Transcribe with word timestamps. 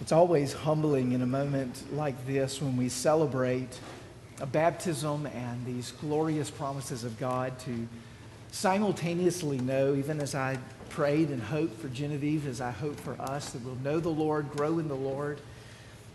It's 0.00 0.12
always 0.12 0.52
humbling 0.52 1.12
in 1.12 1.22
a 1.22 1.26
moment 1.26 1.82
like 1.94 2.26
this 2.26 2.60
when 2.60 2.76
we 2.76 2.88
celebrate 2.90 3.80
a 4.40 4.46
baptism 4.46 5.26
and 5.26 5.64
these 5.64 5.92
glorious 5.92 6.50
promises 6.50 7.02
of 7.02 7.18
God 7.18 7.58
to 7.60 7.88
simultaneously 8.52 9.58
know, 9.58 9.94
even 9.94 10.20
as 10.20 10.34
I 10.34 10.58
prayed 10.90 11.30
and 11.30 11.42
hoped 11.42 11.80
for 11.80 11.88
Genevieve, 11.88 12.46
as 12.46 12.60
I 12.60 12.70
hope 12.70 13.00
for 13.00 13.20
us, 13.20 13.50
that 13.50 13.64
we'll 13.64 13.76
know 13.76 13.98
the 13.98 14.10
Lord, 14.10 14.50
grow 14.50 14.78
in 14.78 14.88
the 14.88 14.94
Lord, 14.94 15.40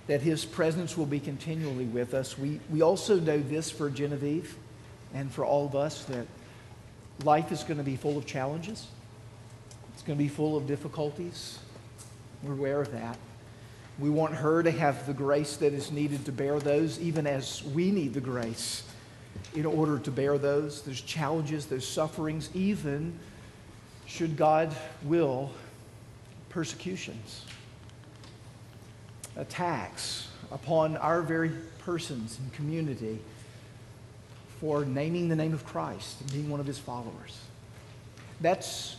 that 0.06 0.22
His 0.22 0.46
presence 0.46 0.96
will 0.96 1.08
be 1.08 1.20
continually 1.20 1.86
with 1.86 2.14
us. 2.14 2.38
We, 2.38 2.60
we 2.70 2.84
also 2.84 3.20
know 3.20 3.40
this 3.40 3.72
for 3.72 3.90
Genevieve 3.90 4.56
and 5.14 5.32
for 5.32 5.44
all 5.44 5.66
of 5.66 5.76
us 5.76 6.06
that 6.06 6.28
life 7.24 7.52
is 7.52 7.64
going 7.64 7.78
to 7.78 7.84
be 7.84 7.96
full 7.96 8.18
of 8.18 8.28
challenges, 8.28 8.88
it's 9.94 10.04
going 10.04 10.18
to 10.18 10.24
be 10.24 10.30
full 10.30 10.56
of 10.56 10.68
difficulties. 10.68 11.58
We're 12.44 12.54
aware 12.54 12.82
of 12.82 12.92
that. 12.92 13.18
We 14.02 14.10
want 14.10 14.34
her 14.34 14.64
to 14.64 14.72
have 14.72 15.06
the 15.06 15.14
grace 15.14 15.58
that 15.58 15.74
is 15.74 15.92
needed 15.92 16.26
to 16.26 16.32
bear 16.32 16.60
those, 16.60 17.00
even 17.00 17.28
as 17.28 17.64
we 17.64 17.92
need 17.92 18.16
the 18.16 18.20
grace 18.20 18.82
in 19.54 19.64
order 19.64 20.00
to 20.00 20.10
bear 20.10 20.40
those. 20.40 20.82
There's 20.82 21.02
challenges, 21.02 21.68
there's 21.68 21.88
sufferings, 21.88 22.50
even 22.56 23.14
should 24.08 24.36
God 24.36 24.76
will, 25.04 25.52
persecutions, 26.50 27.46
attacks 29.38 30.30
upon 30.52 30.98
our 30.98 31.22
very 31.22 31.52
persons 31.78 32.40
and 32.40 32.52
community 32.54 33.20
for 34.60 34.84
naming 34.84 35.30
the 35.30 35.36
name 35.36 35.54
of 35.54 35.64
Christ 35.64 36.22
and 36.22 36.32
being 36.34 36.50
one 36.50 36.60
of 36.60 36.66
his 36.66 36.80
followers. 36.80 37.40
That's 38.42 38.96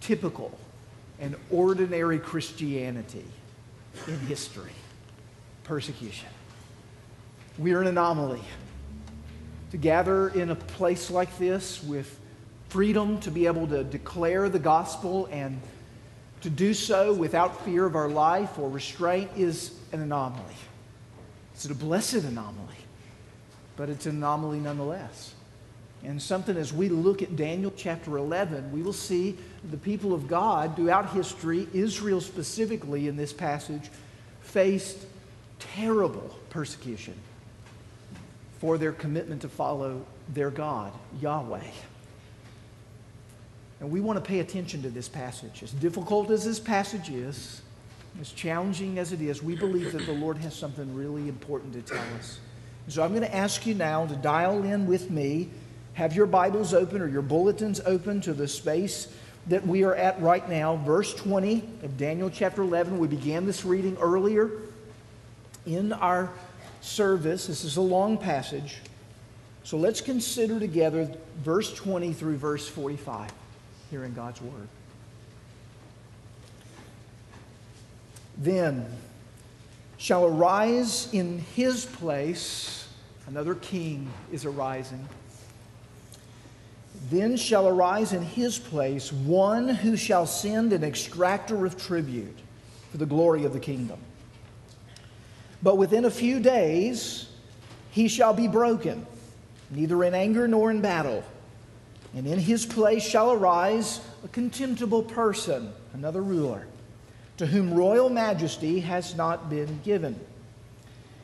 typical 0.00 0.56
and 1.18 1.34
ordinary 1.50 2.20
Christianity 2.20 3.24
in 4.06 4.18
history 4.20 4.72
persecution. 5.64 6.28
We 7.58 7.72
are 7.72 7.80
an 7.80 7.88
anomaly. 7.88 8.42
To 9.72 9.76
gather 9.76 10.28
in 10.28 10.50
a 10.50 10.54
place 10.54 11.10
like 11.10 11.36
this 11.38 11.82
with 11.82 12.18
freedom 12.68 13.20
to 13.20 13.30
be 13.30 13.46
able 13.46 13.66
to 13.68 13.84
declare 13.84 14.48
the 14.48 14.58
gospel 14.58 15.28
and 15.30 15.60
to 16.40 16.50
do 16.50 16.72
so 16.72 17.12
without 17.12 17.64
fear 17.64 17.84
of 17.84 17.96
our 17.96 18.08
life 18.08 18.58
or 18.58 18.70
restraint 18.70 19.30
is 19.36 19.74
an 19.92 20.00
anomaly. 20.00 20.54
It's 21.54 21.64
a 21.64 21.74
blessed 21.74 22.14
anomaly, 22.14 22.76
but 23.76 23.88
it's 23.88 24.06
an 24.06 24.16
anomaly 24.16 24.60
nonetheless. 24.60 25.34
And 26.04 26.20
something 26.22 26.56
as 26.56 26.72
we 26.72 26.88
look 26.88 27.22
at 27.22 27.34
Daniel 27.36 27.72
chapter 27.76 28.16
11, 28.16 28.70
we 28.72 28.82
will 28.82 28.92
see 28.92 29.36
the 29.70 29.76
people 29.76 30.14
of 30.14 30.28
God 30.28 30.76
throughout 30.76 31.10
history, 31.10 31.66
Israel 31.72 32.20
specifically 32.20 33.08
in 33.08 33.16
this 33.16 33.32
passage, 33.32 33.90
faced 34.40 34.98
terrible 35.58 36.38
persecution 36.50 37.14
for 38.60 38.78
their 38.78 38.92
commitment 38.92 39.42
to 39.42 39.48
follow 39.48 40.04
their 40.28 40.50
God, 40.50 40.92
Yahweh. 41.20 41.60
And 43.80 43.90
we 43.90 44.00
want 44.00 44.22
to 44.22 44.26
pay 44.26 44.40
attention 44.40 44.82
to 44.82 44.90
this 44.90 45.08
passage. 45.08 45.62
As 45.62 45.72
difficult 45.72 46.30
as 46.30 46.44
this 46.44 46.58
passage 46.58 47.10
is, 47.10 47.62
as 48.20 48.32
challenging 48.32 48.98
as 48.98 49.12
it 49.12 49.20
is, 49.20 49.42
we 49.42 49.54
believe 49.54 49.92
that 49.92 50.06
the 50.06 50.12
Lord 50.12 50.38
has 50.38 50.54
something 50.54 50.94
really 50.94 51.28
important 51.28 51.72
to 51.74 51.82
tell 51.82 52.04
us. 52.18 52.40
So 52.88 53.02
I'm 53.02 53.10
going 53.10 53.22
to 53.22 53.34
ask 53.34 53.66
you 53.66 53.74
now 53.74 54.06
to 54.06 54.16
dial 54.16 54.64
in 54.64 54.86
with 54.86 55.10
me 55.10 55.50
have 55.98 56.14
your 56.14 56.26
Bibles 56.26 56.74
open 56.74 57.02
or 57.02 57.08
your 57.08 57.22
bulletins 57.22 57.80
open 57.84 58.20
to 58.20 58.32
the 58.32 58.46
space 58.46 59.08
that 59.48 59.66
we 59.66 59.82
are 59.82 59.96
at 59.96 60.20
right 60.22 60.48
now, 60.48 60.76
verse 60.76 61.12
20 61.12 61.56
of 61.82 61.98
Daniel 61.98 62.30
chapter 62.30 62.62
11. 62.62 63.00
We 63.00 63.08
began 63.08 63.46
this 63.46 63.64
reading 63.64 63.96
earlier 64.00 64.48
in 65.66 65.92
our 65.92 66.30
service. 66.80 67.48
This 67.48 67.64
is 67.64 67.78
a 67.78 67.80
long 67.80 68.16
passage. 68.16 68.76
So 69.64 69.76
let's 69.76 70.00
consider 70.00 70.60
together 70.60 71.10
verse 71.42 71.74
20 71.74 72.12
through 72.12 72.36
verse 72.36 72.68
45 72.68 73.32
here 73.90 74.04
in 74.04 74.14
God's 74.14 74.40
Word. 74.40 74.68
Then 78.36 78.86
shall 79.96 80.24
arise 80.26 81.12
in 81.12 81.40
his 81.56 81.86
place, 81.86 82.86
another 83.26 83.56
king 83.56 84.08
is 84.30 84.44
arising 84.44 85.08
then 87.10 87.36
shall 87.36 87.68
arise 87.68 88.12
in 88.12 88.22
his 88.22 88.58
place 88.58 89.12
one 89.12 89.68
who 89.68 89.96
shall 89.96 90.26
send 90.26 90.72
an 90.72 90.84
extractor 90.84 91.64
of 91.64 91.76
tribute 91.76 92.38
for 92.90 92.98
the 92.98 93.06
glory 93.06 93.44
of 93.44 93.52
the 93.52 93.60
kingdom. 93.60 93.98
But 95.62 95.76
within 95.76 96.04
a 96.04 96.10
few 96.10 96.40
days 96.40 97.28
he 97.90 98.08
shall 98.08 98.34
be 98.34 98.48
broken, 98.48 99.06
neither 99.70 100.04
in 100.04 100.14
anger 100.14 100.46
nor 100.46 100.70
in 100.70 100.80
battle. 100.80 101.24
And 102.14 102.26
in 102.26 102.38
his 102.38 102.64
place 102.64 103.02
shall 103.02 103.32
arise 103.32 104.00
a 104.24 104.28
contemptible 104.28 105.02
person, 105.02 105.72
another 105.92 106.22
ruler, 106.22 106.66
to 107.36 107.46
whom 107.46 107.74
royal 107.74 108.08
majesty 108.08 108.80
has 108.80 109.14
not 109.14 109.50
been 109.50 109.80
given. 109.84 110.18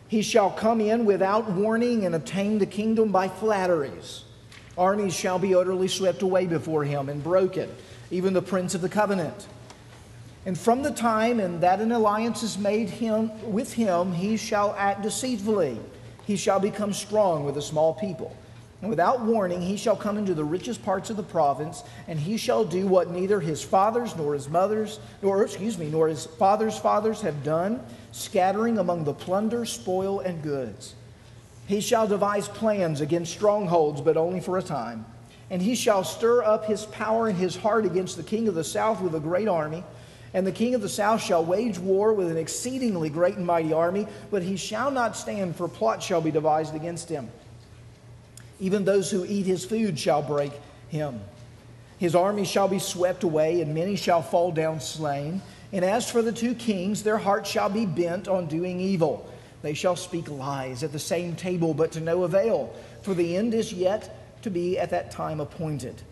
He 0.08 0.22
shall 0.22 0.50
come 0.50 0.80
in 0.80 1.06
without 1.06 1.50
warning 1.50 2.04
and 2.04 2.14
obtain 2.14 2.58
the 2.58 2.66
kingdom 2.66 3.10
by 3.10 3.28
flatteries. 3.28 4.23
Armies 4.76 5.14
shall 5.14 5.38
be 5.38 5.54
utterly 5.54 5.88
swept 5.88 6.22
away 6.22 6.46
before 6.46 6.84
him 6.84 7.08
and 7.08 7.22
broken, 7.22 7.70
even 8.10 8.32
the 8.32 8.42
prince 8.42 8.74
of 8.74 8.80
the 8.80 8.88
covenant. 8.88 9.46
And 10.46 10.58
from 10.58 10.82
the 10.82 10.90
time 10.90 11.40
and 11.40 11.60
that 11.62 11.80
an 11.80 11.92
alliance 11.92 12.42
is 12.42 12.58
made 12.58 12.90
him 12.90 13.30
with 13.50 13.72
him, 13.72 14.12
he 14.12 14.36
shall 14.36 14.74
act 14.76 15.02
deceitfully. 15.02 15.78
He 16.26 16.36
shall 16.36 16.60
become 16.60 16.92
strong 16.92 17.44
with 17.44 17.56
a 17.56 17.62
small 17.62 17.94
people. 17.94 18.36
And 18.82 18.90
without 18.90 19.22
warning, 19.22 19.62
he 19.62 19.78
shall 19.78 19.96
come 19.96 20.18
into 20.18 20.34
the 20.34 20.44
richest 20.44 20.82
parts 20.82 21.08
of 21.08 21.16
the 21.16 21.22
province, 21.22 21.82
and 22.06 22.18
he 22.18 22.36
shall 22.36 22.64
do 22.64 22.86
what 22.86 23.10
neither 23.10 23.40
his 23.40 23.62
fathers 23.62 24.14
nor 24.14 24.34
his 24.34 24.48
mothers, 24.48 25.00
nor 25.22 25.42
excuse 25.42 25.78
me, 25.78 25.88
nor 25.88 26.08
his 26.08 26.26
fathers' 26.26 26.78
fathers 26.78 27.22
have 27.22 27.42
done, 27.42 27.80
scattering 28.12 28.76
among 28.76 29.04
the 29.04 29.14
plunder, 29.14 29.64
spoil, 29.64 30.20
and 30.20 30.42
goods. 30.42 30.94
He 31.66 31.80
shall 31.80 32.06
devise 32.06 32.48
plans 32.48 33.00
against 33.00 33.32
strongholds, 33.32 34.00
but 34.00 34.16
only 34.16 34.40
for 34.40 34.58
a 34.58 34.62
time. 34.62 35.06
And 35.50 35.62
he 35.62 35.74
shall 35.74 36.04
stir 36.04 36.42
up 36.42 36.64
his 36.66 36.84
power 36.86 37.28
in 37.28 37.36
his 37.36 37.56
heart 37.56 37.84
against 37.84 38.16
the 38.16 38.22
king 38.22 38.48
of 38.48 38.54
the 38.54 38.64
south 38.64 39.00
with 39.00 39.14
a 39.14 39.20
great 39.20 39.48
army. 39.48 39.84
And 40.32 40.46
the 40.46 40.52
king 40.52 40.74
of 40.74 40.80
the 40.80 40.88
south 40.88 41.22
shall 41.22 41.44
wage 41.44 41.78
war 41.78 42.12
with 42.12 42.30
an 42.30 42.36
exceedingly 42.36 43.08
great 43.08 43.36
and 43.36 43.46
mighty 43.46 43.72
army, 43.72 44.08
but 44.30 44.42
he 44.42 44.56
shall 44.56 44.90
not 44.90 45.16
stand, 45.16 45.54
for 45.54 45.68
plot 45.68 46.02
shall 46.02 46.20
be 46.20 46.30
devised 46.30 46.74
against 46.74 47.08
him. 47.08 47.30
Even 48.58 48.84
those 48.84 49.10
who 49.10 49.24
eat 49.24 49.46
his 49.46 49.64
food 49.64 49.98
shall 49.98 50.22
break 50.22 50.52
him. 50.88 51.20
His 51.98 52.14
army 52.14 52.44
shall 52.44 52.68
be 52.68 52.78
swept 52.78 53.22
away, 53.22 53.60
and 53.60 53.74
many 53.74 53.96
shall 53.96 54.22
fall 54.22 54.50
down 54.50 54.80
slain. 54.80 55.40
And 55.72 55.84
as 55.84 56.10
for 56.10 56.22
the 56.22 56.32
two 56.32 56.54
kings, 56.54 57.02
their 57.02 57.18
hearts 57.18 57.48
shall 57.48 57.68
be 57.68 57.86
bent 57.86 58.28
on 58.28 58.46
doing 58.46 58.80
evil. 58.80 59.30
They 59.64 59.72
shall 59.72 59.96
speak 59.96 60.28
lies 60.28 60.82
at 60.82 60.92
the 60.92 60.98
same 60.98 61.36
table, 61.36 61.72
but 61.72 61.92
to 61.92 62.00
no 62.00 62.24
avail, 62.24 62.70
for 63.00 63.14
the 63.14 63.34
end 63.34 63.54
is 63.54 63.72
yet 63.72 64.42
to 64.42 64.50
be 64.50 64.78
at 64.78 64.90
that 64.90 65.10
time 65.10 65.40
appointed. 65.40 66.02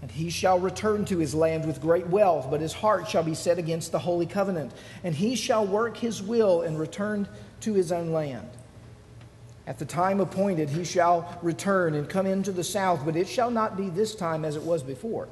And 0.00 0.12
he 0.12 0.30
shall 0.30 0.60
return 0.60 1.04
to 1.06 1.18
his 1.18 1.34
land 1.34 1.66
with 1.66 1.80
great 1.80 2.06
wealth, 2.06 2.46
but 2.52 2.60
his 2.60 2.72
heart 2.72 3.08
shall 3.08 3.24
be 3.24 3.34
set 3.34 3.58
against 3.58 3.90
the 3.90 3.98
holy 3.98 4.26
covenant. 4.26 4.70
And 5.02 5.12
he 5.12 5.34
shall 5.34 5.66
work 5.66 5.96
his 5.96 6.22
will 6.22 6.62
and 6.62 6.78
return 6.78 7.26
to 7.62 7.74
his 7.74 7.90
own 7.90 8.12
land. 8.12 8.48
At 9.66 9.80
the 9.80 9.86
time 9.86 10.20
appointed, 10.20 10.68
he 10.68 10.84
shall 10.84 11.36
return 11.42 11.94
and 11.94 12.08
come 12.08 12.26
into 12.26 12.52
the 12.52 12.62
south, 12.62 13.04
but 13.04 13.16
it 13.16 13.26
shall 13.26 13.50
not 13.50 13.76
be 13.76 13.90
this 13.90 14.14
time 14.14 14.44
as 14.44 14.54
it 14.54 14.62
was 14.62 14.84
before. 14.84 15.26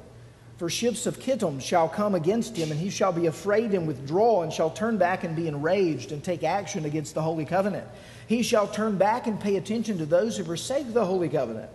For 0.63 0.69
ships 0.69 1.05
of 1.05 1.19
Kittim 1.19 1.59
shall 1.61 1.89
come 1.89 2.15
against 2.15 2.55
him, 2.55 2.71
and 2.71 2.79
he 2.79 2.89
shall 2.89 3.11
be 3.11 3.25
afraid 3.25 3.73
and 3.73 3.85
withdraw, 3.85 4.43
and 4.43 4.53
shall 4.53 4.69
turn 4.69 4.95
back 4.95 5.25
and 5.25 5.35
be 5.35 5.49
enraged 5.49 6.13
and 6.13 6.23
take 6.23 6.41
action 6.41 6.85
against 6.85 7.15
the 7.15 7.21
holy 7.21 7.43
covenant. 7.43 7.85
He 8.27 8.43
shall 8.43 8.69
turn 8.69 8.97
back 8.97 9.27
and 9.27 9.37
pay 9.37 9.57
attention 9.57 9.97
to 9.97 10.05
those 10.05 10.37
who 10.37 10.45
forsake 10.45 10.93
the 10.93 11.03
holy 11.03 11.27
covenant. 11.27 11.69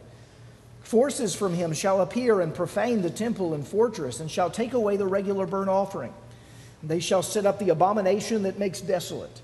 Forces 0.81 1.35
from 1.35 1.53
him 1.53 1.75
shall 1.75 2.01
appear 2.01 2.41
and 2.41 2.55
profane 2.55 3.03
the 3.03 3.11
temple 3.11 3.53
and 3.53 3.69
fortress, 3.69 4.21
and 4.21 4.31
shall 4.31 4.49
take 4.49 4.73
away 4.73 4.97
the 4.97 5.07
regular 5.07 5.45
burnt 5.45 5.69
offering. 5.69 6.15
They 6.83 7.01
shall 7.01 7.23
set 7.23 7.45
up 7.45 7.59
the 7.59 7.69
abomination 7.69 8.45
that 8.45 8.59
makes 8.59 8.81
desolate. 8.81 9.43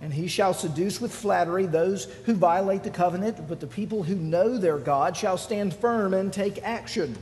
And 0.00 0.14
he 0.14 0.28
shall 0.28 0.54
seduce 0.54 1.00
with 1.00 1.12
flattery 1.12 1.66
those 1.66 2.04
who 2.26 2.34
violate 2.34 2.84
the 2.84 2.90
covenant, 2.90 3.48
but 3.48 3.58
the 3.58 3.66
people 3.66 4.04
who 4.04 4.14
know 4.14 4.56
their 4.56 4.78
God 4.78 5.16
shall 5.16 5.36
stand 5.36 5.74
firm 5.74 6.14
and 6.14 6.32
take 6.32 6.62
action 6.62 7.16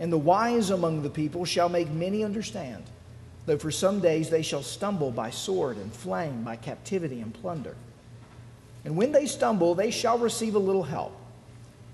and 0.00 0.10
the 0.10 0.18
wise 0.18 0.70
among 0.70 1.02
the 1.02 1.10
people 1.10 1.44
shall 1.44 1.68
make 1.68 1.90
many 1.90 2.24
understand, 2.24 2.82
though 3.44 3.58
for 3.58 3.70
some 3.70 4.00
days 4.00 4.30
they 4.30 4.42
shall 4.42 4.62
stumble 4.62 5.10
by 5.10 5.30
sword 5.30 5.76
and 5.76 5.92
flame, 5.92 6.42
by 6.42 6.56
captivity 6.56 7.20
and 7.20 7.34
plunder. 7.34 7.76
And 8.86 8.96
when 8.96 9.12
they 9.12 9.26
stumble, 9.26 9.74
they 9.74 9.90
shall 9.90 10.18
receive 10.18 10.54
a 10.54 10.58
little 10.58 10.82
help. 10.82 11.14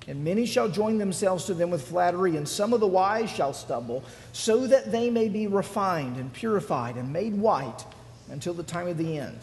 And 0.06 0.22
many 0.22 0.46
shall 0.46 0.68
join 0.68 0.98
themselves 0.98 1.46
to 1.46 1.54
them 1.54 1.68
with 1.68 1.88
flattery, 1.88 2.36
and 2.36 2.48
some 2.48 2.72
of 2.72 2.78
the 2.78 2.86
wise 2.86 3.28
shall 3.28 3.52
stumble, 3.52 4.04
so 4.32 4.68
that 4.68 4.92
they 4.92 5.10
may 5.10 5.28
be 5.28 5.48
refined 5.48 6.16
and 6.16 6.32
purified 6.32 6.94
and 6.94 7.12
made 7.12 7.34
white 7.34 7.84
until 8.30 8.54
the 8.54 8.62
time 8.62 8.86
of 8.86 8.98
the 8.98 9.18
end, 9.18 9.38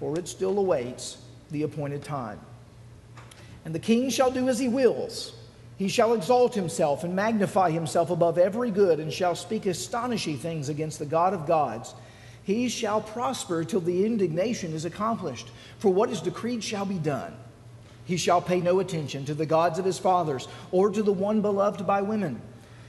for 0.00 0.18
it 0.18 0.26
still 0.26 0.58
awaits 0.58 1.18
the 1.52 1.62
appointed 1.62 2.02
time. 2.02 2.40
And 3.64 3.72
the 3.72 3.78
king 3.78 4.10
shall 4.10 4.32
do 4.32 4.48
as 4.48 4.58
he 4.58 4.66
wills. 4.66 5.34
He 5.80 5.88
shall 5.88 6.12
exalt 6.12 6.54
himself 6.54 7.04
and 7.04 7.16
magnify 7.16 7.70
himself 7.70 8.10
above 8.10 8.36
every 8.36 8.70
good, 8.70 9.00
and 9.00 9.10
shall 9.10 9.34
speak 9.34 9.64
astonishing 9.64 10.36
things 10.36 10.68
against 10.68 10.98
the 10.98 11.06
God 11.06 11.32
of 11.32 11.46
gods. 11.46 11.94
He 12.42 12.68
shall 12.68 13.00
prosper 13.00 13.64
till 13.64 13.80
the 13.80 14.04
indignation 14.04 14.74
is 14.74 14.84
accomplished, 14.84 15.48
for 15.78 15.90
what 15.90 16.10
is 16.10 16.20
decreed 16.20 16.62
shall 16.62 16.84
be 16.84 16.98
done. 16.98 17.34
He 18.04 18.18
shall 18.18 18.42
pay 18.42 18.60
no 18.60 18.78
attention 18.80 19.24
to 19.24 19.32
the 19.32 19.46
gods 19.46 19.78
of 19.78 19.86
his 19.86 19.98
fathers, 19.98 20.48
or 20.70 20.90
to 20.90 21.02
the 21.02 21.14
one 21.14 21.40
beloved 21.40 21.86
by 21.86 22.02
women. 22.02 22.42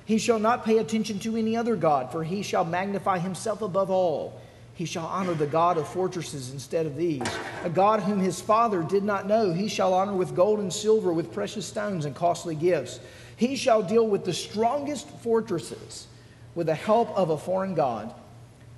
He 0.04 0.18
shall 0.18 0.40
not 0.40 0.66
pay 0.66 0.78
attention 0.78 1.18
to 1.20 1.38
any 1.38 1.56
other 1.56 1.78
God, 1.78 2.12
for 2.12 2.26
he 2.26 2.42
shall 2.42 2.66
magnify 2.66 3.20
himself 3.20 3.62
above 3.62 3.90
all. 3.90 4.38
He 4.82 4.88
shall 4.88 5.06
honor 5.06 5.36
the 5.36 5.46
God 5.46 5.78
of 5.78 5.88
fortresses 5.88 6.54
instead 6.54 6.88
of 6.88 6.96
these. 6.96 7.22
A 7.64 7.70
God 7.70 8.00
whom 8.00 8.20
his 8.20 8.42
father 8.42 8.82
did 8.82 9.04
not 9.04 9.28
know, 9.28 9.54
he 9.54 9.68
shall 9.68 9.94
honor 9.94 10.16
with 10.16 10.36
gold 10.36 10.58
and 10.58 10.74
silver, 10.74 11.14
with 11.14 11.32
precious 11.32 11.68
stones 11.68 12.06
and 12.06 12.16
costly 12.16 12.56
gifts. 12.56 13.00
He 13.36 13.56
shall 13.56 13.84
deal 13.84 14.08
with 14.08 14.26
the 14.26 14.34
strongest 14.34 15.08
fortresses 15.08 16.08
with 16.56 16.66
the 16.66 16.74
help 16.74 17.16
of 17.16 17.30
a 17.30 17.38
foreign 17.38 17.76
God. 17.76 18.12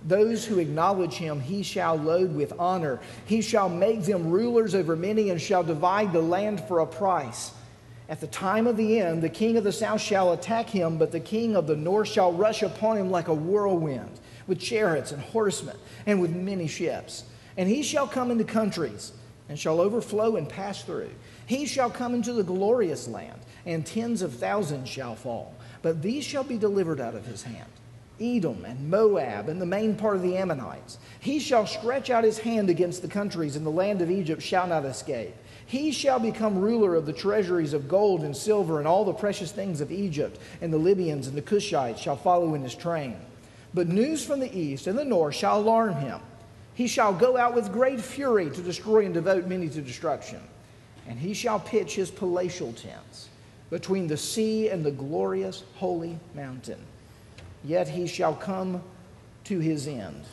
Those 0.06 0.44
who 0.44 0.60
acknowledge 0.60 1.14
him, 1.14 1.40
he 1.40 1.64
shall 1.64 1.96
load 1.96 2.36
with 2.36 2.52
honor. 2.60 3.00
He 3.26 3.42
shall 3.42 3.70
make 3.70 4.04
them 4.04 4.30
rulers 4.30 4.76
over 4.76 4.98
many 4.98 5.30
and 5.30 5.42
shall 5.42 5.64
divide 5.64 6.12
the 6.12 6.22
land 6.22 6.68
for 6.68 6.82
a 6.82 6.86
price. 6.86 7.54
At 8.10 8.20
the 8.20 8.28
time 8.28 8.68
of 8.68 8.76
the 8.76 9.00
end, 9.00 9.24
the 9.24 9.30
king 9.30 9.56
of 9.56 9.64
the 9.64 9.72
south 9.72 10.02
shall 10.02 10.34
attack 10.34 10.70
him, 10.70 10.98
but 10.98 11.14
the 11.14 11.22
king 11.22 11.56
of 11.56 11.66
the 11.66 11.78
north 11.78 12.10
shall 12.10 12.34
rush 12.34 12.62
upon 12.62 12.98
him 12.98 13.10
like 13.10 13.30
a 13.30 13.34
whirlwind, 13.34 14.20
with 14.48 14.60
chariots 14.60 15.12
and 15.12 15.22
horsemen, 15.22 15.78
and 16.06 16.22
with 16.22 16.36
many 16.36 16.68
ships. 16.68 17.24
And 17.58 17.70
he 17.70 17.84
shall 17.84 18.08
come 18.08 18.32
into 18.32 18.44
countries, 18.44 19.12
and 19.50 19.60
shall 19.60 19.80
overflow 19.80 20.36
and 20.36 20.48
pass 20.48 20.84
through. 20.84 21.12
He 21.46 21.66
shall 21.66 21.90
come 21.90 22.14
into 22.14 22.34
the 22.34 22.44
glorious 22.44 23.08
land, 23.08 23.40
and 23.66 23.86
tens 23.86 24.22
of 24.22 24.34
thousands 24.34 24.90
shall 24.90 25.16
fall, 25.16 25.54
but 25.82 26.02
these 26.02 26.24
shall 26.24 26.44
be 26.44 26.58
delivered 26.58 27.00
out 27.00 27.16
of 27.16 27.26
his 27.26 27.44
hand. 27.44 27.70
Edom 28.22 28.64
and 28.64 28.90
Moab 28.90 29.50
and 29.50 29.62
the 29.62 29.66
main 29.66 29.96
part 29.96 30.16
of 30.16 30.22
the 30.22 30.38
Ammonites. 30.38 30.98
He 31.20 31.40
shall 31.40 31.66
stretch 31.66 32.10
out 32.10 32.24
his 32.24 32.38
hand 32.38 32.70
against 32.70 33.02
the 33.02 33.08
countries, 33.08 33.56
and 33.56 33.66
the 33.66 33.72
land 33.72 34.02
of 34.02 34.12
Egypt 34.12 34.42
shall 34.42 34.68
not 34.68 34.86
escape. 34.86 35.36
He 35.66 35.92
shall 35.92 36.20
become 36.20 36.60
ruler 36.60 36.96
of 36.96 37.06
the 37.06 37.14
treasuries 37.14 37.74
of 37.74 37.88
gold 37.88 38.22
and 38.22 38.36
silver 38.36 38.80
and 38.80 38.88
all 38.88 39.06
the 39.06 39.14
precious 39.14 39.52
things 39.52 39.82
of 39.82 39.92
Egypt, 39.92 40.40
and 40.62 40.72
the 40.72 40.78
Libyans 40.78 41.28
and 41.28 41.36
the 41.36 41.42
Cushites 41.42 42.00
shall 42.00 42.16
follow 42.16 42.54
in 42.54 42.62
his 42.62 42.76
train. 42.76 43.16
But 43.74 43.88
news 43.88 44.26
from 44.26 44.40
the 44.40 44.56
east 44.56 44.88
and 44.88 44.98
the 44.98 45.06
north 45.06 45.36
shall 45.36 45.60
alarm 45.60 45.96
him. 45.96 46.20
He 46.76 46.88
shall 46.88 47.14
go 47.14 47.38
out 47.38 47.54
with 47.54 47.72
great 47.72 48.02
fury 48.02 48.50
to 48.50 48.62
destroy 48.62 49.06
and 49.06 49.14
devote 49.14 49.48
many 49.48 49.70
to 49.70 49.82
destruction. 49.82 50.42
And 51.08 51.20
he 51.20 51.34
shall 51.34 51.60
pitch 51.60 51.96
his 51.96 52.10
palatial 52.10 52.74
tents 52.74 53.30
between 53.70 54.08
the 54.08 54.18
sea 54.18 54.70
and 54.70 54.84
the 54.84 54.92
glorious 54.92 55.64
holy 55.76 56.18
mountain 56.36 56.80
Yet 57.64 57.88
he 57.88 58.08
shall 58.08 58.36
come 58.36 58.84
to 59.46 59.60
his 59.60 59.88
end 59.88 60.24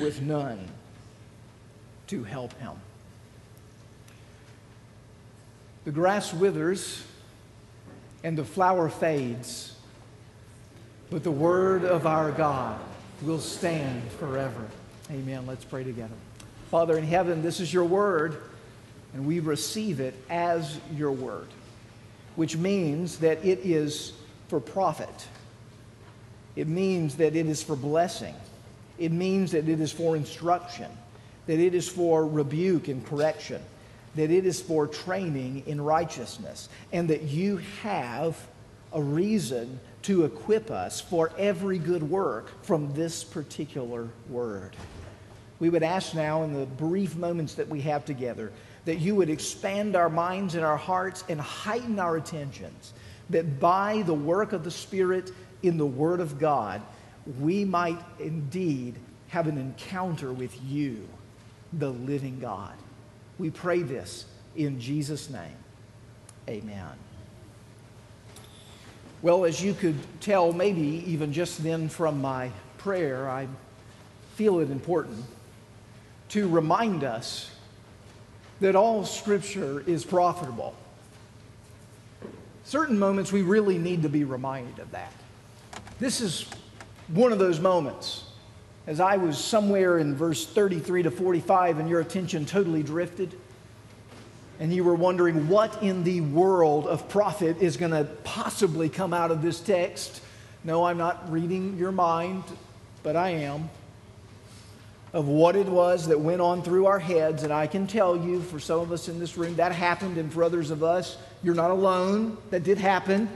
with 0.00 0.20
none 0.20 0.68
to 2.08 2.24
help 2.24 2.58
him. 2.58 2.72
The 5.84 5.92
grass 5.92 6.32
withers 6.32 7.04
and 8.24 8.36
the 8.36 8.44
flower 8.44 8.88
fades, 8.88 9.73
but 11.10 11.22
the 11.22 11.30
word 11.30 11.84
of 11.84 12.06
our 12.06 12.30
God 12.32 12.80
will 13.22 13.40
stand 13.40 14.02
forever. 14.12 14.66
Amen. 15.10 15.46
Let's 15.46 15.64
pray 15.64 15.84
together. 15.84 16.14
Father 16.70 16.98
in 16.98 17.04
heaven, 17.04 17.42
this 17.42 17.60
is 17.60 17.72
your 17.72 17.84
word, 17.84 18.40
and 19.12 19.26
we 19.26 19.40
receive 19.40 20.00
it 20.00 20.14
as 20.28 20.78
your 20.96 21.12
word, 21.12 21.46
which 22.36 22.56
means 22.56 23.18
that 23.18 23.44
it 23.44 23.60
is 23.60 24.12
for 24.48 24.60
profit 24.60 25.28
it 26.56 26.68
means 26.68 27.16
that 27.16 27.34
it 27.34 27.46
is 27.46 27.62
for 27.62 27.76
blessing. 27.76 28.34
It 28.98 29.12
means 29.12 29.52
that 29.52 29.68
it 29.68 29.80
is 29.80 29.90
for 29.90 30.16
instruction, 30.16 30.90
that 31.46 31.58
it 31.58 31.74
is 31.74 31.88
for 31.88 32.26
rebuke 32.26 32.88
and 32.88 33.04
correction, 33.04 33.60
that 34.14 34.30
it 34.30 34.46
is 34.46 34.60
for 34.60 34.86
training 34.86 35.64
in 35.66 35.80
righteousness, 35.80 36.68
and 36.92 37.08
that 37.10 37.22
you 37.22 37.56
have 37.82 38.40
a 38.94 39.02
reason 39.02 39.78
to 40.02 40.24
equip 40.24 40.70
us 40.70 41.00
for 41.00 41.32
every 41.36 41.78
good 41.78 42.02
work 42.02 42.62
from 42.62 42.92
this 42.94 43.24
particular 43.24 44.08
word. 44.28 44.76
We 45.58 45.68
would 45.68 45.82
ask 45.82 46.14
now, 46.14 46.42
in 46.42 46.52
the 46.52 46.66
brief 46.66 47.16
moments 47.16 47.54
that 47.54 47.68
we 47.68 47.80
have 47.82 48.04
together, 48.04 48.52
that 48.84 48.96
you 48.96 49.14
would 49.14 49.30
expand 49.30 49.96
our 49.96 50.08
minds 50.08 50.54
and 50.54 50.64
our 50.64 50.76
hearts 50.76 51.24
and 51.28 51.40
heighten 51.40 51.98
our 51.98 52.16
attentions, 52.16 52.92
that 53.30 53.58
by 53.58 54.02
the 54.02 54.14
work 54.14 54.52
of 54.52 54.64
the 54.64 54.70
Spirit, 54.70 55.32
in 55.62 55.78
the 55.78 55.86
Word 55.86 56.20
of 56.20 56.38
God, 56.38 56.82
we 57.40 57.64
might 57.64 57.98
indeed 58.18 58.96
have 59.28 59.46
an 59.46 59.56
encounter 59.56 60.32
with 60.32 60.56
you, 60.62 61.08
the 61.72 61.90
living 61.90 62.38
God. 62.38 62.74
We 63.38 63.50
pray 63.50 63.82
this 63.82 64.26
in 64.54 64.78
Jesus' 64.78 65.30
name. 65.30 65.56
Amen. 66.48 67.03
Well, 69.24 69.46
as 69.46 69.62
you 69.62 69.72
could 69.72 69.96
tell, 70.20 70.52
maybe 70.52 71.02
even 71.06 71.32
just 71.32 71.62
then 71.62 71.88
from 71.88 72.20
my 72.20 72.50
prayer, 72.76 73.26
I 73.26 73.48
feel 74.34 74.58
it 74.58 74.70
important 74.70 75.24
to 76.28 76.46
remind 76.46 77.04
us 77.04 77.50
that 78.60 78.76
all 78.76 79.02
Scripture 79.06 79.82
is 79.86 80.04
profitable. 80.04 80.74
Certain 82.64 82.98
moments 82.98 83.32
we 83.32 83.40
really 83.40 83.78
need 83.78 84.02
to 84.02 84.10
be 84.10 84.24
reminded 84.24 84.78
of 84.78 84.90
that. 84.90 85.14
This 85.98 86.20
is 86.20 86.44
one 87.08 87.32
of 87.32 87.38
those 87.38 87.60
moments. 87.60 88.24
As 88.86 89.00
I 89.00 89.16
was 89.16 89.38
somewhere 89.38 89.96
in 89.96 90.14
verse 90.14 90.44
33 90.44 91.04
to 91.04 91.10
45 91.10 91.78
and 91.78 91.88
your 91.88 92.00
attention 92.00 92.44
totally 92.44 92.82
drifted, 92.82 93.34
and 94.60 94.72
you 94.72 94.84
were 94.84 94.94
wondering 94.94 95.48
what 95.48 95.82
in 95.82 96.04
the 96.04 96.20
world 96.20 96.86
of 96.86 97.08
profit 97.08 97.60
is 97.60 97.76
going 97.76 97.90
to 97.90 98.04
possibly 98.22 98.88
come 98.88 99.12
out 99.12 99.30
of 99.30 99.42
this 99.42 99.60
text. 99.60 100.20
No, 100.62 100.84
I'm 100.84 100.98
not 100.98 101.30
reading 101.30 101.76
your 101.76 101.92
mind, 101.92 102.44
but 103.02 103.16
I 103.16 103.30
am. 103.30 103.68
Of 105.12 105.28
what 105.28 105.54
it 105.56 105.66
was 105.66 106.08
that 106.08 106.18
went 106.18 106.40
on 106.40 106.62
through 106.62 106.86
our 106.86 106.98
heads. 106.98 107.42
And 107.42 107.52
I 107.52 107.66
can 107.66 107.86
tell 107.86 108.16
you, 108.16 108.40
for 108.42 108.58
some 108.58 108.80
of 108.80 108.90
us 108.92 109.08
in 109.08 109.18
this 109.18 109.36
room, 109.36 109.56
that 109.56 109.72
happened. 109.72 110.18
And 110.18 110.32
for 110.32 110.42
others 110.42 110.70
of 110.70 110.82
us, 110.82 111.18
you're 111.42 111.54
not 111.54 111.70
alone. 111.70 112.36
That 112.50 112.64
did 112.64 112.78
happen. 112.78 113.28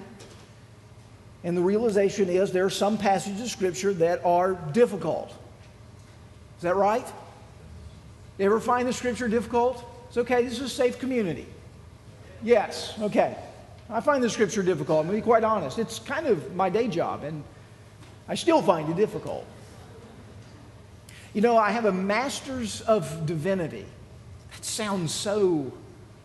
And 1.45 1.57
the 1.57 1.63
realization 1.63 2.29
is 2.29 2.53
there 2.53 2.65
are 2.65 2.71
some 2.71 2.99
passages 2.99 3.41
of 3.41 3.49
Scripture 3.49 3.93
that 3.95 4.25
are 4.25 4.55
difficult. 4.73 5.31
Is 6.57 6.63
that 6.63 6.75
right? 6.75 7.07
You 8.39 8.47
ever 8.47 8.61
find 8.61 8.89
the 8.89 8.93
Scripture 8.93 9.29
difficult? 9.29 9.85
It's 10.09 10.17
okay, 10.17 10.43
this 10.43 10.55
is 10.55 10.61
a 10.61 10.69
safe 10.69 10.99
community. 10.99 11.47
Yes, 12.43 12.95
okay. 13.01 13.37
I 13.91 14.01
find 14.01 14.23
the 14.23 14.31
Scripture 14.31 14.63
difficult. 14.63 15.01
I'm 15.01 15.07
going 15.07 15.19
to 15.19 15.23
be 15.23 15.25
quite 15.25 15.45
honest. 15.45 15.79
It's 15.79 15.99
kind 15.99 16.27
of 16.27 16.55
my 16.55 16.71
day 16.71 16.89
job, 16.89 17.25
and 17.25 17.45
I 18.27 18.35
still 18.35 18.63
find 18.63 18.89
it 18.89 18.97
difficult. 18.97 19.45
You 21.35 21.43
know, 21.43 21.57
I 21.57 21.71
have 21.71 21.85
a 21.85 21.93
master's 21.93 22.81
of 22.83 23.27
divinity. 23.27 23.85
That 24.53 24.65
sounds 24.65 25.13
so 25.13 25.73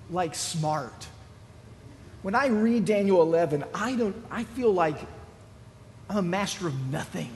like 0.09 0.35
smart. 0.35 1.07
When 2.21 2.35
I 2.35 2.47
read 2.47 2.85
Daniel 2.85 3.21
11, 3.21 3.65
I, 3.73 3.95
don't, 3.95 4.15
I 4.31 4.45
feel 4.45 4.73
like 4.73 4.97
I'm 6.09 6.17
a 6.17 6.21
master 6.21 6.67
of 6.67 6.91
nothing. 6.91 7.31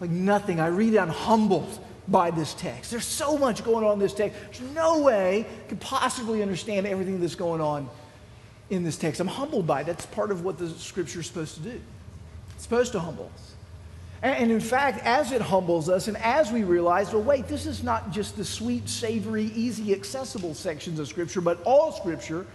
Like 0.00 0.10
nothing. 0.10 0.60
I 0.60 0.66
read 0.66 0.92
it, 0.94 0.98
I'm 0.98 1.08
humbled 1.08 1.80
by 2.08 2.30
this 2.30 2.54
text. 2.54 2.90
There's 2.90 3.04
so 3.04 3.36
much 3.36 3.64
going 3.64 3.84
on 3.84 3.94
in 3.94 3.98
this 3.98 4.14
text. 4.14 4.38
There's 4.52 4.74
no 4.74 5.02
way 5.02 5.46
I 5.48 5.68
could 5.68 5.80
possibly 5.80 6.42
understand 6.42 6.86
everything 6.86 7.20
that's 7.20 7.34
going 7.34 7.60
on 7.60 7.88
in 8.70 8.84
this 8.84 8.96
text. 8.96 9.20
I'm 9.20 9.26
humbled 9.26 9.66
by 9.66 9.80
it. 9.80 9.86
That's 9.86 10.06
part 10.06 10.30
of 10.30 10.44
what 10.44 10.58
the 10.58 10.68
scripture 10.70 11.20
is 11.20 11.26
supposed 11.26 11.54
to 11.54 11.60
do. 11.60 11.80
It's 12.54 12.62
supposed 12.62 12.92
to 12.92 13.00
humble 13.00 13.30
us. 13.34 13.52
And 14.22 14.50
in 14.50 14.60
fact, 14.60 15.04
as 15.04 15.30
it 15.30 15.42
humbles 15.42 15.88
us 15.88 16.08
and 16.08 16.16
as 16.16 16.50
we 16.50 16.64
realize, 16.64 17.12
well, 17.12 17.22
wait, 17.22 17.48
this 17.48 17.66
is 17.66 17.82
not 17.82 18.12
just 18.12 18.36
the 18.36 18.44
sweet, 18.44 18.88
savory, 18.88 19.44
easy, 19.54 19.92
accessible 19.92 20.54
sections 20.54 20.98
of 20.98 21.06
Scripture, 21.06 21.42
but 21.42 21.62
all 21.64 21.92
Scripture 21.92 22.46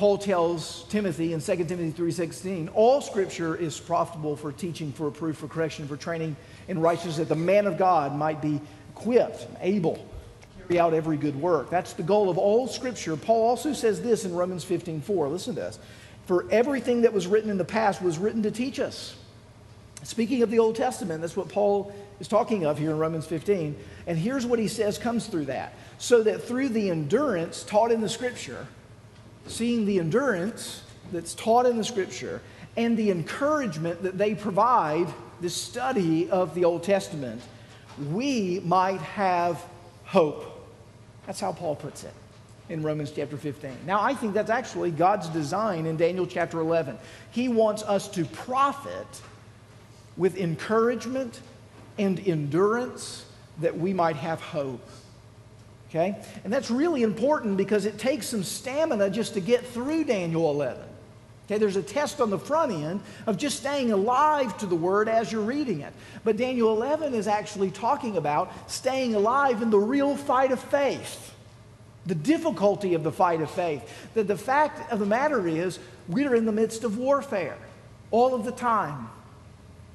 Paul 0.00 0.16
tells 0.16 0.84
Timothy 0.84 1.34
in 1.34 1.42
2 1.42 1.68
Timothy 1.68 1.92
3:16, 1.92 2.70
all 2.72 3.02
scripture 3.02 3.54
is 3.54 3.78
profitable 3.78 4.34
for 4.34 4.50
teaching, 4.50 4.92
for 4.92 5.10
reproof, 5.10 5.36
for 5.36 5.46
correction, 5.46 5.86
for 5.86 5.98
training 5.98 6.36
in 6.70 6.78
righteousness, 6.78 7.16
that 7.16 7.28
the 7.28 7.34
man 7.34 7.66
of 7.66 7.76
God 7.76 8.14
might 8.14 8.40
be 8.40 8.60
equipped 8.90 9.44
and 9.44 9.56
able 9.60 9.96
to 9.96 10.66
carry 10.68 10.78
out 10.78 10.94
every 10.94 11.16
good 11.16 11.34
work. 11.34 11.68
That's 11.68 11.94
the 11.94 12.04
goal 12.04 12.30
of 12.30 12.38
all 12.38 12.68
scripture. 12.68 13.16
Paul 13.16 13.48
also 13.48 13.72
says 13.72 14.00
this 14.00 14.24
in 14.24 14.32
Romans 14.32 14.64
15:4. 14.64 15.28
Listen 15.28 15.56
to 15.56 15.60
this. 15.60 15.80
For 16.26 16.46
everything 16.52 17.02
that 17.02 17.12
was 17.12 17.26
written 17.26 17.50
in 17.50 17.58
the 17.58 17.64
past 17.64 18.00
was 18.00 18.18
written 18.18 18.44
to 18.44 18.52
teach 18.52 18.78
us. 18.78 19.16
Speaking 20.04 20.42
of 20.42 20.50
the 20.50 20.60
Old 20.60 20.76
Testament, 20.76 21.22
that's 21.22 21.36
what 21.36 21.48
Paul 21.48 21.92
is 22.20 22.28
talking 22.28 22.64
of 22.64 22.78
here 22.78 22.92
in 22.92 22.98
Romans 22.98 23.26
15. 23.26 23.76
And 24.06 24.16
here's 24.16 24.46
what 24.46 24.60
he 24.60 24.68
says 24.68 24.96
comes 24.96 25.26
through 25.26 25.46
that. 25.46 25.74
So 25.98 26.22
that 26.22 26.44
through 26.44 26.68
the 26.68 26.90
endurance 26.90 27.64
taught 27.64 27.90
in 27.90 28.00
the 28.00 28.08
scripture, 28.08 28.68
seeing 29.48 29.86
the 29.86 29.98
endurance 29.98 30.84
that's 31.12 31.34
taught 31.34 31.66
in 31.66 31.76
the 31.76 31.84
scripture, 31.84 32.40
and 32.76 32.96
the 32.96 33.10
encouragement 33.10 34.04
that 34.04 34.16
they 34.16 34.36
provide, 34.36 35.08
the 35.40 35.50
study 35.50 36.30
of 36.30 36.54
the 36.54 36.64
Old 36.64 36.82
Testament, 36.82 37.42
we 38.12 38.60
might 38.64 39.00
have 39.00 39.62
hope. 40.04 40.68
That's 41.26 41.40
how 41.40 41.52
Paul 41.52 41.76
puts 41.76 42.04
it 42.04 42.14
in 42.68 42.82
Romans 42.82 43.10
chapter 43.10 43.36
15. 43.36 43.70
Now, 43.86 44.00
I 44.00 44.14
think 44.14 44.32
that's 44.32 44.50
actually 44.50 44.90
God's 44.90 45.28
design 45.28 45.86
in 45.86 45.96
Daniel 45.96 46.26
chapter 46.26 46.60
11. 46.60 46.98
He 47.32 47.48
wants 47.48 47.82
us 47.82 48.08
to 48.08 48.24
profit 48.24 49.22
with 50.16 50.36
encouragement 50.36 51.40
and 51.98 52.18
endurance 52.26 53.26
that 53.60 53.76
we 53.76 53.92
might 53.92 54.16
have 54.16 54.40
hope. 54.40 54.88
Okay? 55.88 56.16
And 56.44 56.52
that's 56.52 56.70
really 56.70 57.02
important 57.02 57.56
because 57.56 57.84
it 57.84 57.98
takes 57.98 58.26
some 58.26 58.44
stamina 58.44 59.10
just 59.10 59.34
to 59.34 59.40
get 59.40 59.66
through 59.66 60.04
Daniel 60.04 60.50
11. 60.50 60.82
Okay, 61.50 61.58
there's 61.58 61.74
a 61.74 61.82
test 61.82 62.20
on 62.20 62.30
the 62.30 62.38
front 62.38 62.70
end 62.70 63.00
of 63.26 63.36
just 63.36 63.58
staying 63.58 63.90
alive 63.90 64.56
to 64.58 64.66
the 64.66 64.76
word 64.76 65.08
as 65.08 65.32
you're 65.32 65.42
reading 65.42 65.80
it. 65.80 65.92
But 66.22 66.36
Daniel 66.36 66.70
11 66.70 67.12
is 67.12 67.26
actually 67.26 67.72
talking 67.72 68.16
about 68.16 68.70
staying 68.70 69.16
alive 69.16 69.60
in 69.60 69.68
the 69.70 69.78
real 69.78 70.16
fight 70.16 70.52
of 70.52 70.60
faith. 70.60 71.34
The 72.06 72.14
difficulty 72.14 72.94
of 72.94 73.02
the 73.02 73.10
fight 73.10 73.40
of 73.40 73.50
faith. 73.50 73.82
That 74.14 74.28
the 74.28 74.38
fact 74.38 74.92
of 74.92 75.00
the 75.00 75.06
matter 75.06 75.48
is, 75.48 75.80
we're 76.06 76.36
in 76.36 76.46
the 76.46 76.52
midst 76.52 76.84
of 76.84 76.98
warfare 76.98 77.58
all 78.12 78.32
of 78.32 78.44
the 78.44 78.52
time. 78.52 79.10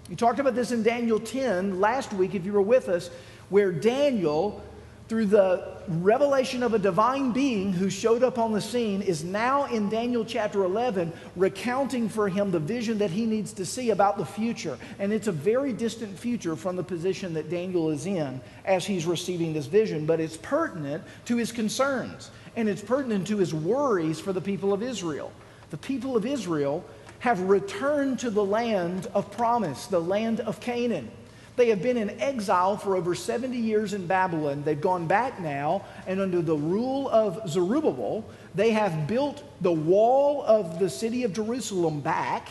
We 0.09 0.17
talked 0.17 0.39
about 0.39 0.55
this 0.55 0.73
in 0.73 0.83
Daniel 0.83 1.21
10 1.21 1.79
last 1.79 2.11
week, 2.11 2.35
if 2.35 2.43
you 2.45 2.51
were 2.51 2.61
with 2.61 2.89
us, 2.89 3.09
where 3.47 3.71
Daniel 3.71 4.61
through 5.07 5.27
the 5.27 5.75
revelation 5.87 6.63
of 6.63 6.73
a 6.73 6.79
divine 6.79 7.31
being 7.31 7.71
who 7.71 7.89
showed 7.89 8.23
up 8.23 8.39
on 8.39 8.53
the 8.53 8.61
scene, 8.61 9.01
is 9.03 9.23
now 9.23 9.65
in 9.65 9.87
Daniel 9.87 10.25
chapter 10.25 10.63
11 10.63 11.13
recounting 11.35 12.09
for 12.09 12.27
him 12.27 12.49
the 12.49 12.59
vision 12.59 12.97
that 12.97 13.11
he 13.11 13.25
needs 13.25 13.53
to 13.53 13.65
see 13.65 13.91
about 13.91 14.17
the 14.17 14.25
future. 14.25 14.79
And 14.97 15.13
it's 15.13 15.27
a 15.27 15.31
very 15.31 15.73
distant 15.73 16.17
future 16.17 16.55
from 16.55 16.75
the 16.75 16.83
position 16.83 17.35
that 17.35 17.51
Daniel 17.51 17.91
is 17.91 18.07
in 18.07 18.41
as 18.65 18.85
he's 18.85 19.05
receiving 19.05 19.53
this 19.53 19.67
vision, 19.67 20.05
but 20.07 20.19
it's 20.19 20.37
pertinent 20.37 21.03
to 21.25 21.37
his 21.37 21.51
concerns 21.51 22.31
and 22.55 22.69
it's 22.69 22.81
pertinent 22.81 23.27
to 23.27 23.37
his 23.37 23.53
worries 23.53 24.19
for 24.19 24.33
the 24.33 24.41
people 24.41 24.73
of 24.73 24.81
Israel. 24.81 25.31
The 25.69 25.77
people 25.77 26.15
of 26.15 26.25
Israel 26.25 26.85
have 27.19 27.41
returned 27.41 28.19
to 28.19 28.29
the 28.29 28.43
land 28.43 29.07
of 29.13 29.31
promise, 29.31 29.87
the 29.87 29.99
land 29.99 30.39
of 30.41 30.59
Canaan. 30.59 31.11
They 31.55 31.69
have 31.69 31.81
been 31.81 31.97
in 31.97 32.09
exile 32.19 32.75
for 32.75 32.95
over 32.95 33.15
70 33.15 33.57
years 33.57 33.93
in 33.93 34.07
Babylon. 34.07 34.63
They've 34.63 34.79
gone 34.79 35.07
back 35.07 35.39
now, 35.39 35.85
and 36.05 36.19
under 36.19 36.41
the 36.41 36.55
rule 36.55 37.09
of 37.09 37.49
Zerubbabel, 37.49 38.25
they 38.53 38.71
have 38.71 39.07
built 39.07 39.43
the 39.61 39.71
wall 39.71 40.43
of 40.43 40.79
the 40.79 40.89
city 40.89 41.23
of 41.23 41.33
Jerusalem 41.33 42.01
back. 42.01 42.49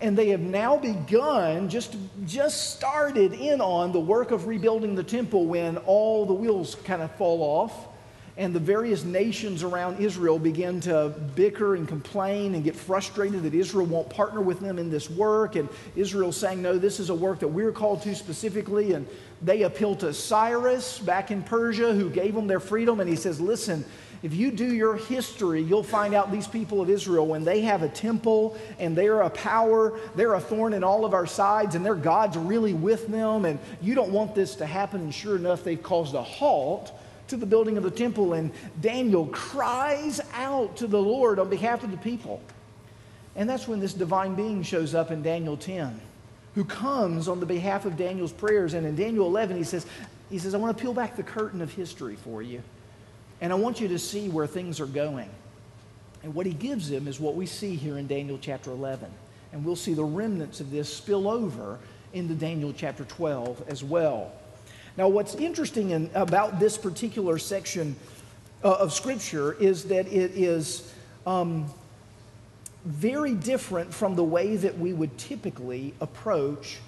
And 0.00 0.16
they 0.16 0.28
have 0.30 0.40
now 0.40 0.78
begun, 0.78 1.68
just, 1.68 1.94
just 2.26 2.74
started 2.74 3.34
in 3.34 3.60
on 3.60 3.92
the 3.92 4.00
work 4.00 4.30
of 4.30 4.46
rebuilding 4.46 4.94
the 4.94 5.04
temple 5.04 5.44
when 5.44 5.76
all 5.78 6.24
the 6.24 6.32
wheels 6.32 6.74
kind 6.84 7.02
of 7.02 7.14
fall 7.16 7.42
off 7.42 7.89
and 8.36 8.54
the 8.54 8.60
various 8.60 9.04
nations 9.04 9.62
around 9.62 10.00
Israel 10.00 10.38
begin 10.38 10.80
to 10.82 11.08
bicker 11.34 11.74
and 11.74 11.86
complain 11.86 12.54
and 12.54 12.64
get 12.64 12.76
frustrated 12.76 13.42
that 13.42 13.54
Israel 13.54 13.86
won't 13.86 14.08
partner 14.08 14.40
with 14.40 14.60
them 14.60 14.78
in 14.78 14.90
this 14.90 15.10
work. 15.10 15.56
And 15.56 15.68
Israel 15.96 16.32
saying, 16.32 16.62
No, 16.62 16.78
this 16.78 17.00
is 17.00 17.10
a 17.10 17.14
work 17.14 17.40
that 17.40 17.48
we're 17.48 17.72
called 17.72 18.02
to 18.02 18.14
specifically. 18.14 18.92
And 18.92 19.06
they 19.42 19.62
appeal 19.62 19.96
to 19.96 20.14
Cyrus 20.14 20.98
back 20.98 21.30
in 21.30 21.42
Persia, 21.42 21.92
who 21.92 22.08
gave 22.08 22.34
them 22.34 22.46
their 22.46 22.60
freedom. 22.60 23.00
And 23.00 23.08
he 23.08 23.16
says, 23.16 23.40
Listen, 23.40 23.84
if 24.22 24.34
you 24.34 24.50
do 24.50 24.66
your 24.66 24.96
history, 24.96 25.62
you'll 25.62 25.82
find 25.82 26.14
out 26.14 26.30
these 26.30 26.46
people 26.46 26.80
of 26.80 26.90
Israel, 26.90 27.26
when 27.26 27.42
they 27.42 27.62
have 27.62 27.82
a 27.82 27.88
temple 27.88 28.56
and 28.78 28.96
they're 28.96 29.22
a 29.22 29.30
power, 29.30 29.98
they're 30.14 30.34
a 30.34 30.40
thorn 30.40 30.74
in 30.74 30.84
all 30.84 31.06
of 31.06 31.14
our 31.14 31.26
sides, 31.26 31.74
and 31.74 31.84
their 31.84 31.94
God's 31.94 32.36
really 32.36 32.74
with 32.74 33.08
them, 33.08 33.46
and 33.46 33.58
you 33.80 33.94
don't 33.94 34.12
want 34.12 34.34
this 34.34 34.56
to 34.56 34.66
happen. 34.66 35.00
And 35.00 35.14
sure 35.14 35.36
enough, 35.36 35.64
they've 35.64 35.82
caused 35.82 36.14
a 36.14 36.22
halt 36.22 36.92
to 37.30 37.36
the 37.36 37.46
building 37.46 37.76
of 37.76 37.82
the 37.82 37.90
temple, 37.90 38.34
and 38.34 38.52
Daniel 38.80 39.26
cries 39.26 40.20
out 40.34 40.76
to 40.76 40.86
the 40.86 41.00
Lord 41.00 41.38
on 41.38 41.48
behalf 41.48 41.82
of 41.82 41.90
the 41.90 41.96
people. 41.96 42.40
And 43.36 43.48
that's 43.48 43.66
when 43.66 43.80
this 43.80 43.94
divine 43.94 44.34
being 44.34 44.62
shows 44.62 44.94
up 44.94 45.10
in 45.10 45.22
Daniel 45.22 45.56
10, 45.56 46.00
who 46.54 46.64
comes 46.64 47.28
on 47.28 47.40
the 47.40 47.46
behalf 47.46 47.84
of 47.86 47.96
Daniel's 47.96 48.32
prayers. 48.32 48.74
And 48.74 48.86
in 48.86 48.96
Daniel 48.96 49.26
11, 49.26 49.56
he 49.56 49.64
says, 49.64 49.86
he 50.28 50.38
says, 50.38 50.54
I 50.54 50.58
want 50.58 50.76
to 50.76 50.82
peel 50.82 50.92
back 50.92 51.16
the 51.16 51.22
curtain 51.22 51.62
of 51.62 51.72
history 51.72 52.16
for 52.16 52.42
you. 52.42 52.62
And 53.40 53.52
I 53.52 53.56
want 53.56 53.80
you 53.80 53.88
to 53.88 53.98
see 53.98 54.28
where 54.28 54.46
things 54.46 54.80
are 54.80 54.86
going. 54.86 55.30
And 56.22 56.34
what 56.34 56.44
he 56.44 56.52
gives 56.52 56.90
him 56.90 57.08
is 57.08 57.18
what 57.18 57.34
we 57.34 57.46
see 57.46 57.76
here 57.76 57.96
in 57.96 58.06
Daniel 58.06 58.38
chapter 58.40 58.70
11. 58.70 59.10
And 59.52 59.64
we'll 59.64 59.76
see 59.76 59.94
the 59.94 60.04
remnants 60.04 60.60
of 60.60 60.70
this 60.70 60.92
spill 60.92 61.28
over 61.28 61.78
into 62.12 62.34
Daniel 62.34 62.72
chapter 62.76 63.04
12 63.04 63.64
as 63.68 63.82
well. 63.82 64.32
Now, 64.96 65.08
what's 65.08 65.34
interesting 65.34 65.90
in, 65.90 66.10
about 66.14 66.58
this 66.58 66.76
particular 66.76 67.38
section 67.38 67.96
uh, 68.62 68.72
of 68.74 68.92
Scripture 68.92 69.54
is 69.54 69.84
that 69.84 70.06
it 70.08 70.32
is 70.32 70.92
um, 71.26 71.66
very 72.84 73.34
different 73.34 73.92
from 73.92 74.16
the 74.16 74.24
way 74.24 74.56
that 74.56 74.78
we 74.78 74.92
would 74.92 75.16
typically 75.18 75.94
approach 76.00 76.78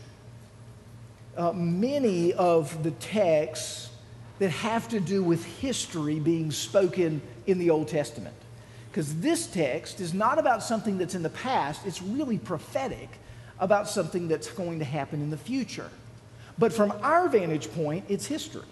uh, 1.36 1.52
many 1.52 2.32
of 2.34 2.82
the 2.82 2.90
texts 2.92 3.90
that 4.38 4.50
have 4.50 4.88
to 4.88 5.00
do 5.00 5.22
with 5.22 5.44
history 5.60 6.18
being 6.18 6.50
spoken 6.50 7.22
in 7.46 7.58
the 7.58 7.70
Old 7.70 7.88
Testament. 7.88 8.34
Because 8.90 9.20
this 9.20 9.46
text 9.46 10.00
is 10.00 10.12
not 10.12 10.38
about 10.38 10.62
something 10.62 10.98
that's 10.98 11.14
in 11.14 11.22
the 11.22 11.30
past, 11.30 11.86
it's 11.86 12.02
really 12.02 12.38
prophetic 12.38 13.08
about 13.58 13.88
something 13.88 14.28
that's 14.28 14.50
going 14.50 14.80
to 14.80 14.84
happen 14.84 15.22
in 15.22 15.30
the 15.30 15.36
future. 15.36 15.88
But 16.58 16.72
from 16.72 16.92
our 17.02 17.28
vantage 17.28 17.72
point, 17.72 18.04
it's 18.08 18.26
history. 18.26 18.62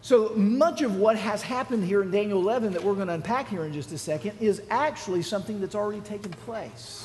So 0.00 0.32
much 0.34 0.82
of 0.82 0.96
what 0.96 1.16
has 1.16 1.42
happened 1.42 1.84
here 1.84 2.02
in 2.02 2.10
Daniel 2.10 2.40
11 2.40 2.72
that 2.72 2.82
we're 2.82 2.94
going 2.94 3.08
to 3.08 3.14
unpack 3.14 3.48
here 3.48 3.64
in 3.64 3.72
just 3.72 3.92
a 3.92 3.98
second 3.98 4.38
is 4.40 4.62
actually 4.70 5.22
something 5.22 5.60
that's 5.60 5.74
already 5.74 6.00
taken 6.00 6.30
place. 6.32 7.04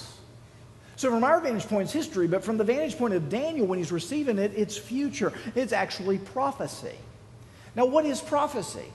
So, 0.95 1.09
from 1.09 1.23
our 1.23 1.41
vantage 1.41 1.67
point, 1.67 1.85
it's 1.85 1.91
history, 1.91 2.27
but 2.27 2.43
from 2.43 2.57
the 2.57 2.63
vantage 2.63 2.97
point 2.97 3.13
of 3.13 3.27
Daniel, 3.27 3.65
when 3.65 3.79
he's 3.79 3.91
receiving 3.91 4.37
it, 4.37 4.53
it's 4.55 4.77
future. 4.77 5.33
It's 5.55 5.73
actually 5.73 6.19
prophecy. 6.19 6.95
Now, 7.75 7.85
what 7.85 8.05
is 8.05 8.21
prophecy? 8.21 8.91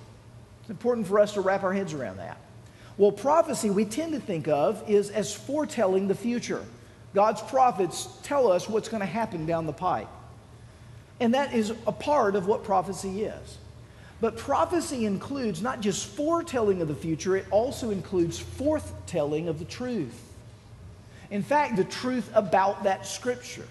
It's 0.61 0.71
important 0.71 1.07
for 1.07 1.19
us 1.19 1.35
to 1.35 1.41
wrap 1.41 1.65
our 1.65 1.73
heads 1.73 1.93
around 1.93 2.19
that. 2.19 2.39
Well, 2.97 3.13
prophecy 3.13 3.71
we 3.71 3.85
tend 3.85 4.13
to 4.13 4.21
think 4.21 4.49
of 4.49 4.89
is 4.89 5.11
as 5.11 5.35
foretelling 5.35 6.09
the 6.09 6.15
future. 6.15 6.65
God's 7.15 7.41
prophets 7.43 8.09
tell 8.23 8.51
us 8.51 8.69
what's 8.69 8.89
going 8.89 9.01
to 9.01 9.07
happen 9.07 9.47
down 9.47 9.67
the 9.67 9.73
pipe. 9.73 10.09
And 11.21 11.35
that 11.35 11.55
is 11.55 11.73
a 11.87 11.93
part 11.93 12.37
of 12.37 12.47
what 12.47 12.65
prophecy 12.65 13.25
is. 13.25 13.59
But 14.21 14.37
prophecy 14.37 15.07
includes 15.07 15.63
not 15.63 15.81
just 15.81 16.07
foretelling 16.07 16.83
of 16.83 16.89
the 16.89 16.95
future, 16.95 17.37
it 17.37 17.47
also 17.51 17.91
includes 17.91 18.39
forthtelling 18.43 19.49
of 19.49 19.59
the 19.59 19.65
truth. 19.65 20.25
In 21.31 21.43
fact, 21.43 21.77
the 21.77 21.85
truth 21.85 22.31
about 22.35 22.85
that 22.85 23.07
scripture. 23.07 23.67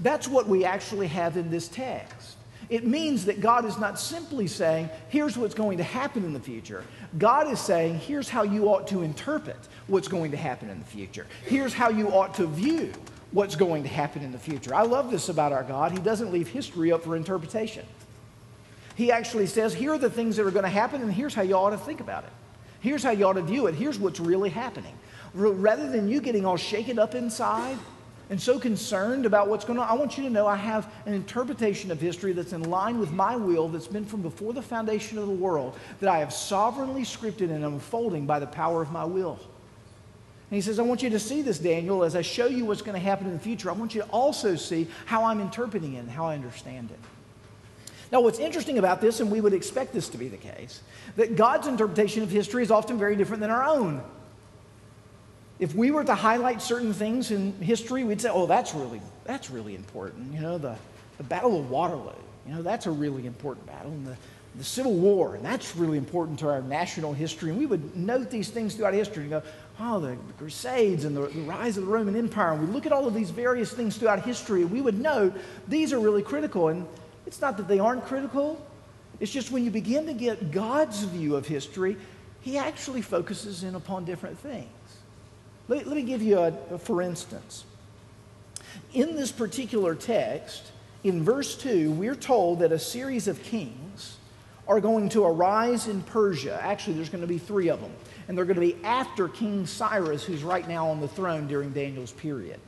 That's 0.00 0.28
what 0.28 0.48
we 0.48 0.64
actually 0.64 1.08
have 1.08 1.36
in 1.36 1.50
this 1.50 1.68
text. 1.68 2.36
It 2.68 2.86
means 2.86 3.26
that 3.26 3.40
God 3.40 3.64
is 3.64 3.78
not 3.78 4.00
simply 4.00 4.46
saying, 4.46 4.88
here's 5.08 5.36
what's 5.36 5.54
going 5.54 5.78
to 5.78 5.84
happen 5.84 6.24
in 6.24 6.32
the 6.32 6.40
future. 6.40 6.84
God 7.18 7.48
is 7.48 7.60
saying, 7.60 7.98
here's 7.98 8.28
how 8.28 8.44
you 8.44 8.68
ought 8.68 8.88
to 8.88 9.02
interpret 9.02 9.58
what's 9.92 10.08
going 10.08 10.30
to 10.30 10.38
happen 10.38 10.70
in 10.70 10.78
the 10.78 10.86
future. 10.86 11.26
Here's 11.44 11.74
how 11.74 11.90
you 11.90 12.08
ought 12.08 12.32
to 12.36 12.46
view 12.46 12.94
what's 13.30 13.56
going 13.56 13.82
to 13.82 13.90
happen 13.90 14.22
in 14.22 14.32
the 14.32 14.38
future. 14.38 14.74
I 14.74 14.84
love 14.84 15.10
this 15.10 15.28
about 15.28 15.52
our 15.52 15.62
God. 15.62 15.92
He 15.92 15.98
doesn't 15.98 16.32
leave 16.32 16.48
history 16.48 16.90
up 16.90 17.04
for 17.04 17.14
interpretation. 17.14 17.84
He 18.94 19.12
actually 19.12 19.46
says, 19.46 19.74
here 19.74 19.92
are 19.92 19.98
the 19.98 20.08
things 20.08 20.36
that 20.36 20.46
are 20.46 20.50
going 20.50 20.64
to 20.64 20.70
happen, 20.70 21.02
and 21.02 21.12
here's 21.12 21.34
how 21.34 21.42
you 21.42 21.54
ought 21.54 21.70
to 21.70 21.76
think 21.76 22.00
about 22.00 22.24
it. 22.24 22.30
Here's 22.80 23.02
how 23.02 23.10
you 23.10 23.26
ought 23.26 23.34
to 23.34 23.42
view 23.42 23.66
it. 23.66 23.74
Here's 23.74 23.98
what's 23.98 24.18
really 24.18 24.48
happening. 24.48 24.94
Rather 25.34 25.86
than 25.90 26.08
you 26.08 26.22
getting 26.22 26.46
all 26.46 26.56
shaken 26.56 26.98
up 26.98 27.14
inside 27.14 27.76
and 28.30 28.40
so 28.40 28.58
concerned 28.58 29.26
about 29.26 29.48
what's 29.48 29.66
going 29.66 29.78
on, 29.78 29.86
I 29.90 29.92
want 29.92 30.16
you 30.16 30.24
to 30.24 30.30
know 30.30 30.46
I 30.46 30.56
have 30.56 30.90
an 31.04 31.12
interpretation 31.12 31.90
of 31.90 32.00
history 32.00 32.32
that's 32.32 32.54
in 32.54 32.62
line 32.62 32.98
with 32.98 33.12
my 33.12 33.36
will 33.36 33.68
that's 33.68 33.88
been 33.88 34.06
from 34.06 34.22
before 34.22 34.54
the 34.54 34.62
foundation 34.62 35.18
of 35.18 35.26
the 35.26 35.34
world 35.34 35.78
that 36.00 36.08
I 36.08 36.20
have 36.20 36.32
sovereignly 36.32 37.02
scripted 37.02 37.50
and 37.50 37.62
unfolding 37.62 38.24
by 38.24 38.38
the 38.38 38.46
power 38.46 38.80
of 38.80 38.90
my 38.90 39.04
will. 39.04 39.38
And 40.52 40.56
he 40.56 40.60
says, 40.60 40.78
I 40.78 40.82
want 40.82 41.02
you 41.02 41.08
to 41.08 41.18
see 41.18 41.40
this, 41.40 41.58
Daniel, 41.58 42.04
as 42.04 42.14
I 42.14 42.20
show 42.20 42.44
you 42.44 42.66
what's 42.66 42.82
going 42.82 42.92
to 42.92 43.00
happen 43.00 43.26
in 43.26 43.32
the 43.32 43.38
future. 43.38 43.70
I 43.70 43.72
want 43.72 43.94
you 43.94 44.02
to 44.02 44.08
also 44.08 44.54
see 44.54 44.86
how 45.06 45.24
I'm 45.24 45.40
interpreting 45.40 45.94
it 45.94 46.00
and 46.00 46.10
how 46.10 46.26
I 46.26 46.34
understand 46.34 46.90
it. 46.90 46.98
Now, 48.12 48.20
what's 48.20 48.38
interesting 48.38 48.76
about 48.76 49.00
this, 49.00 49.20
and 49.20 49.30
we 49.30 49.40
would 49.40 49.54
expect 49.54 49.94
this 49.94 50.10
to 50.10 50.18
be 50.18 50.28
the 50.28 50.36
case, 50.36 50.82
that 51.16 51.36
God's 51.36 51.68
interpretation 51.68 52.22
of 52.22 52.30
history 52.30 52.62
is 52.62 52.70
often 52.70 52.98
very 52.98 53.16
different 53.16 53.40
than 53.40 53.50
our 53.50 53.64
own. 53.64 54.02
If 55.58 55.74
we 55.74 55.90
were 55.90 56.04
to 56.04 56.14
highlight 56.14 56.60
certain 56.60 56.92
things 56.92 57.30
in 57.30 57.54
history, 57.54 58.04
we'd 58.04 58.20
say, 58.20 58.28
oh, 58.30 58.44
that's 58.44 58.74
really 58.74 59.00
that's 59.24 59.48
really 59.48 59.74
important. 59.74 60.34
You 60.34 60.40
know, 60.40 60.58
the, 60.58 60.76
the 61.16 61.24
Battle 61.24 61.58
of 61.58 61.70
Waterloo, 61.70 62.12
you 62.46 62.54
know, 62.54 62.60
that's 62.60 62.84
a 62.84 62.90
really 62.90 63.24
important 63.24 63.66
battle. 63.66 63.90
And 63.90 64.06
the, 64.06 64.16
the 64.56 64.64
Civil 64.64 64.92
War, 64.94 65.34
and 65.34 65.44
that's 65.44 65.74
really 65.76 65.96
important 65.96 66.38
to 66.40 66.48
our 66.48 66.60
national 66.60 67.14
history. 67.14 67.50
And 67.50 67.58
we 67.58 67.64
would 67.64 67.96
note 67.96 68.30
these 68.30 68.50
things 68.50 68.74
throughout 68.74 68.92
history 68.92 69.22
and 69.22 69.30
go, 69.30 69.42
oh, 69.80 69.98
the, 70.00 70.08
the 70.08 70.32
Crusades 70.38 71.04
and 71.04 71.16
the, 71.16 71.22
the, 71.28 71.40
rise 71.42 71.78
of 71.78 71.86
the 71.86 71.90
Roman 71.90 72.16
Empire. 72.16 72.52
And 72.52 72.68
we 72.68 72.72
look 72.72 72.84
at 72.84 72.92
all 72.92 73.06
of 73.06 73.14
these 73.14 73.30
various 73.30 73.72
things 73.72 73.96
throughout 73.96 74.24
history, 74.24 74.62
and 74.62 74.70
we 74.70 74.82
would 74.82 75.00
note 75.00 75.34
these 75.68 75.92
are 75.92 75.98
really 75.98 76.22
critical. 76.22 76.68
And 76.68 76.86
it's 77.26 77.40
not 77.40 77.56
that 77.56 77.68
they 77.68 77.78
aren't 77.78 78.04
critical, 78.04 78.64
it's 79.20 79.32
just 79.32 79.50
when 79.50 79.64
you 79.64 79.70
begin 79.70 80.06
to 80.06 80.12
get 80.12 80.50
God's 80.50 81.02
view 81.04 81.36
of 81.36 81.46
history, 81.46 81.96
He 82.40 82.58
actually 82.58 83.02
focuses 83.02 83.62
in 83.62 83.74
upon 83.74 84.04
different 84.04 84.38
things. 84.38 84.68
Let, 85.68 85.86
let 85.86 85.96
me 85.96 86.02
give 86.02 86.22
you 86.22 86.38
a, 86.38 86.52
a 86.72 86.78
for 86.78 87.00
instance. 87.00 87.64
In 88.92 89.16
this 89.16 89.32
particular 89.32 89.94
text, 89.94 90.72
in 91.04 91.24
verse 91.24 91.56
2, 91.56 91.92
we're 91.92 92.14
told 92.14 92.60
that 92.60 92.72
a 92.72 92.78
series 92.78 93.28
of 93.28 93.42
kings 93.42 93.91
are 94.72 94.80
going 94.80 95.10
to 95.10 95.26
arise 95.26 95.86
in 95.86 96.00
Persia. 96.00 96.58
Actually, 96.62 96.94
there's 96.94 97.10
going 97.10 97.20
to 97.20 97.26
be 97.26 97.36
three 97.36 97.68
of 97.68 97.78
them. 97.82 97.90
And 98.26 98.38
they're 98.38 98.46
going 98.46 98.54
to 98.54 98.60
be 98.60 98.82
after 98.82 99.28
King 99.28 99.66
Cyrus, 99.66 100.24
who's 100.24 100.42
right 100.42 100.66
now 100.66 100.88
on 100.88 101.02
the 101.02 101.08
throne 101.08 101.46
during 101.46 101.72
Daniel's 101.72 102.12
period. 102.12 102.58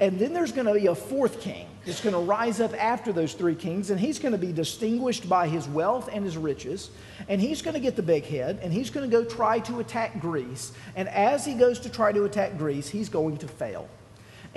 And 0.00 0.18
then 0.18 0.32
there's 0.32 0.50
going 0.50 0.66
to 0.66 0.74
be 0.74 0.86
a 0.86 0.96
fourth 0.96 1.40
king 1.40 1.68
that's 1.86 2.00
going 2.00 2.14
to 2.14 2.20
rise 2.20 2.60
up 2.60 2.74
after 2.74 3.12
those 3.12 3.34
three 3.34 3.54
kings, 3.54 3.90
and 3.90 4.00
he's 4.00 4.18
going 4.18 4.32
to 4.32 4.38
be 4.38 4.52
distinguished 4.52 5.28
by 5.28 5.46
his 5.46 5.68
wealth 5.68 6.08
and 6.12 6.24
his 6.24 6.36
riches. 6.36 6.90
And 7.28 7.40
he's 7.40 7.62
going 7.62 7.74
to 7.74 7.80
get 7.80 7.94
the 7.94 8.02
big 8.02 8.24
head, 8.24 8.58
and 8.60 8.72
he's 8.72 8.90
going 8.90 9.08
to 9.08 9.16
go 9.16 9.24
try 9.24 9.60
to 9.60 9.78
attack 9.78 10.20
Greece. 10.20 10.72
And 10.96 11.08
as 11.08 11.44
he 11.44 11.54
goes 11.54 11.78
to 11.80 11.88
try 11.88 12.10
to 12.10 12.24
attack 12.24 12.58
Greece, 12.58 12.88
he's 12.88 13.08
going 13.08 13.36
to 13.36 13.46
fail. 13.46 13.88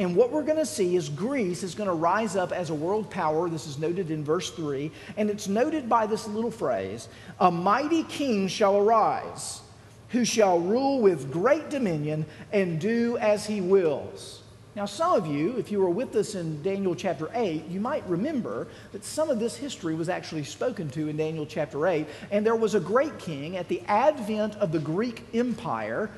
And 0.01 0.15
what 0.15 0.31
we're 0.31 0.41
going 0.41 0.57
to 0.57 0.65
see 0.65 0.95
is 0.95 1.09
Greece 1.09 1.61
is 1.61 1.75
going 1.75 1.87
to 1.87 1.93
rise 1.93 2.35
up 2.35 2.51
as 2.51 2.71
a 2.71 2.73
world 2.73 3.11
power. 3.11 3.47
This 3.47 3.67
is 3.67 3.77
noted 3.77 4.09
in 4.09 4.23
verse 4.23 4.49
3. 4.49 4.91
And 5.15 5.29
it's 5.29 5.47
noted 5.47 5.87
by 5.87 6.07
this 6.07 6.27
little 6.27 6.49
phrase 6.49 7.07
A 7.39 7.51
mighty 7.51 8.03
king 8.05 8.47
shall 8.47 8.77
arise, 8.77 9.61
who 10.09 10.25
shall 10.25 10.59
rule 10.59 11.01
with 11.01 11.31
great 11.31 11.69
dominion 11.69 12.25
and 12.51 12.81
do 12.81 13.17
as 13.17 13.45
he 13.45 13.61
wills. 13.61 14.41
Now, 14.75 14.85
some 14.85 15.13
of 15.13 15.27
you, 15.27 15.55
if 15.57 15.71
you 15.71 15.79
were 15.79 15.89
with 15.89 16.15
us 16.15 16.33
in 16.33 16.63
Daniel 16.63 16.95
chapter 16.95 17.29
8, 17.31 17.67
you 17.67 17.79
might 17.79 18.07
remember 18.07 18.69
that 18.93 19.05
some 19.05 19.29
of 19.29 19.37
this 19.37 19.55
history 19.55 19.93
was 19.93 20.09
actually 20.09 20.45
spoken 20.45 20.89
to 20.91 21.09
in 21.09 21.17
Daniel 21.17 21.45
chapter 21.45 21.85
8. 21.85 22.07
And 22.31 22.43
there 22.43 22.55
was 22.55 22.73
a 22.73 22.79
great 22.79 23.19
king 23.19 23.55
at 23.55 23.67
the 23.67 23.81
advent 23.81 24.55
of 24.55 24.71
the 24.71 24.79
Greek 24.79 25.25
Empire 25.35 26.09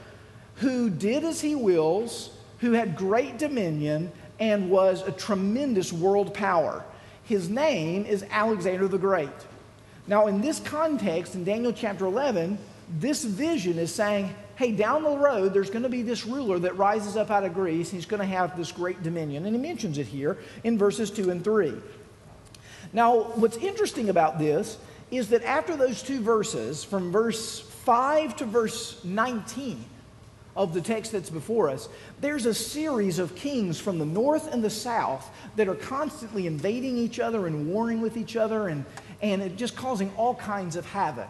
who 0.58 0.90
did 0.90 1.26
as 1.26 1.42
he 1.42 1.56
wills 1.56 2.30
who 2.64 2.72
had 2.72 2.96
great 2.96 3.38
dominion 3.38 4.10
and 4.40 4.70
was 4.70 5.02
a 5.02 5.12
tremendous 5.12 5.92
world 5.92 6.34
power. 6.34 6.84
His 7.26 7.50
name 7.50 8.06
is 8.06 8.26
Alexander 8.32 8.88
the 8.88 8.98
Great. 8.98 9.30
Now, 10.08 10.28
in 10.28 10.40
this 10.40 10.62
context, 10.62 11.36
in 11.36 11.44
Daniel 11.44 11.74
chapter 11.74 12.06
11, 12.06 12.58
this 13.00 13.26
vision 13.26 13.78
is 13.78 13.94
saying, 13.94 14.34
hey, 14.56 14.72
down 14.72 15.04
the 15.04 15.18
road, 15.18 15.54
there's 15.54 15.70
going 15.70 15.84
to 15.84 15.90
be 15.90 16.04
this 16.04 16.26
ruler 16.26 16.58
that 16.60 16.78
rises 16.78 17.18
up 17.18 17.32
out 17.32 17.44
of 17.44 17.54
Greece. 17.54 17.92
He's 17.92 18.06
going 18.06 18.22
to 18.22 18.26
have 18.26 18.56
this 18.56 18.72
great 18.72 19.04
dominion. 19.04 19.46
And 19.46 19.54
he 19.54 19.62
mentions 19.62 19.98
it 19.98 20.08
here 20.08 20.38
in 20.64 20.78
verses 20.78 21.12
2 21.12 21.32
and 21.32 21.44
3. 21.44 21.74
Now, 22.94 23.24
what's 23.36 23.58
interesting 23.58 24.08
about 24.08 24.40
this 24.40 24.78
is 25.12 25.28
that 25.30 25.44
after 25.44 25.76
those 25.76 26.02
two 26.02 26.22
verses, 26.22 26.82
from 26.82 27.12
verse 27.12 27.60
5 27.60 28.38
to 28.38 28.46
verse 28.46 29.04
19, 29.04 29.84
of 30.56 30.74
the 30.74 30.82
text 30.82 31.12
that's 31.12 31.30
before 31.30 31.70
us, 31.70 31.90
there's 32.22 32.46
a 32.46 32.54
series 32.54 33.20
of 33.20 33.36
kings 33.36 33.80
from 33.80 33.98
the 34.00 34.06
north 34.06 34.52
and 34.54 34.64
the 34.64 34.70
south 34.70 35.30
that 35.56 35.68
are 35.68 35.76
constantly 35.76 36.48
invading 36.48 36.98
each 36.98 37.20
other 37.20 37.48
and 37.48 37.68
warring 37.68 38.02
with 38.02 38.18
each 38.18 38.36
other 38.36 38.68
and, 38.68 38.86
and 39.22 39.58
just 39.58 39.76
causing 39.76 40.12
all 40.16 40.36
kinds 40.36 40.76
of 40.76 40.86
havoc. 40.86 41.30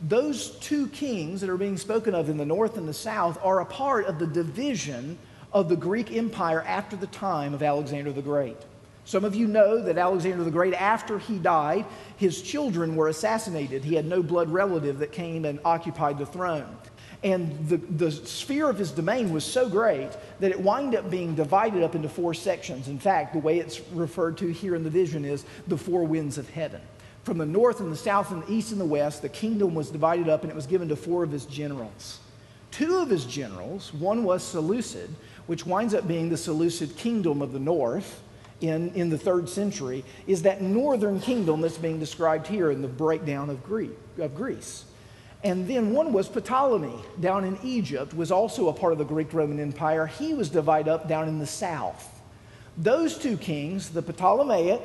Those 0.00 0.50
two 0.60 0.86
kings 0.88 1.40
that 1.40 1.50
are 1.50 1.56
being 1.56 1.76
spoken 1.76 2.14
of 2.14 2.28
in 2.28 2.36
the 2.36 2.46
north 2.46 2.76
and 2.76 2.88
the 2.88 2.94
south 2.94 3.38
are 3.42 3.60
a 3.60 3.66
part 3.66 4.06
of 4.06 4.18
the 4.20 4.26
division 4.26 5.18
of 5.52 5.68
the 5.68 5.76
Greek 5.76 6.12
Empire 6.12 6.62
after 6.62 6.94
the 6.94 7.08
time 7.08 7.54
of 7.54 7.62
Alexander 7.62 8.12
the 8.12 8.22
Great. 8.22 8.56
Some 9.04 9.24
of 9.24 9.34
you 9.34 9.46
know 9.46 9.82
that 9.82 9.96
Alexander 9.96 10.44
the 10.44 10.50
Great, 10.50 10.74
after 10.74 11.18
he 11.18 11.38
died, 11.38 11.86
his 12.18 12.42
children 12.42 12.94
were 12.94 13.08
assassinated. 13.08 13.82
He 13.82 13.94
had 13.94 14.04
no 14.04 14.22
blood 14.22 14.50
relative 14.50 14.98
that 14.98 15.12
came 15.12 15.46
and 15.46 15.58
occupied 15.64 16.18
the 16.18 16.26
throne. 16.26 16.76
And 17.24 17.68
the, 17.68 17.78
the 17.78 18.12
sphere 18.12 18.68
of 18.68 18.78
his 18.78 18.92
domain 18.92 19.32
was 19.32 19.44
so 19.44 19.68
great 19.68 20.10
that 20.38 20.52
it 20.52 20.60
wound 20.60 20.94
up 20.94 21.10
being 21.10 21.34
divided 21.34 21.82
up 21.82 21.96
into 21.96 22.08
four 22.08 22.32
sections. 22.32 22.86
In 22.86 22.98
fact, 22.98 23.32
the 23.32 23.40
way 23.40 23.58
it's 23.58 23.80
referred 23.90 24.38
to 24.38 24.48
here 24.52 24.76
in 24.76 24.84
the 24.84 24.90
vision 24.90 25.24
is 25.24 25.44
the 25.66 25.76
four 25.76 26.04
winds 26.04 26.38
of 26.38 26.48
heaven. 26.50 26.80
From 27.24 27.38
the 27.38 27.46
north 27.46 27.80
and 27.80 27.92
the 27.92 27.96
south 27.96 28.30
and 28.30 28.42
the 28.44 28.52
east 28.52 28.70
and 28.70 28.80
the 28.80 28.84
west, 28.84 29.22
the 29.22 29.28
kingdom 29.28 29.74
was 29.74 29.90
divided 29.90 30.28
up 30.28 30.42
and 30.42 30.50
it 30.50 30.54
was 30.54 30.66
given 30.66 30.88
to 30.88 30.96
four 30.96 31.24
of 31.24 31.32
his 31.32 31.44
generals. 31.44 32.20
Two 32.70 32.98
of 32.98 33.10
his 33.10 33.24
generals, 33.24 33.92
one 33.92 34.22
was 34.22 34.42
Seleucid, 34.42 35.10
which 35.46 35.66
winds 35.66 35.94
up 35.94 36.06
being 36.06 36.28
the 36.28 36.36
Seleucid 36.36 36.96
kingdom 36.96 37.42
of 37.42 37.52
the 37.52 37.58
north 37.58 38.22
in, 38.60 38.90
in 38.94 39.08
the 39.08 39.18
third 39.18 39.48
century, 39.48 40.04
is 40.26 40.42
that 40.42 40.62
northern 40.62 41.20
kingdom 41.20 41.60
that's 41.60 41.78
being 41.78 41.98
described 41.98 42.46
here 42.46 42.70
in 42.70 42.82
the 42.82 42.88
breakdown 42.88 43.50
of, 43.50 43.64
Greek, 43.64 43.96
of 44.18 44.34
Greece. 44.34 44.84
And 45.44 45.68
then 45.68 45.92
one 45.92 46.12
was 46.12 46.28
Ptolemy 46.28 46.98
down 47.20 47.44
in 47.44 47.58
Egypt, 47.62 48.12
was 48.12 48.32
also 48.32 48.68
a 48.68 48.72
part 48.72 48.92
of 48.92 48.98
the 48.98 49.04
Greek 49.04 49.32
Roman 49.32 49.60
Empire. 49.60 50.06
He 50.06 50.34
was 50.34 50.48
divided 50.48 50.90
up 50.90 51.08
down 51.08 51.28
in 51.28 51.38
the 51.38 51.46
south. 51.46 52.20
Those 52.76 53.16
two 53.18 53.36
kings, 53.36 53.90
the 53.90 54.02
Ptolemaic 54.02 54.80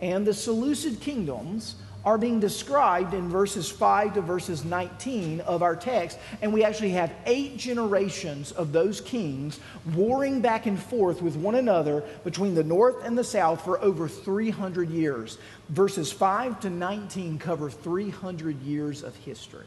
and 0.00 0.26
the 0.26 0.34
Seleucid 0.34 1.00
kingdoms, 1.00 1.76
are 2.04 2.16
being 2.16 2.40
described 2.40 3.12
in 3.12 3.28
verses 3.28 3.70
5 3.70 4.14
to 4.14 4.20
verses 4.22 4.64
19 4.64 5.40
of 5.40 5.62
our 5.62 5.76
text. 5.76 6.18
And 6.40 6.54
we 6.54 6.64
actually 6.64 6.90
have 6.90 7.12
eight 7.26 7.58
generations 7.58 8.52
of 8.52 8.72
those 8.72 9.00
kings 9.02 9.60
warring 9.94 10.40
back 10.40 10.64
and 10.64 10.80
forth 10.80 11.20
with 11.20 11.36
one 11.36 11.56
another 11.56 12.02
between 12.24 12.54
the 12.54 12.64
north 12.64 13.04
and 13.04 13.18
the 13.18 13.24
south 13.24 13.62
for 13.62 13.78
over 13.82 14.08
300 14.08 14.88
years. 14.88 15.36
Verses 15.68 16.10
5 16.10 16.60
to 16.60 16.70
19 16.70 17.38
cover 17.38 17.68
300 17.68 18.62
years 18.62 19.02
of 19.02 19.14
history. 19.16 19.66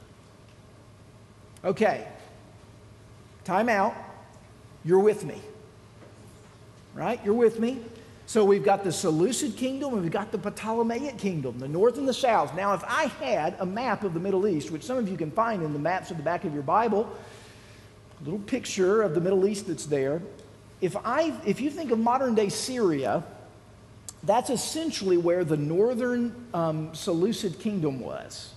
Okay, 1.63 2.08
time 3.43 3.69
out. 3.69 3.95
You're 4.84 5.00
with 5.00 5.24
me. 5.24 5.39
Right? 6.93 7.19
You're 7.24 7.36
with 7.36 7.60
me. 7.60 7.80
So 8.26 8.45
we've 8.45 8.63
got 8.63 8.84
the 8.84 8.91
Seleucid 8.91 9.58
kingdom 9.58 9.93
and 9.93 10.04
we've 10.04 10.12
got 10.12 10.32
the 10.32 10.38
Ptolemaic 10.38 11.17
kingdom, 11.17 11.60
the 11.60 11.67
north 11.67 11.97
and 11.97 12.08
the 12.08 12.13
south. 12.13 12.56
Now, 12.56 12.74
if 12.74 12.84
I 12.86 13.08
had 13.19 13.56
a 13.60 13.65
map 13.65 14.04
of 14.04 14.13
the 14.13 14.19
Middle 14.19 14.47
East, 14.47 14.71
which 14.71 14.84
some 14.84 14.97
of 14.97 15.08
you 15.10 15.17
can 15.17 15.32
find 15.32 15.62
in 15.62 15.74
the 15.74 15.80
maps 15.80 16.12
at 16.12 16.17
the 16.17 16.24
back 16.24 16.45
of 16.45 16.54
your 16.54 16.63
Bible, 16.63 17.13
a 18.21 18.24
little 18.24 18.39
picture 18.39 19.02
of 19.02 19.15
the 19.15 19.21
Middle 19.21 19.45
East 19.47 19.67
that's 19.67 19.86
there. 19.86 20.21
If, 20.80 20.95
I, 21.04 21.34
if 21.45 21.60
you 21.60 21.69
think 21.69 21.91
of 21.91 22.00
modern 22.00 22.34
day 22.34 22.50
Syria, 22.50 23.24
that's 24.24 24.50
essentially 24.50 25.17
where 25.17 25.43
the 25.43 25.58
northern 25.58 26.34
um, 26.54 26.93
Seleucid 26.95 27.60
kingdom 27.60 28.00
was. 28.00 28.54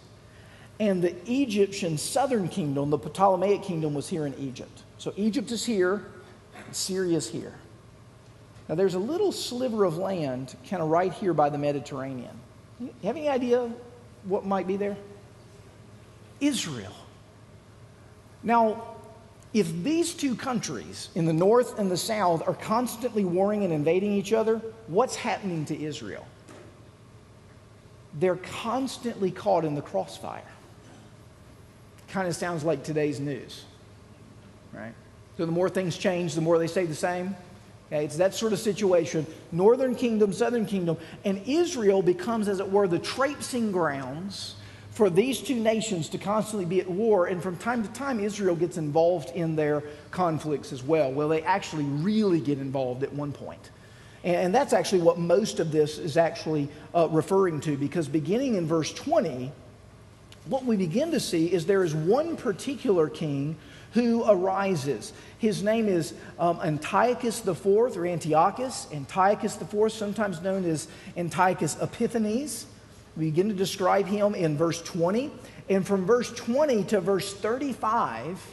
And 0.81 1.03
the 1.03 1.15
Egyptian 1.31 1.97
southern 1.97 2.49
kingdom, 2.49 2.91
the 2.91 2.99
Ptolemaic 2.99 3.63
kingdom, 3.63 3.95
was 3.95 4.09
here 4.09 4.27
in 4.27 4.35
Egypt. 4.35 4.83
So 4.99 5.13
Egypt 5.17 5.53
is 5.53 5.65
here, 5.65 6.05
Syria 6.73 7.17
is 7.17 7.29
here. 7.29 7.55
Now 8.69 8.75
there's 8.75 8.95
a 8.95 8.99
little 8.99 9.31
sliver 9.31 9.85
of 9.85 9.99
land 9.99 10.57
kind 10.69 10.83
of 10.83 10.89
right 10.89 11.13
here 11.13 11.35
by 11.35 11.49
the 11.49 11.59
Mediterranean. 11.59 12.37
You 12.81 12.93
have 13.05 13.17
any 13.17 13.29
idea 13.29 13.71
what 14.25 14.45
might 14.45 14.67
be 14.67 14.77
there? 14.77 14.97
Israel. 16.41 16.95
Now, 18.43 18.95
if 19.53 19.71
these 19.85 20.15
two 20.15 20.35
countries 20.35 21.11
in 21.15 21.27
the 21.27 21.33
north 21.33 21.79
and 21.79 21.91
the 21.91 21.97
south 21.97 22.47
are 22.49 22.55
constantly 22.55 23.25
warring 23.25 23.63
and 23.63 23.73
invading 23.73 24.13
each 24.13 24.33
other, 24.33 24.61
what's 24.89 25.15
happening 25.15 25.65
to 25.67 25.81
Israel? 25.81 26.27
They're 28.15 28.37
constantly 28.37 29.31
caught 29.31 29.65
in 29.65 29.75
the 29.75 29.83
crossfire 29.83 30.43
kind 32.14 32.29
of 32.29 32.37
sounds 32.37 32.62
like 32.62 32.85
today's 32.85 33.18
news, 33.18 33.64
right? 34.72 34.94
So 35.37 35.46
the 35.46 35.50
more 35.50 35.68
things 35.68 35.98
change, 35.98 36.37
the 36.37 36.40
more 36.40 36.59
they 36.59 36.68
stay 36.68 36.87
the 36.87 36.94
same. 36.94 37.35
Okay, 37.88 38.05
it's 38.05 38.18
that 38.18 38.37
sort 38.37 38.53
of 38.53 38.61
situation. 38.61 39.27
Northern 39.50 39.96
kingdom, 39.96 40.33
southern 40.33 40.64
kingdom, 40.64 40.96
and 41.24 41.42
Israel 41.44 42.03
becomes, 42.03 42.46
as 42.46 42.61
it 42.61 42.70
were, 42.70 42.87
the 42.87 43.00
traipsing 43.00 43.72
grounds 43.72 44.55
for 44.92 45.11
these 45.11 45.40
two 45.40 45.57
nations 45.57 46.09
to 46.11 46.18
constantly 46.18 46.64
be 46.64 46.81
at 46.81 46.88
war. 46.88 47.27
And 47.27 47.42
from 47.42 47.57
time 47.57 47.83
to 47.83 47.92
time, 47.94 48.20
Israel 48.20 48.55
gets 48.55 48.77
involved 48.77 49.31
in 49.31 49.57
their 49.57 49.83
conflicts 50.12 50.72
as 50.72 50.85
well. 50.85 51.11
Well, 51.11 51.29
they 51.29 51.42
actually 51.42 51.83
really 51.83 52.38
get 52.38 52.59
involved 52.59 53.03
at 53.03 53.12
one 53.12 53.33
point. 53.33 53.70
And 54.22 54.55
that's 54.55 54.72
actually 54.72 55.03
what 55.03 55.18
most 55.18 55.59
of 55.59 55.72
this 55.72 55.98
is 55.98 56.16
actually 56.16 56.68
uh, 56.94 57.09
referring 57.11 57.61
to, 57.62 57.77
because 57.77 58.07
beginning 58.07 58.55
in 58.55 58.68
verse 58.68 58.92
20, 58.92 59.50
what 60.46 60.64
we 60.64 60.76
begin 60.76 61.11
to 61.12 61.20
see 61.20 61.52
is 61.52 61.66
there 61.66 61.85
is 61.85 61.94
one 61.94 62.37
particular 62.37 63.09
king 63.09 63.57
who 63.92 64.24
arises. 64.24 65.12
His 65.38 65.62
name 65.62 65.88
is 65.88 66.14
um, 66.38 66.61
Antiochus 66.61 67.46
IV 67.46 67.66
or 67.66 68.07
Antiochus, 68.07 68.88
Antiochus 68.92 69.61
IV, 69.61 69.92
sometimes 69.92 70.42
known 70.42 70.64
as 70.64 70.88
Antiochus 71.16 71.76
Epiphanes. 71.80 72.66
We 73.16 73.26
begin 73.26 73.48
to 73.48 73.54
describe 73.54 74.07
him 74.07 74.35
in 74.35 74.57
verse 74.57 74.83
20. 74.83 75.30
And 75.70 75.87
from 75.87 76.04
verse 76.04 76.30
20 76.33 76.85
to 76.85 77.00
verse 77.00 77.33
35, 77.33 78.44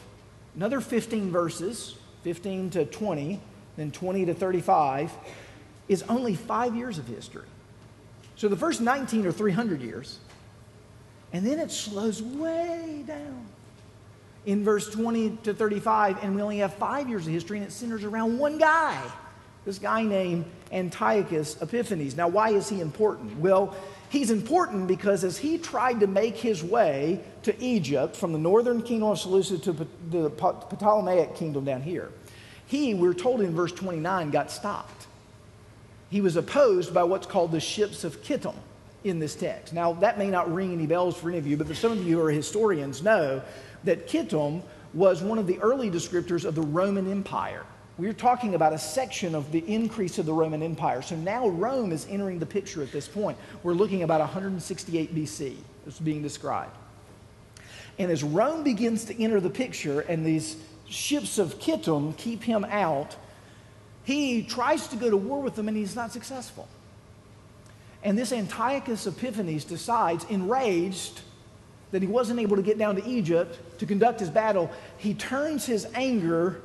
another 0.56 0.80
15 0.80 1.32
verses, 1.32 1.95
15 2.23 2.69
to 2.71 2.86
20, 2.86 3.39
then 3.77 3.91
20 3.91 4.25
to 4.25 4.34
35, 4.34 5.12
is 5.89 6.04
only 6.04 6.36
five 6.36 6.75
years 6.75 6.99
of 6.99 7.08
history. 7.08 7.47
So 8.36 8.47
the 8.47 8.56
first 8.56 8.80
19 8.80 9.25
or 9.25 9.32
300 9.32 9.82
years. 9.82 10.19
And 11.34 11.46
then 11.46 11.60
it 11.60 11.72
slows 11.72 12.22
way 12.22 13.04
down 13.08 13.46
in 14.46 14.63
verse 14.63 14.89
20 14.89 15.38
to 15.44 15.54
35, 15.54 16.24
and 16.24 16.36
we 16.36 16.41
only 16.41 16.58
have 16.58 16.74
five 16.74 17.08
years 17.08 17.28
of 17.28 17.34
history, 17.34 17.58
and 17.58 17.67
it 17.67 17.72
centers 17.72 18.04
around 18.04 18.39
one 18.39 18.58
guy, 18.58 19.00
this 19.65 19.78
guy 19.78 20.04
named 20.04 20.46
Antiochus 20.72 21.62
Epiphanes. 21.62 22.15
Now, 22.15 22.28
why 22.28 22.50
is 22.50 22.67
he 22.67 22.82
important? 22.82 23.38
Well, 23.38 23.76
he's 24.10 24.32
important 24.32 24.88
because 24.88 25.24
as 25.24 25.38
he 25.38 25.58
tried 25.60 26.00
to 26.00 26.08
make 26.08 26.36
his 26.36 26.63
way 26.63 27.22
to 27.44 27.63
Egypt 27.63 28.15
from 28.15 28.34
the 28.34 28.39
northern 28.39 28.82
kingdom 28.82 29.10
of 29.10 29.20
Seleucia 29.20 29.60
to 29.60 29.74
the 30.10 30.30
Ptolemaic 30.32 31.36
kingdom 31.36 31.63
down 31.63 31.84
here, 31.84 32.12
he, 32.65 32.94
we're 32.94 33.13
told 33.13 33.41
in 33.41 33.54
verse 33.54 33.72
29, 33.72 34.32
got 34.32 34.50
stopped. 34.50 35.08
He 36.10 36.20
was 36.20 36.36
opposed 36.36 36.94
by 36.94 37.04
what's 37.04 37.28
called 37.28 37.52
the 37.52 37.60
ships 37.60 38.04
of 38.04 38.24
Kittim 38.24 38.56
in 39.04 39.20
this 39.20 39.36
text. 39.36 39.74
Now, 39.74 39.94
that 39.94 40.18
may 40.18 40.30
not 40.30 40.54
ring 40.54 40.74
any 40.74 40.86
bells 40.86 41.18
for 41.18 41.30
any 41.30 41.38
of 41.38 41.48
you, 41.48 41.58
but 41.58 41.68
for 41.68 41.74
some 41.74 41.92
of 41.92 42.06
you 42.06 42.18
who 42.18 42.26
are 42.26 42.32
historians 42.32 43.02
know 43.02 43.42
that 43.84 44.08
Kittim 44.08 44.62
was 44.94 45.22
one 45.24 45.38
of 45.38 45.48
the 45.48 45.58
early 45.60 45.90
descriptors 45.90 46.46
of 46.46 46.56
the 46.56 46.62
Roman 46.62 47.10
Empire. 47.10 47.66
We're 47.98 48.14
talking 48.14 48.56
about 48.56 48.74
a 48.74 48.78
section 48.78 49.36
of 49.36 49.52
the 49.52 49.60
increase 49.68 50.18
of 50.18 50.26
the 50.26 50.34
Roman 50.34 50.64
Empire. 50.64 51.02
So 51.02 51.16
now 51.16 51.48
Rome 51.50 51.92
is 51.92 52.08
entering 52.10 52.40
the 52.40 52.46
picture 52.46 52.82
at 52.82 52.92
this 52.92 53.08
point. 53.08 53.38
We're 53.64 53.74
looking 53.74 54.04
about 54.04 54.22
168 54.22 55.16
BC, 55.16 55.56
it's 55.86 56.00
being 56.00 56.22
described. 56.22 56.76
And 58.00 58.12
as 58.12 58.24
Rome 58.24 58.64
begins 58.64 59.06
to 59.06 59.24
enter 59.24 59.40
the 59.40 59.50
picture 59.50 60.02
and 60.02 60.26
these 60.26 60.58
ships 60.88 61.38
of 61.38 61.60
Kittim 61.60 62.16
keep 62.18 62.44
him 62.44 62.66
out, 62.66 63.16
he 64.04 64.44
tries 64.44 64.88
to 64.88 64.96
go 64.96 65.10
to 65.10 65.18
war 65.18 65.42
with 65.42 65.56
them 65.56 65.68
and 65.68 65.78
he's 65.78 65.96
not 65.96 66.12
successful. 66.12 66.68
And 68.04 68.18
this 68.18 68.32
Antiochus 68.32 69.06
Epiphanes 69.06 69.64
decides, 69.64 70.24
enraged 70.26 71.22
that 71.92 72.02
he 72.02 72.08
wasn't 72.08 72.40
able 72.40 72.56
to 72.56 72.62
get 72.62 72.78
down 72.78 72.96
to 72.96 73.06
Egypt 73.08 73.60
to 73.80 73.86
conduct 73.86 74.20
his 74.20 74.30
battle, 74.30 74.72
he 74.98 75.14
turns 75.14 75.66
his 75.66 75.88
anger 75.94 76.62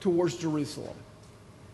towards 0.00 0.36
Jerusalem. 0.36 0.96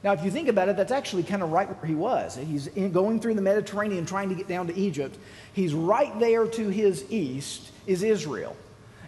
Now, 0.04 0.12
if 0.12 0.22
you 0.24 0.30
think 0.30 0.48
about 0.48 0.68
it, 0.68 0.76
that's 0.76 0.92
actually 0.92 1.24
kind 1.24 1.42
of 1.42 1.50
right 1.50 1.68
where 1.68 1.88
he 1.88 1.94
was. 1.94 2.36
He's 2.36 2.68
going 2.68 3.20
through 3.20 3.34
the 3.34 3.42
Mediterranean 3.42 4.06
trying 4.06 4.28
to 4.28 4.34
get 4.36 4.46
down 4.46 4.68
to 4.68 4.76
Egypt. 4.76 5.18
He's 5.54 5.74
right 5.74 6.16
there 6.20 6.46
to 6.46 6.68
his 6.68 7.04
east 7.10 7.72
is 7.86 8.02
Israel. 8.04 8.54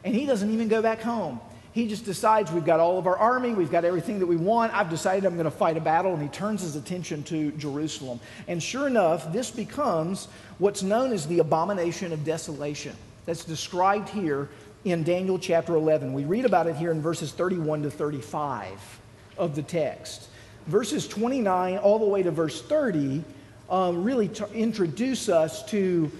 And 0.02 0.14
he 0.14 0.26
doesn't 0.26 0.50
even 0.50 0.66
go 0.66 0.82
back 0.82 1.00
home. 1.00 1.40
He 1.72 1.86
just 1.86 2.04
decides 2.04 2.50
we've 2.50 2.64
got 2.64 2.80
all 2.80 2.98
of 2.98 3.06
our 3.06 3.16
army, 3.16 3.54
we've 3.54 3.70
got 3.70 3.84
everything 3.84 4.18
that 4.18 4.26
we 4.26 4.36
want. 4.36 4.74
I've 4.74 4.90
decided 4.90 5.24
I'm 5.24 5.34
going 5.34 5.44
to 5.44 5.50
fight 5.52 5.76
a 5.76 5.80
battle, 5.80 6.12
and 6.12 6.22
he 6.22 6.28
turns 6.28 6.62
his 6.62 6.74
attention 6.74 7.22
to 7.24 7.52
Jerusalem. 7.52 8.18
And 8.48 8.60
sure 8.60 8.88
enough, 8.88 9.32
this 9.32 9.50
becomes 9.50 10.26
what's 10.58 10.82
known 10.82 11.12
as 11.12 11.28
the 11.28 11.38
abomination 11.38 12.12
of 12.12 12.24
desolation. 12.24 12.96
That's 13.24 13.44
described 13.44 14.08
here 14.08 14.48
in 14.84 15.04
Daniel 15.04 15.38
chapter 15.38 15.76
11. 15.76 16.12
We 16.12 16.24
read 16.24 16.44
about 16.44 16.66
it 16.66 16.74
here 16.74 16.90
in 16.90 17.00
verses 17.00 17.30
31 17.32 17.82
to 17.82 17.90
35 17.90 19.00
of 19.38 19.54
the 19.54 19.62
text. 19.62 20.28
Verses 20.66 21.06
29 21.06 21.78
all 21.78 21.98
the 21.98 22.04
way 22.04 22.22
to 22.22 22.30
verse 22.30 22.62
30 22.62 23.22
um, 23.68 24.02
really 24.02 24.28
t- 24.28 24.44
introduce 24.52 25.28
us 25.28 25.64
to 25.66 26.10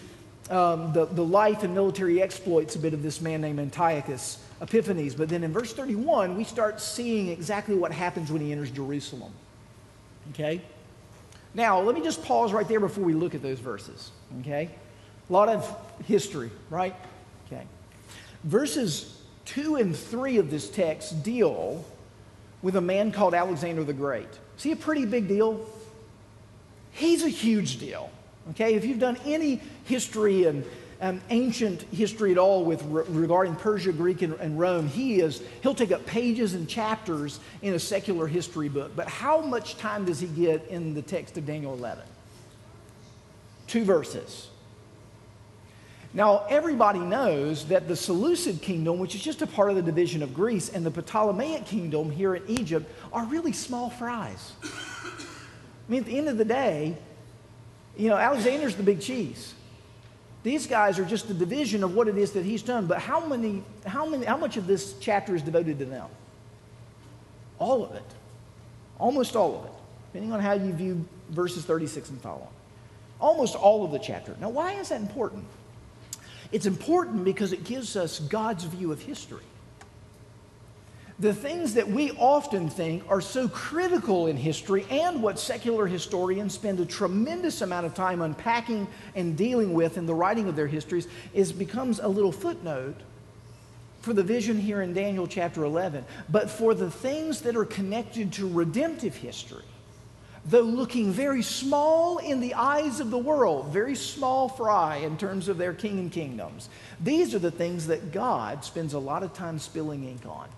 um, 0.50 0.92
the, 0.92 1.06
the 1.06 1.24
life 1.24 1.62
and 1.64 1.74
military 1.74 2.22
exploits 2.22 2.76
a 2.76 2.78
bit 2.78 2.94
of 2.94 3.02
this 3.02 3.20
man 3.20 3.40
named 3.40 3.58
Antiochus 3.58 4.38
Epiphanes. 4.60 5.14
But 5.14 5.28
then 5.28 5.44
in 5.44 5.52
verse 5.52 5.72
31, 5.72 6.36
we 6.36 6.44
start 6.44 6.80
seeing 6.80 7.28
exactly 7.28 7.74
what 7.74 7.92
happens 7.92 8.30
when 8.30 8.42
he 8.42 8.52
enters 8.52 8.70
Jerusalem. 8.70 9.32
Okay? 10.30 10.60
Now, 11.54 11.80
let 11.80 11.94
me 11.94 12.02
just 12.02 12.22
pause 12.22 12.52
right 12.52 12.68
there 12.68 12.80
before 12.80 13.04
we 13.04 13.14
look 13.14 13.34
at 13.34 13.42
those 13.42 13.58
verses. 13.58 14.10
Okay? 14.40 14.70
A 15.28 15.32
lot 15.32 15.48
of 15.48 15.76
history, 16.06 16.50
right? 16.68 16.94
Okay. 17.46 17.64
Verses 18.44 19.20
2 19.46 19.76
and 19.76 19.96
3 19.96 20.38
of 20.38 20.50
this 20.50 20.70
text 20.70 21.22
deal 21.22 21.84
with 22.62 22.76
a 22.76 22.80
man 22.80 23.10
called 23.10 23.34
Alexander 23.34 23.82
the 23.84 23.92
Great. 23.92 24.28
See, 24.56 24.72
a 24.72 24.76
pretty 24.76 25.06
big 25.06 25.26
deal? 25.26 25.66
He's 26.92 27.24
a 27.24 27.28
huge 27.28 27.78
deal. 27.78 28.10
Okay? 28.50 28.74
If 28.74 28.84
you've 28.84 28.98
done 28.98 29.16
any 29.24 29.60
history 29.84 30.44
and 30.44 30.64
um, 31.00 31.20
ancient 31.30 31.82
history 31.92 32.32
at 32.32 32.38
all 32.38 32.64
with 32.64 32.82
re- 32.84 33.04
regarding 33.08 33.56
Persia, 33.56 33.92
Greek, 33.92 34.22
and, 34.22 34.34
and 34.34 34.58
Rome, 34.58 34.86
he 34.86 35.20
is 35.20 35.42
he'll 35.62 35.74
take 35.74 35.92
up 35.92 36.04
pages 36.04 36.54
and 36.54 36.68
chapters 36.68 37.40
in 37.62 37.74
a 37.74 37.78
secular 37.78 38.26
history 38.26 38.68
book. 38.68 38.92
But 38.94 39.08
how 39.08 39.40
much 39.40 39.76
time 39.78 40.04
does 40.04 40.20
he 40.20 40.26
get 40.26 40.66
in 40.68 40.94
the 40.94 41.02
text 41.02 41.38
of 41.38 41.46
Daniel 41.46 41.72
11? 41.72 42.04
Two 43.66 43.84
verses. 43.84 44.48
Now, 46.12 46.44
everybody 46.50 46.98
knows 46.98 47.66
that 47.66 47.86
the 47.86 47.94
Seleucid 47.94 48.62
kingdom, 48.62 48.98
which 48.98 49.14
is 49.14 49.22
just 49.22 49.42
a 49.42 49.46
part 49.46 49.70
of 49.70 49.76
the 49.76 49.82
division 49.82 50.24
of 50.24 50.34
Greece, 50.34 50.68
and 50.68 50.84
the 50.84 50.90
Ptolemaic 50.90 51.66
kingdom 51.66 52.10
here 52.10 52.34
in 52.34 52.42
Egypt 52.48 52.90
are 53.12 53.24
really 53.26 53.52
small 53.52 53.90
fries. 53.90 54.52
I 54.62 54.68
mean, 55.88 56.00
at 56.00 56.06
the 56.06 56.18
end 56.18 56.28
of 56.28 56.36
the 56.36 56.44
day, 56.44 56.96
you 57.96 58.08
know, 58.08 58.16
Alexander's 58.16 58.74
the 58.74 58.82
big 58.82 59.00
cheese. 59.00 59.54
These 60.42 60.66
guys 60.66 60.98
are 60.98 61.04
just 61.04 61.28
a 61.28 61.34
division 61.34 61.84
of 61.84 61.94
what 61.94 62.08
it 62.08 62.16
is 62.16 62.32
that 62.32 62.44
he's 62.44 62.62
done. 62.62 62.86
But 62.86 62.98
how 62.98 63.24
many, 63.26 63.62
how 63.86 64.06
many, 64.06 64.24
how 64.24 64.36
much 64.36 64.56
of 64.56 64.66
this 64.66 64.94
chapter 65.00 65.34
is 65.34 65.42
devoted 65.42 65.78
to 65.80 65.84
them? 65.84 66.08
All 67.58 67.84
of 67.84 67.94
it. 67.94 68.02
Almost 68.98 69.36
all 69.36 69.58
of 69.58 69.64
it, 69.66 69.72
depending 70.12 70.32
on 70.32 70.40
how 70.40 70.52
you 70.52 70.72
view 70.72 71.04
verses 71.30 71.64
36 71.64 72.10
and 72.10 72.20
following. 72.20 72.48
Almost 73.18 73.54
all 73.54 73.84
of 73.84 73.92
the 73.92 73.98
chapter. 73.98 74.34
Now, 74.40 74.48
why 74.48 74.74
is 74.74 74.88
that 74.90 75.00
important? 75.00 75.44
It's 76.52 76.66
important 76.66 77.24
because 77.24 77.52
it 77.52 77.64
gives 77.64 77.96
us 77.96 78.18
God's 78.18 78.64
view 78.64 78.92
of 78.92 79.00
history 79.00 79.44
the 81.20 81.34
things 81.34 81.74
that 81.74 81.86
we 81.86 82.12
often 82.12 82.70
think 82.70 83.04
are 83.10 83.20
so 83.20 83.46
critical 83.46 84.26
in 84.26 84.38
history 84.38 84.86
and 84.90 85.22
what 85.22 85.38
secular 85.38 85.86
historians 85.86 86.54
spend 86.54 86.80
a 86.80 86.86
tremendous 86.86 87.60
amount 87.60 87.84
of 87.84 87.94
time 87.94 88.22
unpacking 88.22 88.88
and 89.14 89.36
dealing 89.36 89.74
with 89.74 89.98
in 89.98 90.06
the 90.06 90.14
writing 90.14 90.48
of 90.48 90.56
their 90.56 90.66
histories 90.66 91.08
is 91.34 91.52
becomes 91.52 92.00
a 92.00 92.08
little 92.08 92.32
footnote 92.32 92.96
for 94.00 94.14
the 94.14 94.22
vision 94.22 94.58
here 94.58 94.80
in 94.80 94.94
Daniel 94.94 95.26
chapter 95.26 95.62
11 95.62 96.04
but 96.30 96.48
for 96.48 96.72
the 96.72 96.90
things 96.90 97.42
that 97.42 97.54
are 97.54 97.66
connected 97.66 98.32
to 98.32 98.48
redemptive 98.48 99.14
history 99.14 99.64
though 100.46 100.62
looking 100.62 101.12
very 101.12 101.42
small 101.42 102.16
in 102.16 102.40
the 102.40 102.54
eyes 102.54 102.98
of 102.98 103.10
the 103.10 103.18
world 103.18 103.66
very 103.66 103.94
small 103.94 104.48
fry 104.48 104.96
in 104.96 105.18
terms 105.18 105.48
of 105.48 105.58
their 105.58 105.74
king 105.74 105.98
and 105.98 106.12
kingdoms 106.12 106.70
these 106.98 107.34
are 107.34 107.38
the 107.38 107.50
things 107.50 107.88
that 107.88 108.10
God 108.10 108.64
spends 108.64 108.94
a 108.94 108.98
lot 108.98 109.22
of 109.22 109.34
time 109.34 109.58
spilling 109.58 110.08
ink 110.08 110.24
on 110.24 110.48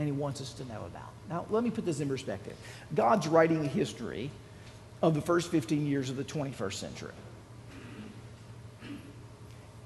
and 0.00 0.08
he 0.08 0.12
wants 0.12 0.40
us 0.40 0.54
to 0.54 0.64
know 0.64 0.82
about. 0.86 1.10
Now, 1.28 1.44
let 1.50 1.62
me 1.62 1.68
put 1.68 1.84
this 1.84 2.00
in 2.00 2.08
perspective. 2.08 2.56
God's 2.94 3.28
writing 3.28 3.66
a 3.66 3.68
history 3.68 4.30
of 5.02 5.14
the 5.14 5.20
first 5.20 5.50
15 5.50 5.86
years 5.86 6.08
of 6.08 6.16
the 6.16 6.24
21st 6.24 6.72
century. 6.72 7.12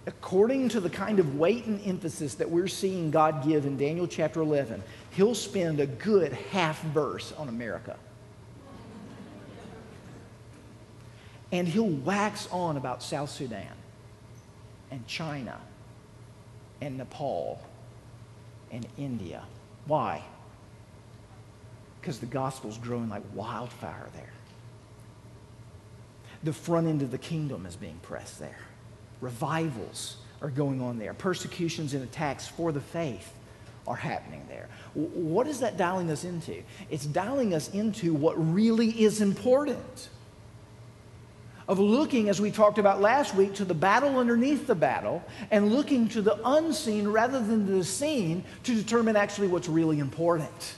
According 0.07 0.68
to 0.68 0.81
the 0.81 0.88
kind 0.88 1.18
of 1.18 1.37
weight 1.37 1.66
and 1.66 1.85
emphasis 1.85 2.37
that 2.37 2.48
we're 2.48 2.68
seeing 2.68 3.11
God 3.11 3.44
give 3.44 3.66
in 3.66 3.77
Daniel 3.77 4.07
chapter 4.07 4.40
11, 4.40 4.85
he'll 5.11 5.35
spend 5.35 5.81
a 5.81 5.87
good 5.87 6.33
half 6.53 6.81
verse 6.83 7.33
on 7.33 7.48
America. 7.48 7.96
And 11.50 11.66
he'll 11.66 11.88
wax 11.88 12.46
on 12.53 12.77
about 12.77 13.03
South 13.03 13.31
Sudan 13.31 13.66
and 14.92 15.05
China 15.09 15.59
and 16.81 16.98
Nepal 16.98 17.61
and 18.70 18.87
India 18.96 19.42
why? 19.87 20.23
Because 22.01 22.18
the 22.18 22.27
gospel's 22.27 22.79
growing 22.79 23.09
like 23.09 23.23
wildfire 23.35 24.09
there. 24.14 24.33
The 26.42 26.53
front 26.53 26.87
end 26.87 27.03
of 27.03 27.11
the 27.11 27.18
kingdom 27.18 27.64
is 27.66 27.77
being 27.77 27.99
pressed 28.03 28.38
there. 28.38 28.59
Revivals 29.20 30.18
are 30.42 30.51
going 30.51 30.83
on 30.83 30.99
there. 30.99 31.14
Persecutions 31.14 31.94
and 31.94 32.03
attacks 32.03 32.47
for 32.47 32.73
the 32.73 32.81
faith 32.81 33.33
are 33.87 33.97
happening 33.97 34.42
there. 34.49 34.68
What 34.94 35.47
is 35.47 35.61
that 35.61 35.77
dialing 35.77 36.11
us 36.11 36.25
into? 36.25 36.62
It's 36.90 37.07
dialing 37.07 37.55
us 37.55 37.70
into 37.70 38.14
what 38.14 38.35
really 38.53 38.90
is 39.03 39.20
important. 39.20 40.09
Of 41.68 41.79
looking, 41.79 42.29
as 42.29 42.40
we 42.40 42.50
talked 42.50 42.79
about 42.79 43.00
last 43.00 43.35
week, 43.35 43.55
to 43.55 43.64
the 43.64 43.74
battle 43.74 44.18
underneath 44.18 44.66
the 44.66 44.74
battle 44.74 45.22
and 45.50 45.72
looking 45.72 46.09
to 46.09 46.22
the 46.22 46.38
unseen 46.44 47.09
rather 47.09 47.40
than 47.40 47.66
the 47.66 47.85
seen 47.85 48.44
to 48.64 48.74
determine 48.74 49.16
actually 49.16 49.48
what's 49.48 49.68
really 49.68 49.98
important. 49.98 50.77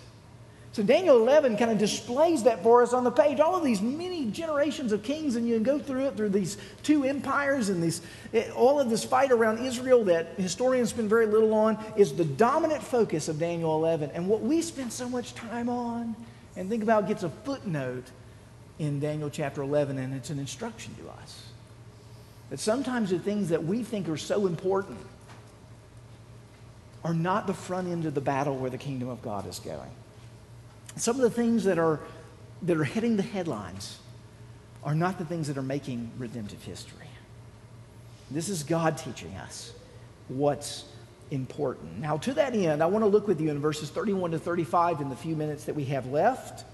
So 0.76 0.82
Daniel 0.82 1.16
11 1.16 1.56
kind 1.56 1.70
of 1.70 1.78
displays 1.78 2.42
that 2.42 2.62
for 2.62 2.82
us 2.82 2.92
on 2.92 3.02
the 3.02 3.10
page. 3.10 3.40
All 3.40 3.56
of 3.56 3.64
these 3.64 3.80
many 3.80 4.26
generations 4.26 4.92
of 4.92 5.02
kings, 5.02 5.36
and 5.36 5.48
you 5.48 5.54
can 5.54 5.62
go 5.62 5.78
through 5.78 6.04
it 6.04 6.18
through 6.18 6.28
these 6.28 6.58
two 6.82 7.02
empires 7.04 7.70
and 7.70 7.82
these, 7.82 8.02
eh, 8.34 8.50
all 8.50 8.78
of 8.78 8.90
this 8.90 9.02
fight 9.02 9.32
around 9.32 9.64
Israel 9.64 10.04
that 10.04 10.34
historians 10.36 10.90
spend 10.90 11.08
very 11.08 11.24
little 11.24 11.54
on 11.54 11.82
is 11.96 12.12
the 12.12 12.26
dominant 12.26 12.82
focus 12.82 13.28
of 13.28 13.38
Daniel 13.38 13.74
11. 13.74 14.10
And 14.12 14.28
what 14.28 14.42
we 14.42 14.60
spend 14.60 14.92
so 14.92 15.08
much 15.08 15.34
time 15.34 15.70
on 15.70 16.14
and 16.56 16.68
think 16.68 16.82
about 16.82 17.08
gets 17.08 17.22
a 17.22 17.30
footnote 17.30 18.04
in 18.78 19.00
Daniel 19.00 19.30
chapter 19.30 19.62
11, 19.62 19.98
and 19.98 20.14
it's 20.14 20.30
an 20.30 20.38
instruction 20.38 20.94
to 20.96 21.08
us. 21.22 21.42
That 22.50 22.60
sometimes 22.60 23.10
the 23.10 23.18
things 23.18 23.48
that 23.48 23.64
we 23.64 23.82
think 23.82 24.08
are 24.08 24.16
so 24.16 24.46
important 24.46 24.98
are 27.04 27.14
not 27.14 27.46
the 27.46 27.54
front 27.54 27.88
end 27.88 28.04
of 28.04 28.14
the 28.14 28.20
battle 28.20 28.56
where 28.56 28.70
the 28.70 28.78
kingdom 28.78 29.08
of 29.08 29.22
God 29.22 29.48
is 29.48 29.58
going. 29.58 29.90
Some 30.96 31.16
of 31.16 31.22
the 31.22 31.30
things 31.30 31.64
that 31.64 31.78
are, 31.78 32.00
that 32.62 32.76
are 32.76 32.84
hitting 32.84 33.16
the 33.16 33.22
headlines 33.22 33.98
are 34.82 34.94
not 34.94 35.18
the 35.18 35.24
things 35.24 35.48
that 35.48 35.56
are 35.56 35.62
making 35.62 36.10
redemptive 36.18 36.62
history. 36.62 37.06
This 38.30 38.48
is 38.48 38.62
God 38.62 38.98
teaching 38.98 39.34
us 39.36 39.72
what's 40.28 40.84
important. 41.30 42.00
Now, 42.00 42.16
to 42.18 42.34
that 42.34 42.54
end, 42.54 42.82
I 42.82 42.86
want 42.86 43.04
to 43.04 43.08
look 43.08 43.28
with 43.28 43.40
you 43.40 43.50
in 43.50 43.60
verses 43.60 43.90
31 43.90 44.32
to 44.32 44.38
35 44.38 45.00
in 45.00 45.08
the 45.08 45.16
few 45.16 45.36
minutes 45.36 45.64
that 45.64 45.74
we 45.74 45.84
have 45.86 46.06
left 46.06 46.64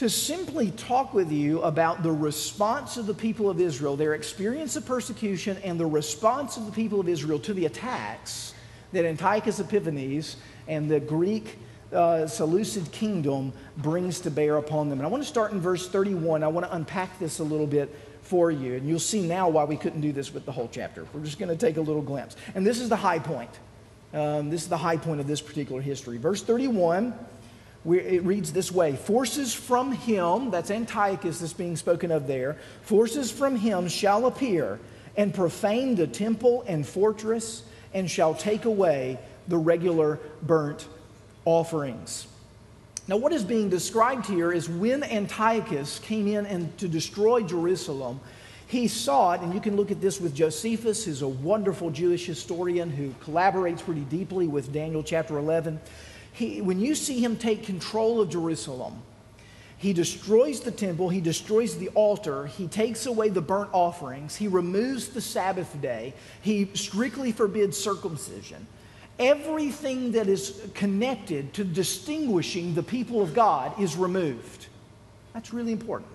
to 0.00 0.08
simply 0.08 0.70
talk 0.70 1.12
with 1.12 1.30
you 1.30 1.60
about 1.60 2.02
the 2.02 2.10
response 2.10 2.96
of 2.96 3.04
the 3.04 3.12
people 3.12 3.50
of 3.50 3.60
Israel, 3.60 3.96
their 3.96 4.14
experience 4.14 4.74
of 4.74 4.86
persecution, 4.86 5.58
and 5.62 5.78
the 5.78 5.84
response 5.84 6.56
of 6.56 6.64
the 6.64 6.72
people 6.72 7.00
of 7.00 7.06
Israel 7.06 7.38
to 7.38 7.52
the 7.52 7.66
attacks 7.66 8.54
that 8.92 9.04
Antiochus 9.04 9.60
Epiphanes 9.60 10.36
and 10.68 10.90
the 10.90 11.00
Greek 11.00 11.58
uh, 11.92 12.26
Seleucid 12.26 12.90
kingdom 12.92 13.52
brings 13.76 14.20
to 14.20 14.30
bear 14.30 14.56
upon 14.56 14.88
them. 14.88 15.00
And 15.00 15.06
I 15.06 15.10
want 15.10 15.22
to 15.22 15.28
start 15.28 15.52
in 15.52 15.60
verse 15.60 15.86
31. 15.86 16.42
I 16.42 16.48
want 16.48 16.64
to 16.64 16.74
unpack 16.74 17.18
this 17.18 17.38
a 17.38 17.44
little 17.44 17.66
bit 17.66 17.94
for 18.22 18.50
you. 18.50 18.76
And 18.76 18.88
you'll 18.88 19.00
see 19.00 19.20
now 19.20 19.50
why 19.50 19.64
we 19.64 19.76
couldn't 19.76 20.00
do 20.00 20.12
this 20.12 20.32
with 20.32 20.46
the 20.46 20.52
whole 20.52 20.70
chapter. 20.72 21.06
We're 21.12 21.24
just 21.24 21.38
going 21.38 21.50
to 21.50 21.56
take 21.56 21.76
a 21.76 21.82
little 21.82 22.00
glimpse. 22.00 22.36
And 22.54 22.66
this 22.66 22.80
is 22.80 22.88
the 22.88 22.96
high 22.96 23.18
point. 23.18 23.50
Um, 24.14 24.48
this 24.48 24.62
is 24.62 24.70
the 24.70 24.78
high 24.78 24.96
point 24.96 25.20
of 25.20 25.26
this 25.26 25.42
particular 25.42 25.82
history. 25.82 26.16
Verse 26.16 26.42
31 26.42 27.12
it 27.84 28.22
reads 28.24 28.52
this 28.52 28.70
way 28.70 28.96
Forces 28.96 29.54
from 29.54 29.92
him, 29.92 30.50
that's 30.50 30.70
Antiochus 30.70 31.40
that's 31.40 31.52
being 31.52 31.76
spoken 31.76 32.10
of 32.10 32.26
there, 32.26 32.56
forces 32.82 33.30
from 33.30 33.56
him 33.56 33.88
shall 33.88 34.26
appear 34.26 34.78
and 35.16 35.34
profane 35.34 35.96
the 35.96 36.06
temple 36.06 36.64
and 36.66 36.86
fortress 36.86 37.62
and 37.92 38.10
shall 38.10 38.34
take 38.34 38.64
away 38.64 39.18
the 39.48 39.58
regular 39.58 40.20
burnt 40.42 40.86
offerings. 41.44 42.26
Now, 43.08 43.16
what 43.16 43.32
is 43.32 43.42
being 43.42 43.68
described 43.68 44.26
here 44.26 44.52
is 44.52 44.68
when 44.68 45.02
Antiochus 45.02 45.98
came 45.98 46.28
in 46.28 46.46
and 46.46 46.76
to 46.78 46.86
destroy 46.86 47.42
Jerusalem, 47.42 48.20
he 48.68 48.86
saw 48.86 49.32
it, 49.32 49.40
and 49.40 49.52
you 49.52 49.60
can 49.60 49.74
look 49.74 49.90
at 49.90 50.00
this 50.00 50.20
with 50.20 50.32
Josephus, 50.32 51.04
who's 51.04 51.22
a 51.22 51.28
wonderful 51.28 51.90
Jewish 51.90 52.24
historian 52.24 52.88
who 52.88 53.10
collaborates 53.24 53.80
pretty 53.80 54.02
deeply 54.02 54.46
with 54.46 54.72
Daniel 54.72 55.02
chapter 55.02 55.38
11 55.38 55.80
he, 56.32 56.60
when 56.60 56.80
you 56.80 56.94
see 56.94 57.20
him 57.22 57.36
take 57.36 57.64
control 57.64 58.20
of 58.20 58.30
Jerusalem, 58.30 59.02
he 59.78 59.94
destroys 59.94 60.60
the 60.60 60.70
temple, 60.70 61.08
he 61.08 61.22
destroys 61.22 61.78
the 61.78 61.88
altar, 61.88 62.46
he 62.46 62.68
takes 62.68 63.06
away 63.06 63.30
the 63.30 63.40
burnt 63.40 63.70
offerings, 63.72 64.36
he 64.36 64.46
removes 64.46 65.08
the 65.08 65.22
Sabbath 65.22 65.80
day, 65.80 66.12
he 66.42 66.70
strictly 66.74 67.32
forbids 67.32 67.78
circumcision. 67.78 68.66
Everything 69.18 70.12
that 70.12 70.28
is 70.28 70.60
connected 70.74 71.54
to 71.54 71.64
distinguishing 71.64 72.74
the 72.74 72.82
people 72.82 73.22
of 73.22 73.34
God 73.34 73.80
is 73.80 73.96
removed. 73.96 74.66
That's 75.32 75.52
really 75.52 75.72
important. 75.72 76.10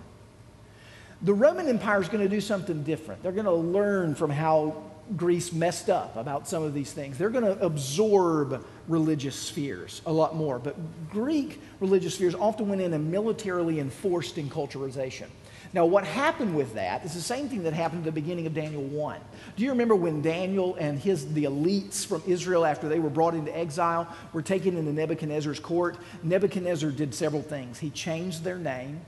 The 1.22 1.34
Roman 1.34 1.68
Empire 1.68 2.02
is 2.02 2.08
going 2.08 2.24
to 2.24 2.30
do 2.30 2.42
something 2.42 2.84
different. 2.84 3.24
They're 3.24 3.32
going 3.32 3.46
to 3.46 3.52
learn 3.52 4.14
from 4.14 4.30
how 4.30 4.84
Greece 5.16 5.54
messed 5.54 5.90
up 5.90 6.16
about 6.16 6.48
some 6.48 6.62
of 6.62 6.74
these 6.74 6.92
things. 6.92 7.18
They're 7.18 7.30
going 7.30 7.46
to 7.46 7.60
absorb 7.64 8.64
religious 8.88 9.36
spheres 9.36 10.02
a 10.06 10.14
lot 10.14 10.36
more. 10.36 10.60
But 10.60 10.76
Greek 11.10 11.60
religious 11.80 12.16
spheres 12.16 12.36
often 12.36 12.70
went 12.70 12.82
in 12.82 12.94
and 12.94 13.12
militarily 13.12 13.80
enforced 13.80 14.36
enculturization. 14.36 15.28
Now, 15.74 15.86
what 15.86 16.06
happened 16.06 16.56
with 16.56 16.76
that 16.76 17.04
is 17.04 17.14
the 17.14 17.22
same 17.22 17.50
thing 17.50 17.64
that 17.64 17.74
happened 17.74 18.00
at 18.00 18.06
the 18.06 18.12
beginning 18.12 18.48
of 18.48 18.54
Daniel 18.54 18.82
1. 18.82 19.20
Do 19.58 19.64
you 19.64 19.72
remember 19.72 19.94
when 19.94 20.22
Daniel 20.22 20.76
and 20.76 20.98
his, 20.98 21.34
the 21.34 21.44
elites 21.44 22.06
from 22.06 22.24
Israel, 22.26 22.66
after 22.66 22.88
they 22.88 23.00
were 23.00 23.10
brought 23.10 23.34
into 23.34 23.56
exile, 23.56 24.08
were 24.32 24.42
taken 24.42 24.78
into 24.78 24.94
Nebuchadnezzar's 24.94 25.60
court? 25.60 25.98
Nebuchadnezzar 26.24 26.92
did 26.92 27.14
several 27.14 27.42
things. 27.42 27.80
He 27.80 27.90
changed 27.90 28.44
their 28.44 28.58
name, 28.58 29.02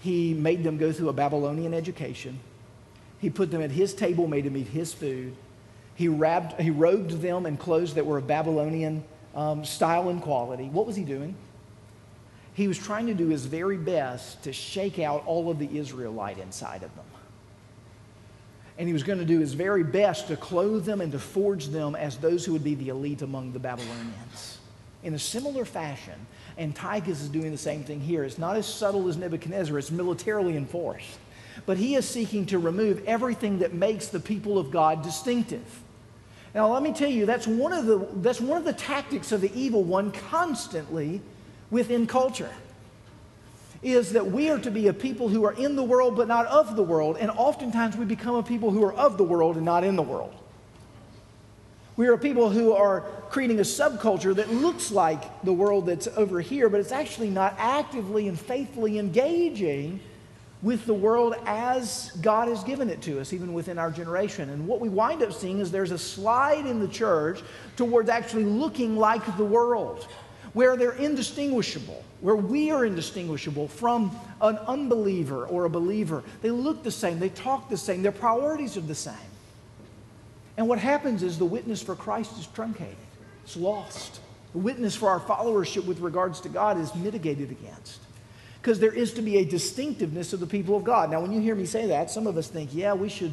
he 0.00 0.34
made 0.34 0.64
them 0.64 0.78
go 0.78 0.92
through 0.92 1.10
a 1.10 1.12
Babylonian 1.12 1.74
education, 1.74 2.40
he 3.20 3.30
put 3.30 3.50
them 3.50 3.62
at 3.62 3.70
his 3.70 3.94
table, 3.94 4.26
made 4.26 4.44
them 4.44 4.56
eat 4.56 4.68
his 4.68 4.92
food. 4.92 5.36
He, 5.96 6.08
wrapped, 6.08 6.60
he 6.60 6.70
robed 6.70 7.22
them 7.22 7.46
in 7.46 7.56
clothes 7.56 7.94
that 7.94 8.06
were 8.06 8.18
of 8.18 8.26
Babylonian 8.26 9.02
um, 9.34 9.64
style 9.64 10.08
and 10.08 10.22
quality. 10.22 10.68
What 10.68 10.86
was 10.86 10.96
he 10.96 11.04
doing? 11.04 11.34
He 12.54 12.68
was 12.68 12.78
trying 12.78 13.06
to 13.06 13.14
do 13.14 13.28
his 13.28 13.44
very 13.44 13.76
best 13.76 14.42
to 14.44 14.52
shake 14.52 14.98
out 14.98 15.24
all 15.26 15.50
of 15.50 15.58
the 15.58 15.76
Israelite 15.76 16.38
inside 16.38 16.82
of 16.82 16.94
them. 16.96 17.04
And 18.78 18.86
he 18.86 18.92
was 18.92 19.02
going 19.02 19.18
to 19.18 19.24
do 19.24 19.40
his 19.40 19.54
very 19.54 19.82
best 19.82 20.28
to 20.28 20.36
clothe 20.36 20.84
them 20.84 21.00
and 21.00 21.12
to 21.12 21.18
forge 21.18 21.68
them 21.68 21.94
as 21.94 22.18
those 22.18 22.44
who 22.44 22.52
would 22.52 22.64
be 22.64 22.74
the 22.74 22.90
elite 22.90 23.22
among 23.22 23.52
the 23.52 23.58
Babylonians. 23.58 24.58
In 25.02 25.14
a 25.14 25.18
similar 25.18 25.64
fashion, 25.64 26.26
Antiochus 26.58 27.22
is 27.22 27.28
doing 27.28 27.52
the 27.52 27.58
same 27.58 27.84
thing 27.84 28.00
here. 28.00 28.24
It's 28.24 28.38
not 28.38 28.56
as 28.56 28.66
subtle 28.66 29.08
as 29.08 29.16
Nebuchadnezzar, 29.16 29.78
it's 29.78 29.90
militarily 29.90 30.56
enforced 30.56 31.18
but 31.64 31.78
he 31.78 31.94
is 31.94 32.06
seeking 32.06 32.44
to 32.46 32.58
remove 32.58 33.02
everything 33.06 33.60
that 33.60 33.72
makes 33.72 34.08
the 34.08 34.20
people 34.20 34.58
of 34.58 34.70
God 34.70 35.02
distinctive. 35.02 35.82
Now, 36.56 36.72
let 36.72 36.82
me 36.82 36.94
tell 36.94 37.10
you, 37.10 37.26
that's 37.26 37.46
one 37.46 37.74
of 37.74 37.84
the, 37.84 38.08
that's 38.14 38.40
one 38.40 38.56
of 38.56 38.64
the 38.64 38.72
tactics 38.72 39.30
of 39.30 39.42
the 39.42 39.52
evil 39.54 39.84
one 39.84 40.10
constantly 40.10 41.20
within 41.70 42.06
culture. 42.06 42.50
Is 43.82 44.14
that 44.14 44.26
we 44.26 44.48
are 44.48 44.58
to 44.60 44.70
be 44.70 44.88
a 44.88 44.94
people 44.94 45.28
who 45.28 45.44
are 45.44 45.52
in 45.52 45.76
the 45.76 45.82
world 45.82 46.16
but 46.16 46.28
not 46.28 46.46
of 46.46 46.74
the 46.74 46.82
world, 46.82 47.18
and 47.20 47.30
oftentimes 47.30 47.94
we 47.94 48.06
become 48.06 48.36
a 48.36 48.42
people 48.42 48.70
who 48.70 48.82
are 48.84 48.94
of 48.94 49.18
the 49.18 49.22
world 49.22 49.56
and 49.56 49.66
not 49.66 49.84
in 49.84 49.96
the 49.96 50.02
world. 50.02 50.34
We 51.98 52.06
are 52.06 52.14
a 52.14 52.18
people 52.18 52.48
who 52.48 52.72
are 52.72 53.02
creating 53.28 53.58
a 53.58 53.62
subculture 53.62 54.34
that 54.34 54.50
looks 54.50 54.90
like 54.90 55.42
the 55.42 55.52
world 55.52 55.84
that's 55.84 56.08
over 56.16 56.40
here, 56.40 56.70
but 56.70 56.80
it's 56.80 56.90
actually 56.90 57.28
not 57.28 57.54
actively 57.58 58.28
and 58.28 58.40
faithfully 58.40 58.98
engaging 58.98 60.00
with 60.66 60.84
the 60.84 60.92
world 60.92 61.36
as 61.46 62.10
God 62.22 62.48
has 62.48 62.64
given 62.64 62.90
it 62.90 63.00
to 63.02 63.20
us, 63.20 63.32
even 63.32 63.52
within 63.52 63.78
our 63.78 63.88
generation. 63.88 64.50
And 64.50 64.66
what 64.66 64.80
we 64.80 64.88
wind 64.88 65.22
up 65.22 65.32
seeing 65.32 65.60
is 65.60 65.70
there's 65.70 65.92
a 65.92 65.98
slide 65.98 66.66
in 66.66 66.80
the 66.80 66.88
church 66.88 67.40
towards 67.76 68.08
actually 68.08 68.46
looking 68.46 68.96
like 68.96 69.36
the 69.36 69.44
world, 69.44 70.08
where 70.54 70.76
they're 70.76 70.96
indistinguishable, 70.96 72.02
where 72.20 72.34
we 72.34 72.72
are 72.72 72.84
indistinguishable 72.84 73.68
from 73.68 74.10
an 74.40 74.58
unbeliever 74.66 75.46
or 75.46 75.66
a 75.66 75.70
believer. 75.70 76.24
They 76.42 76.50
look 76.50 76.82
the 76.82 76.90
same, 76.90 77.20
they 77.20 77.28
talk 77.28 77.70
the 77.70 77.76
same, 77.76 78.02
their 78.02 78.10
priorities 78.10 78.76
are 78.76 78.80
the 78.80 78.92
same. 78.92 79.14
And 80.56 80.66
what 80.66 80.80
happens 80.80 81.22
is 81.22 81.38
the 81.38 81.44
witness 81.44 81.80
for 81.80 81.94
Christ 81.94 82.36
is 82.40 82.46
truncated, 82.48 82.96
it's 83.44 83.56
lost. 83.56 84.20
The 84.50 84.58
witness 84.58 84.96
for 84.96 85.10
our 85.10 85.20
followership 85.20 85.84
with 85.84 86.00
regards 86.00 86.40
to 86.40 86.48
God 86.48 86.76
is 86.76 86.92
mitigated 86.96 87.52
against 87.52 88.00
because 88.66 88.80
there 88.80 88.92
is 88.92 89.12
to 89.12 89.22
be 89.22 89.36
a 89.36 89.44
distinctiveness 89.44 90.32
of 90.32 90.40
the 90.40 90.46
people 90.46 90.76
of 90.76 90.82
God. 90.82 91.08
Now, 91.08 91.20
when 91.20 91.30
you 91.30 91.40
hear 91.40 91.54
me 91.54 91.66
say 91.66 91.86
that, 91.86 92.10
some 92.10 92.26
of 92.26 92.36
us 92.36 92.48
think, 92.48 92.70
yeah, 92.72 92.94
we 92.94 93.08
should 93.08 93.32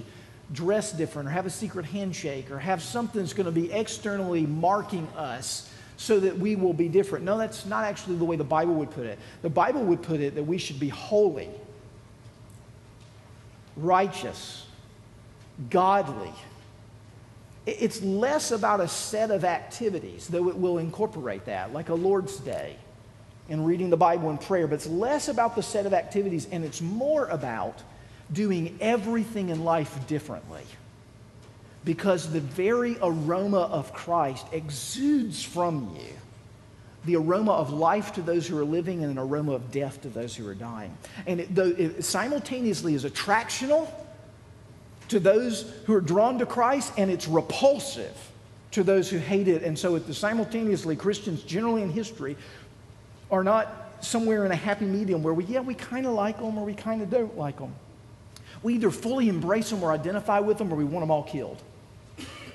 dress 0.52 0.92
different 0.92 1.28
or 1.28 1.32
have 1.32 1.48
a 1.48 1.50
secret 1.50 1.88
handshake 1.88 2.52
or 2.52 2.60
have 2.60 2.84
something 2.84 3.20
that's 3.20 3.34
going 3.34 3.48
to 3.48 3.52
be 3.52 3.72
externally 3.72 4.46
marking 4.46 5.08
us 5.18 5.74
so 5.98 6.20
that 6.20 6.38
we 6.38 6.56
will 6.56 6.72
be 6.72 6.88
different. 6.88 7.26
No, 7.26 7.40
that's 7.40 7.66
not 7.66 7.84
actually 7.84 8.18
the 8.18 8.26
way 8.26 8.36
the 8.36 8.44
Bible 8.44 8.76
would 8.76 8.92
put 8.92 9.08
it. 9.08 9.18
The 9.42 9.50
Bible 9.50 9.82
would 9.86 10.04
put 10.04 10.20
it 10.20 10.36
that 10.36 10.44
we 10.44 10.60
should 10.60 10.80
be 10.80 10.90
holy, 10.90 11.50
righteous, 13.76 14.68
godly. 15.72 16.34
It's 17.66 18.04
less 18.04 18.52
about 18.52 18.82
a 18.82 18.88
set 18.88 19.32
of 19.32 19.44
activities, 19.44 20.28
though 20.28 20.50
it 20.50 20.58
will 20.58 20.78
incorporate 20.78 21.46
that, 21.46 21.74
like 21.74 21.90
a 21.90 21.96
Lord's 21.96 22.38
Day 22.38 22.76
and 23.50 23.66
reading 23.66 23.90
the 23.90 23.98
Bible 23.98 24.30
and 24.30 24.40
prayer, 24.40 24.68
but 24.68 24.76
it's 24.76 24.88
less 24.88 25.28
about 25.28 25.56
the 25.56 25.64
set 25.64 25.86
of 25.86 25.94
activities 25.94 26.48
and 26.52 26.64
it's 26.64 26.82
more 26.82 27.26
about 27.28 27.82
doing 28.32 28.78
everything 28.80 29.50
in 29.50 29.64
life 29.64 30.08
differently. 30.08 30.64
Because 31.86 32.32
the 32.32 32.40
very 32.40 32.98
aroma 33.02 33.60
of 33.60 33.94
Christ 33.94 34.46
exudes 34.54 35.44
from 35.44 35.96
you 36.00 36.14
the 37.06 37.16
aroma 37.18 37.52
of 37.52 37.72
life 37.72 38.14
to 38.14 38.22
those 38.22 38.48
who 38.48 38.58
are 38.58 38.64
living 38.64 39.04
and 39.04 39.12
an 39.12 39.18
aroma 39.18 39.54
of 39.54 39.72
death 39.72 40.02
to 40.02 40.10
those 40.10 40.36
who 40.36 40.48
are 40.48 40.56
dying. 40.56 40.96
And 41.28 41.40
it, 41.40 41.58
it 41.58 42.06
simultaneously 42.06 42.94
is 42.94 43.04
attractional 43.04 43.90
to 45.10 45.20
those 45.20 45.70
who 45.86 45.94
are 45.94 46.02
drawn 46.02 46.40
to 46.40 46.46
Christ, 46.46 46.94
and 46.98 47.12
it's 47.12 47.28
repulsive 47.28 48.16
to 48.72 48.84
those 48.84 49.10
who 49.10 49.18
hate 49.18 49.48
it. 49.48 49.64
And 49.64 49.78
so, 49.78 50.00
the 50.00 50.14
simultaneously, 50.14 50.96
Christians 50.96 51.44
generally 51.44 51.84
in 51.84 51.92
history 51.92 52.38
are 53.34 53.44
not 53.44 53.96
somewhere 54.00 54.46
in 54.46 54.52
a 54.52 54.56
happy 54.56 54.86
medium 54.86 55.24
where 55.24 55.34
we, 55.34 55.44
yeah, 55.46 55.60
we 55.60 55.74
kind 55.74 56.06
of 56.06 56.14
like 56.14 56.38
them 56.38 56.56
or 56.56 56.64
we 56.64 56.76
kind 56.76 57.02
of 57.02 57.10
don't 57.10 57.36
like 57.36 57.58
them. 57.58 57.74
We 58.62 58.76
either 58.76 58.92
fully 58.92 59.28
embrace 59.28 59.72
them 59.72 59.82
or 59.82 59.92
identify 59.92 60.40
with 60.40 60.60
them 60.60 60.72
or 60.72 60.76
we 60.76 60.84
want 60.84 61.02
them 61.02 61.10
all 61.10 61.24
killed. 61.24 61.60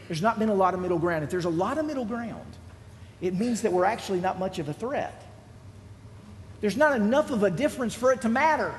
There's 0.07 0.23
not 0.23 0.39
been 0.39 0.51
a 0.51 0.55
lot 0.55 0.75
of 0.75 0.81
middle 0.81 0.99
ground. 0.99 1.25
If 1.25 1.31
there's 1.31 1.47
a 1.47 1.51
lot 1.51 1.79
of 1.79 1.85
middle 1.85 2.05
ground, 2.05 2.47
it 3.21 3.35
means 3.35 3.63
that 3.63 3.73
we're 3.73 3.87
actually 3.87 4.21
not 4.21 4.39
much 4.39 4.61
of 4.61 4.69
a 4.69 4.73
threat. 4.73 5.27
There's 6.61 6.77
not 6.77 6.95
enough 6.95 7.33
of 7.33 7.43
a 7.43 7.51
difference 7.51 7.93
for 7.93 8.13
it 8.13 8.23
to 8.23 8.29
matter. 8.29 8.73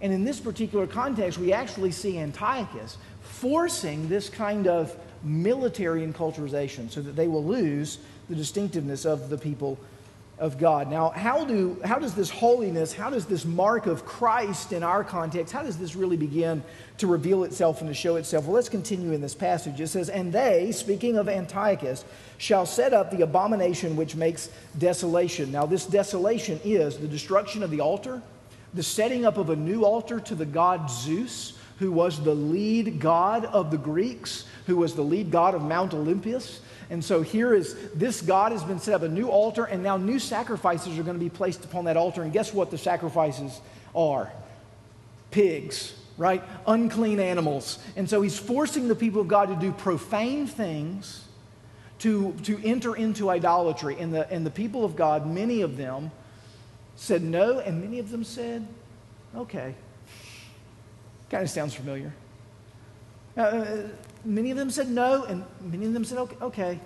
And 0.00 0.12
in 0.12 0.24
this 0.24 0.40
particular 0.40 0.88
context, 0.88 1.38
we 1.38 1.52
actually 1.52 1.92
see 1.92 2.18
Antiochus 2.18 2.98
forcing 3.22 4.08
this 4.08 4.28
kind 4.28 4.66
of 4.66 4.94
military 5.22 6.04
enculturization 6.04 6.90
so 6.90 7.00
that 7.02 7.14
they 7.14 7.28
will 7.28 7.44
lose 7.44 7.98
the 8.28 8.34
distinctiveness 8.34 9.04
of 9.04 9.28
the 9.30 9.38
people 9.38 9.78
of 10.38 10.58
God. 10.58 10.90
Now, 10.90 11.10
how, 11.10 11.44
do, 11.44 11.80
how 11.82 11.98
does 11.98 12.14
this 12.14 12.28
holiness, 12.28 12.92
how 12.92 13.08
does 13.08 13.24
this 13.24 13.46
mark 13.46 13.86
of 13.86 14.04
Christ 14.04 14.72
in 14.72 14.82
our 14.82 15.02
context, 15.02 15.52
how 15.52 15.62
does 15.62 15.78
this 15.78 15.96
really 15.96 16.18
begin 16.18 16.62
to 16.98 17.06
reveal 17.06 17.44
itself 17.44 17.80
and 17.80 17.88
to 17.88 17.94
show 17.94 18.16
itself? 18.16 18.44
Well, 18.44 18.54
let's 18.54 18.68
continue 18.68 19.12
in 19.12 19.22
this 19.22 19.34
passage. 19.34 19.80
It 19.80 19.88
says, 19.88 20.10
And 20.10 20.32
they, 20.32 20.72
speaking 20.72 21.16
of 21.16 21.28
Antiochus, 21.28 22.04
shall 22.36 22.66
set 22.66 22.92
up 22.92 23.10
the 23.10 23.22
abomination 23.22 23.96
which 23.96 24.14
makes 24.14 24.50
desolation. 24.76 25.50
Now, 25.50 25.64
this 25.64 25.86
desolation 25.86 26.60
is 26.64 26.98
the 26.98 27.08
destruction 27.08 27.62
of 27.62 27.70
the 27.70 27.80
altar, 27.80 28.20
the 28.74 28.82
setting 28.82 29.24
up 29.24 29.38
of 29.38 29.48
a 29.48 29.56
new 29.56 29.84
altar 29.84 30.20
to 30.20 30.34
the 30.34 30.44
god 30.44 30.90
Zeus, 30.90 31.54
who 31.78 31.90
was 31.90 32.22
the 32.22 32.34
lead 32.34 33.00
god 33.00 33.46
of 33.46 33.70
the 33.70 33.78
Greeks, 33.78 34.44
who 34.66 34.76
was 34.76 34.94
the 34.94 35.02
lead 35.02 35.30
god 35.30 35.54
of 35.54 35.62
Mount 35.62 35.94
Olympus. 35.94 36.60
And 36.88 37.04
so 37.04 37.22
here 37.22 37.52
is 37.54 37.76
this 37.94 38.20
God 38.22 38.52
has 38.52 38.62
been 38.62 38.78
set 38.78 38.94
up 38.94 39.02
a 39.02 39.08
new 39.08 39.28
altar, 39.28 39.64
and 39.64 39.82
now 39.82 39.96
new 39.96 40.18
sacrifices 40.18 40.98
are 40.98 41.02
going 41.02 41.18
to 41.18 41.24
be 41.24 41.30
placed 41.30 41.64
upon 41.64 41.86
that 41.86 41.96
altar. 41.96 42.22
And 42.22 42.32
guess 42.32 42.54
what 42.54 42.70
the 42.70 42.78
sacrifices 42.78 43.60
are? 43.94 44.32
Pigs, 45.30 45.94
right? 46.16 46.42
Unclean 46.66 47.18
animals. 47.18 47.78
And 47.96 48.08
so 48.08 48.22
he's 48.22 48.38
forcing 48.38 48.88
the 48.88 48.94
people 48.94 49.20
of 49.20 49.28
God 49.28 49.48
to 49.48 49.56
do 49.56 49.72
profane 49.72 50.46
things 50.46 51.24
to, 52.00 52.32
to 52.44 52.60
enter 52.64 52.94
into 52.94 53.30
idolatry. 53.30 53.96
And 53.98 54.14
the, 54.14 54.30
and 54.30 54.44
the 54.44 54.50
people 54.50 54.84
of 54.84 54.96
God, 54.96 55.26
many 55.26 55.62
of 55.62 55.76
them 55.76 56.10
said 56.94 57.22
no, 57.22 57.58
and 57.58 57.80
many 57.80 57.98
of 57.98 58.10
them 58.10 58.24
said, 58.24 58.66
okay. 59.34 59.74
Kind 61.30 61.42
of 61.42 61.50
sounds 61.50 61.74
familiar. 61.74 62.12
Uh, 63.36 63.64
many 64.26 64.50
of 64.50 64.56
them 64.56 64.70
said 64.70 64.90
no, 64.90 65.24
and 65.24 65.44
many 65.60 65.86
of 65.86 65.92
them 65.92 66.04
said, 66.04 66.18
okay, 66.18 66.36
okay. 66.42 66.80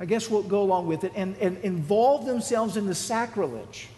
I 0.00 0.06
guess 0.06 0.30
we'll 0.30 0.42
go 0.42 0.62
along 0.62 0.86
with 0.86 1.04
it, 1.04 1.12
and, 1.14 1.36
and 1.36 1.58
involve 1.58 2.24
themselves 2.24 2.76
in 2.76 2.86
the 2.86 2.94
sacrilege 2.94 3.88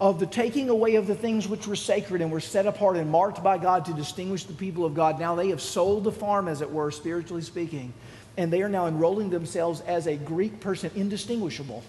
of 0.00 0.20
the 0.20 0.26
taking 0.26 0.68
away 0.68 0.94
of 0.94 1.06
the 1.06 1.14
things 1.14 1.48
which 1.48 1.66
were 1.66 1.74
sacred 1.74 2.20
and 2.20 2.30
were 2.30 2.38
set 2.40 2.66
apart 2.66 2.96
and 2.96 3.10
marked 3.10 3.42
by 3.42 3.58
God 3.58 3.86
to 3.86 3.92
distinguish 3.94 4.44
the 4.44 4.52
people 4.52 4.84
of 4.84 4.94
God. 4.94 5.18
Now 5.18 5.34
they 5.34 5.48
have 5.48 5.60
sold 5.60 6.04
the 6.04 6.12
farm, 6.12 6.46
as 6.46 6.60
it 6.60 6.70
were, 6.70 6.90
spiritually 6.90 7.42
speaking, 7.42 7.92
and 8.36 8.52
they 8.52 8.62
are 8.62 8.68
now 8.68 8.86
enrolling 8.86 9.30
themselves 9.30 9.80
as 9.80 10.06
a 10.06 10.16
Greek 10.16 10.60
person, 10.60 10.90
indistinguishable 10.94 11.82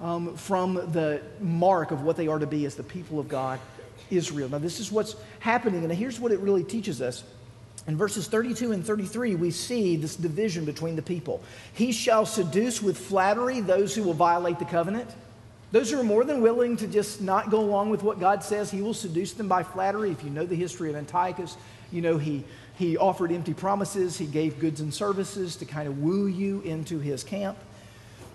um, 0.00 0.36
from 0.36 0.74
the 0.74 1.20
mark 1.40 1.90
of 1.90 2.02
what 2.02 2.16
they 2.16 2.28
are 2.28 2.38
to 2.38 2.46
be 2.46 2.64
as 2.64 2.76
the 2.76 2.82
people 2.82 3.18
of 3.18 3.28
God, 3.28 3.60
Israel. 4.10 4.48
Now, 4.48 4.58
this 4.58 4.80
is 4.80 4.90
what's 4.90 5.16
happening, 5.40 5.84
and 5.84 5.92
here's 5.92 6.18
what 6.18 6.32
it 6.32 6.38
really 6.38 6.64
teaches 6.64 7.02
us. 7.02 7.24
In 7.88 7.96
verses 7.96 8.28
32 8.28 8.72
and 8.72 8.84
33, 8.84 9.34
we 9.34 9.50
see 9.50 9.96
this 9.96 10.14
division 10.14 10.66
between 10.66 10.94
the 10.94 11.02
people. 11.02 11.42
He 11.72 11.90
shall 11.90 12.26
seduce 12.26 12.82
with 12.82 12.98
flattery 12.98 13.62
those 13.62 13.94
who 13.94 14.02
will 14.02 14.12
violate 14.12 14.58
the 14.58 14.66
covenant. 14.66 15.08
Those 15.72 15.90
who 15.90 15.98
are 15.98 16.04
more 16.04 16.22
than 16.22 16.42
willing 16.42 16.76
to 16.78 16.86
just 16.86 17.22
not 17.22 17.50
go 17.50 17.60
along 17.60 17.88
with 17.88 18.02
what 18.02 18.20
God 18.20 18.44
says, 18.44 18.70
he 18.70 18.82
will 18.82 18.92
seduce 18.92 19.32
them 19.32 19.48
by 19.48 19.62
flattery. 19.62 20.10
If 20.10 20.22
you 20.22 20.28
know 20.28 20.44
the 20.44 20.54
history 20.54 20.90
of 20.90 20.96
Antiochus, 20.96 21.56
you 21.90 22.02
know 22.02 22.18
he, 22.18 22.44
he 22.76 22.98
offered 22.98 23.32
empty 23.32 23.54
promises, 23.54 24.18
he 24.18 24.26
gave 24.26 24.60
goods 24.60 24.82
and 24.82 24.92
services 24.92 25.56
to 25.56 25.64
kind 25.64 25.88
of 25.88 25.98
woo 25.98 26.26
you 26.26 26.60
into 26.62 26.98
his 26.98 27.24
camp. 27.24 27.56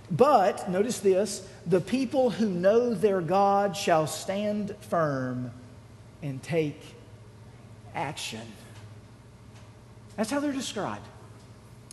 But, 0.09 0.67
notice 0.67 0.99
this 0.99 1.47
the 1.67 1.79
people 1.79 2.31
who 2.31 2.49
know 2.49 2.95
their 2.95 3.21
God 3.21 3.77
shall 3.77 4.07
stand 4.07 4.75
firm 4.81 5.51
and 6.23 6.41
take 6.41 6.81
action. 7.93 8.41
That's 10.15 10.29
how 10.29 10.39
they're 10.39 10.51
described. 10.51 11.05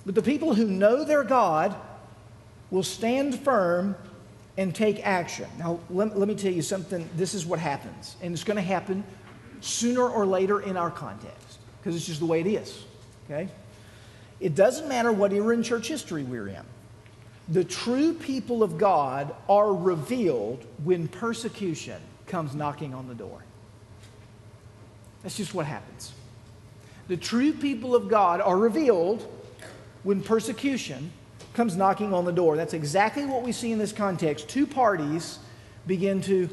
But 0.05 0.15
the 0.15 0.23
people 0.23 0.55
who 0.55 0.67
know 0.67 1.05
their 1.05 1.25
God 1.25 1.75
will 2.71 2.83
stand 2.83 3.39
firm 3.39 3.97
and 4.57 4.75
take 4.75 5.07
action. 5.07 5.49
Now, 5.59 5.81
let, 5.91 6.19
let 6.19 6.29
me 6.29 6.35
tell 6.35 6.53
you 6.53 6.63
something. 6.63 7.09
This 7.17 7.35
is 7.35 7.47
what 7.47 7.59
happens, 7.59 8.17
and 8.23 8.33
it's 8.33 8.45
going 8.45 8.57
to 8.57 8.63
happen 8.63 9.05
sooner 9.61 10.07
or 10.07 10.27
later 10.27 10.61
in 10.61 10.77
our 10.77 10.91
context 10.91 11.59
because 11.79 11.97
it's 11.97 12.07
just 12.07 12.21
the 12.21 12.27
way 12.27 12.41
it 12.41 12.47
is. 12.47 12.85
Okay? 13.25 13.49
It 14.41 14.55
doesn't 14.55 14.89
matter 14.89 15.13
what 15.13 15.33
era 15.33 15.55
in 15.55 15.63
church 15.63 15.89
history 15.89 16.23
we're 16.23 16.49
in. 16.49 16.63
The 17.49 17.65
true 17.65 18.15
people 18.15 18.63
of 18.63 18.79
God 18.79 19.35
are 19.49 19.75
revealed 19.75 20.65
when 20.85 21.09
persecution 21.09 22.01
comes 22.27 22.55
knocking 22.55 22.95
on 22.95 23.09
the 23.09 23.15
door. 23.15 23.43
That's 25.23 25.37
just 25.37 25.53
what 25.53 25.67
happens. 25.67 26.13
The 27.11 27.17
true 27.17 27.53
people 27.53 27.97
of 27.97 28.07
God 28.07 28.41
are 28.41 28.57
revealed 28.57 29.27
when 30.05 30.23
persecution 30.23 31.11
comes 31.55 31.75
knocking 31.75 32.15
on 32.15 32.25
the 32.25 32.31
door. 32.31 32.57
That's 32.57 32.73
exactly 32.73 33.27
what 33.27 33.43
we 33.43 33.51
see 33.51 33.73
in 33.73 33.81
this 33.81 33.93
context. 33.93 34.49
Two 34.49 34.65
parties 34.65 35.41
begin 35.89 36.21
to, 36.21 36.49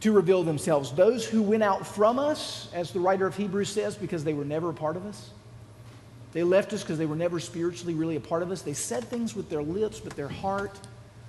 to 0.00 0.12
reveal 0.12 0.42
themselves. 0.42 0.90
Those 0.90 1.26
who 1.26 1.42
went 1.42 1.62
out 1.62 1.86
from 1.86 2.18
us, 2.18 2.70
as 2.72 2.92
the 2.92 2.98
writer 3.00 3.26
of 3.26 3.36
Hebrews 3.36 3.68
says, 3.68 3.94
because 3.94 4.24
they 4.24 4.32
were 4.32 4.46
never 4.46 4.70
a 4.70 4.72
part 4.72 4.96
of 4.96 5.04
us. 5.04 5.32
They 6.32 6.44
left 6.44 6.72
us 6.72 6.80
because 6.80 6.96
they 6.96 7.04
were 7.04 7.14
never 7.14 7.38
spiritually 7.38 7.92
really 7.92 8.16
a 8.16 8.20
part 8.20 8.42
of 8.42 8.50
us. 8.50 8.62
They 8.62 8.72
said 8.72 9.04
things 9.04 9.36
with 9.36 9.50
their 9.50 9.62
lips, 9.62 10.00
but 10.00 10.16
their 10.16 10.28
heart 10.28 10.80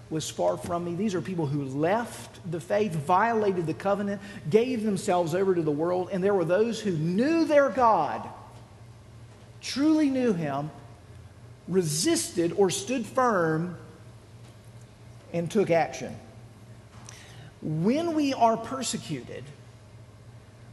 was 0.09 0.29
far 0.29 0.55
from 0.55 0.85
me. 0.85 0.95
These 0.95 1.13
are 1.13 1.19
people 1.19 1.45
who 1.45 1.65
left 1.65 2.39
the 2.49 2.61
faith, 2.61 2.93
violated 2.93 3.67
the 3.67 3.73
covenant, 3.73 4.21
gave 4.49 4.83
themselves 4.83 5.35
over 5.35 5.53
to 5.55 5.61
the 5.61 5.71
world, 5.71 6.07
and 6.13 6.23
there 6.23 6.33
were 6.33 6.45
those 6.45 6.79
who 6.79 6.91
knew 6.91 7.43
their 7.43 7.67
God 7.69 8.29
truly 9.61 10.09
knew 10.09 10.33
him, 10.33 10.71
resisted 11.67 12.53
or 12.53 12.69
stood 12.69 13.05
firm, 13.05 13.77
and 15.33 15.49
took 15.49 15.69
action. 15.69 16.15
When 17.61 18.15
we 18.15 18.33
are 18.33 18.57
persecuted, 18.57 19.43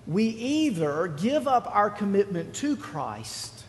we 0.06 0.24
either 0.24 1.08
give 1.08 1.46
up 1.46 1.70
our 1.74 1.90
commitment 1.90 2.54
to 2.56 2.76
Christ 2.76 3.64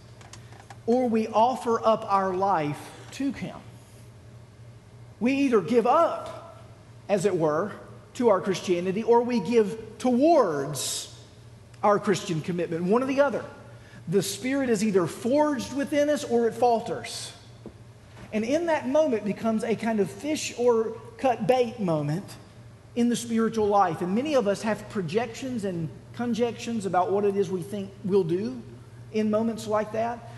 or 0.85 1.07
we 1.07 1.27
offer 1.27 1.85
up 1.85 2.05
our 2.11 2.33
life 2.33 2.79
to 3.11 3.31
Him. 3.31 3.57
We 5.19 5.33
either 5.33 5.61
give 5.61 5.85
up, 5.85 6.63
as 7.09 7.25
it 7.25 7.35
were, 7.37 7.73
to 8.15 8.29
our 8.29 8.39
Christianity 8.39 9.03
or 9.03 9.21
we 9.21 9.41
give 9.41 9.99
towards 9.99 11.15
our 11.83 11.99
Christian 11.99 12.41
commitment, 12.41 12.85
one 12.85 13.03
or 13.03 13.05
the 13.05 13.21
other 13.21 13.43
the 14.09 14.21
Spirit 14.23 14.69
is 14.69 14.83
either 14.83 15.05
forged 15.05 15.73
within 15.73 16.09
us 16.09 16.23
or 16.23 16.47
it 16.47 16.53
falters. 16.53 17.31
And 18.33 18.43
in 18.43 18.67
that 18.67 18.87
moment 18.87 19.23
becomes 19.23 19.63
a 19.63 19.75
kind 19.75 19.99
of 19.99 20.09
fish 20.09 20.53
or 20.57 20.97
cut 21.17 21.47
bait 21.47 21.79
moment 21.79 22.25
in 22.95 23.09
the 23.09 23.15
spiritual 23.15 23.67
life. 23.67 24.01
And 24.01 24.15
many 24.15 24.35
of 24.35 24.47
us 24.47 24.61
have 24.63 24.87
projections 24.89 25.65
and 25.65 25.89
conjectures 26.13 26.85
about 26.85 27.11
what 27.11 27.23
it 27.23 27.35
is 27.35 27.49
we 27.49 27.61
think 27.61 27.91
we'll 28.03 28.23
do 28.23 28.61
in 29.11 29.29
moments 29.29 29.67
like 29.67 29.91
that. 29.93 30.31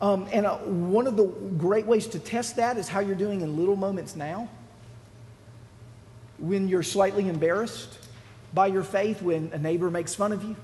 Um, 0.00 0.28
and 0.32 0.46
uh, 0.46 0.56
one 0.58 1.06
of 1.06 1.16
the 1.16 1.26
great 1.26 1.86
ways 1.86 2.06
to 2.08 2.18
test 2.18 2.56
that 2.56 2.76
is 2.76 2.88
how 2.88 3.00
you're 3.00 3.16
doing 3.16 3.40
in 3.40 3.56
little 3.56 3.76
moments 3.76 4.16
now. 4.16 4.48
When 6.38 6.68
you're 6.68 6.84
slightly 6.84 7.28
embarrassed 7.28 7.98
by 8.54 8.68
your 8.68 8.84
faith, 8.84 9.22
when 9.22 9.50
a 9.52 9.58
neighbor 9.58 9.90
makes 9.90 10.14
fun 10.14 10.32
of 10.32 10.44
you, 10.44 10.56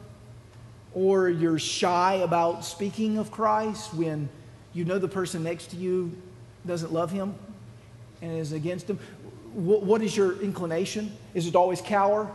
or 0.94 1.28
you're 1.28 1.58
shy 1.58 2.14
about 2.14 2.64
speaking 2.64 3.18
of 3.18 3.30
Christ 3.30 3.92
when 3.94 4.28
you 4.72 4.84
know 4.84 4.98
the 4.98 5.08
person 5.08 5.42
next 5.42 5.66
to 5.70 5.76
you 5.76 6.16
doesn't 6.66 6.92
love 6.92 7.10
him 7.10 7.34
and 8.22 8.32
is 8.32 8.52
against 8.52 8.88
him, 8.88 8.98
what 9.54 10.02
is 10.02 10.16
your 10.16 10.40
inclination? 10.40 11.12
Is 11.34 11.46
it 11.46 11.54
always 11.54 11.80
cower? 11.80 12.30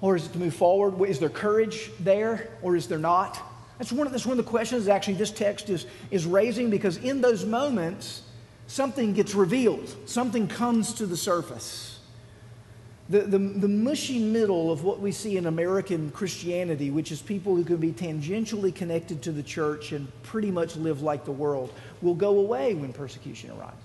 Or 0.00 0.16
is 0.16 0.26
it 0.26 0.32
to 0.32 0.38
move 0.38 0.54
forward? 0.54 1.08
Is 1.08 1.18
there 1.18 1.30
courage 1.30 1.90
there 2.00 2.50
or 2.62 2.76
is 2.76 2.88
there 2.88 2.98
not? 2.98 3.40
That's 3.78 3.92
one 3.92 4.06
of, 4.06 4.12
that's 4.12 4.26
one 4.26 4.38
of 4.38 4.44
the 4.44 4.50
questions 4.50 4.88
actually 4.88 5.14
this 5.14 5.30
text 5.30 5.70
is, 5.70 5.86
is 6.10 6.26
raising 6.26 6.70
because 6.70 6.96
in 6.98 7.20
those 7.20 7.44
moments, 7.44 8.22
something 8.66 9.12
gets 9.12 9.34
revealed, 9.34 9.94
something 10.06 10.46
comes 10.46 10.94
to 10.94 11.06
the 11.06 11.16
surface. 11.16 11.93
The, 13.10 13.20
the, 13.20 13.38
the 13.38 13.68
mushy 13.68 14.18
middle 14.18 14.72
of 14.72 14.82
what 14.82 14.98
we 14.98 15.12
see 15.12 15.36
in 15.36 15.46
American 15.46 16.10
Christianity, 16.10 16.90
which 16.90 17.12
is 17.12 17.20
people 17.20 17.54
who 17.54 17.62
can 17.62 17.76
be 17.76 17.92
tangentially 17.92 18.74
connected 18.74 19.20
to 19.22 19.32
the 19.32 19.42
church 19.42 19.92
and 19.92 20.10
pretty 20.22 20.50
much 20.50 20.76
live 20.76 21.02
like 21.02 21.26
the 21.26 21.32
world, 21.32 21.70
will 22.00 22.14
go 22.14 22.38
away 22.38 22.72
when 22.72 22.94
persecution 22.94 23.50
arises. 23.50 23.78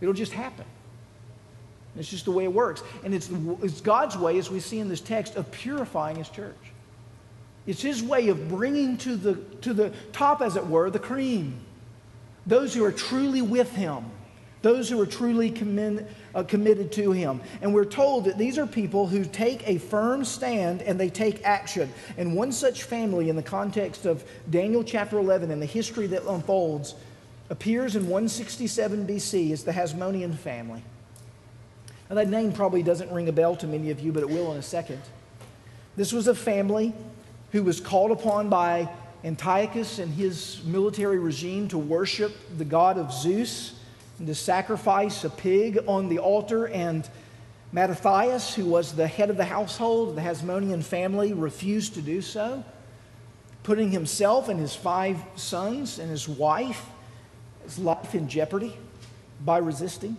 It'll 0.00 0.14
just 0.14 0.32
happen. 0.32 0.64
It's 1.96 2.08
just 2.08 2.24
the 2.24 2.30
way 2.30 2.44
it 2.44 2.52
works. 2.52 2.82
And 3.04 3.14
it's, 3.14 3.30
it's 3.62 3.80
God's 3.80 4.16
way, 4.16 4.38
as 4.38 4.50
we 4.50 4.60
see 4.60 4.78
in 4.78 4.88
this 4.88 5.00
text, 5.00 5.36
of 5.36 5.50
purifying 5.50 6.16
His 6.16 6.28
church. 6.28 6.54
It's 7.66 7.82
His 7.82 8.02
way 8.02 8.28
of 8.28 8.48
bringing 8.48 8.96
to 8.98 9.16
the, 9.16 9.34
to 9.62 9.72
the 9.72 9.92
top, 10.12 10.40
as 10.40 10.56
it 10.56 10.66
were, 10.66 10.90
the 10.90 10.98
cream. 10.98 11.60
Those 12.46 12.74
who 12.74 12.84
are 12.84 12.92
truly 12.92 13.42
with 13.42 13.72
Him, 13.72 14.04
those 14.64 14.88
who 14.88 14.98
are 14.98 15.06
truly 15.06 15.50
committed 15.50 16.08
uh, 16.34 16.42
committed 16.42 16.90
to 16.90 17.12
him. 17.12 17.40
And 17.60 17.72
we're 17.72 17.84
told 17.84 18.24
that 18.24 18.38
these 18.38 18.58
are 18.58 18.66
people 18.66 19.06
who 19.06 19.24
take 19.24 19.68
a 19.68 19.76
firm 19.78 20.24
stand 20.24 20.80
and 20.82 20.98
they 20.98 21.10
take 21.10 21.44
action. 21.44 21.92
And 22.16 22.34
one 22.34 22.50
such 22.50 22.84
family, 22.84 23.28
in 23.28 23.36
the 23.36 23.42
context 23.42 24.06
of 24.06 24.24
Daniel 24.50 24.82
chapter 24.82 25.18
11 25.18 25.50
and 25.50 25.60
the 25.60 25.66
history 25.66 26.06
that 26.08 26.24
unfolds, 26.26 26.94
appears 27.50 27.94
in 27.94 28.04
167 28.04 29.06
BC 29.06 29.52
as 29.52 29.64
the 29.64 29.72
Hasmonean 29.72 30.34
family. 30.34 30.82
Now, 32.08 32.16
that 32.16 32.30
name 32.30 32.52
probably 32.52 32.82
doesn't 32.82 33.12
ring 33.12 33.28
a 33.28 33.32
bell 33.32 33.54
to 33.56 33.66
many 33.66 33.90
of 33.90 34.00
you, 34.00 34.12
but 34.12 34.22
it 34.22 34.30
will 34.30 34.50
in 34.52 34.58
a 34.58 34.62
second. 34.62 35.02
This 35.94 36.10
was 36.10 36.26
a 36.26 36.34
family 36.34 36.94
who 37.52 37.62
was 37.62 37.80
called 37.80 38.10
upon 38.10 38.48
by 38.48 38.88
Antiochus 39.24 39.98
and 39.98 40.12
his 40.12 40.62
military 40.64 41.18
regime 41.18 41.68
to 41.68 41.78
worship 41.78 42.34
the 42.56 42.64
god 42.64 42.96
of 42.96 43.12
Zeus 43.12 43.74
to 44.24 44.34
sacrifice 44.34 45.24
a 45.24 45.30
pig 45.30 45.78
on 45.86 46.08
the 46.08 46.18
altar. 46.18 46.66
And 46.66 47.08
Mattathias, 47.72 48.54
who 48.54 48.66
was 48.66 48.92
the 48.92 49.06
head 49.06 49.30
of 49.30 49.36
the 49.36 49.44
household, 49.44 50.16
the 50.16 50.20
Hasmonean 50.20 50.82
family, 50.82 51.32
refused 51.32 51.94
to 51.94 52.02
do 52.02 52.22
so, 52.22 52.64
putting 53.62 53.90
himself 53.90 54.48
and 54.48 54.60
his 54.60 54.74
five 54.74 55.18
sons 55.34 55.98
and 55.98 56.10
his 56.10 56.28
wife, 56.28 56.86
his 57.64 57.78
life 57.78 58.14
in 58.14 58.28
jeopardy 58.28 58.76
by 59.44 59.58
resisting. 59.58 60.16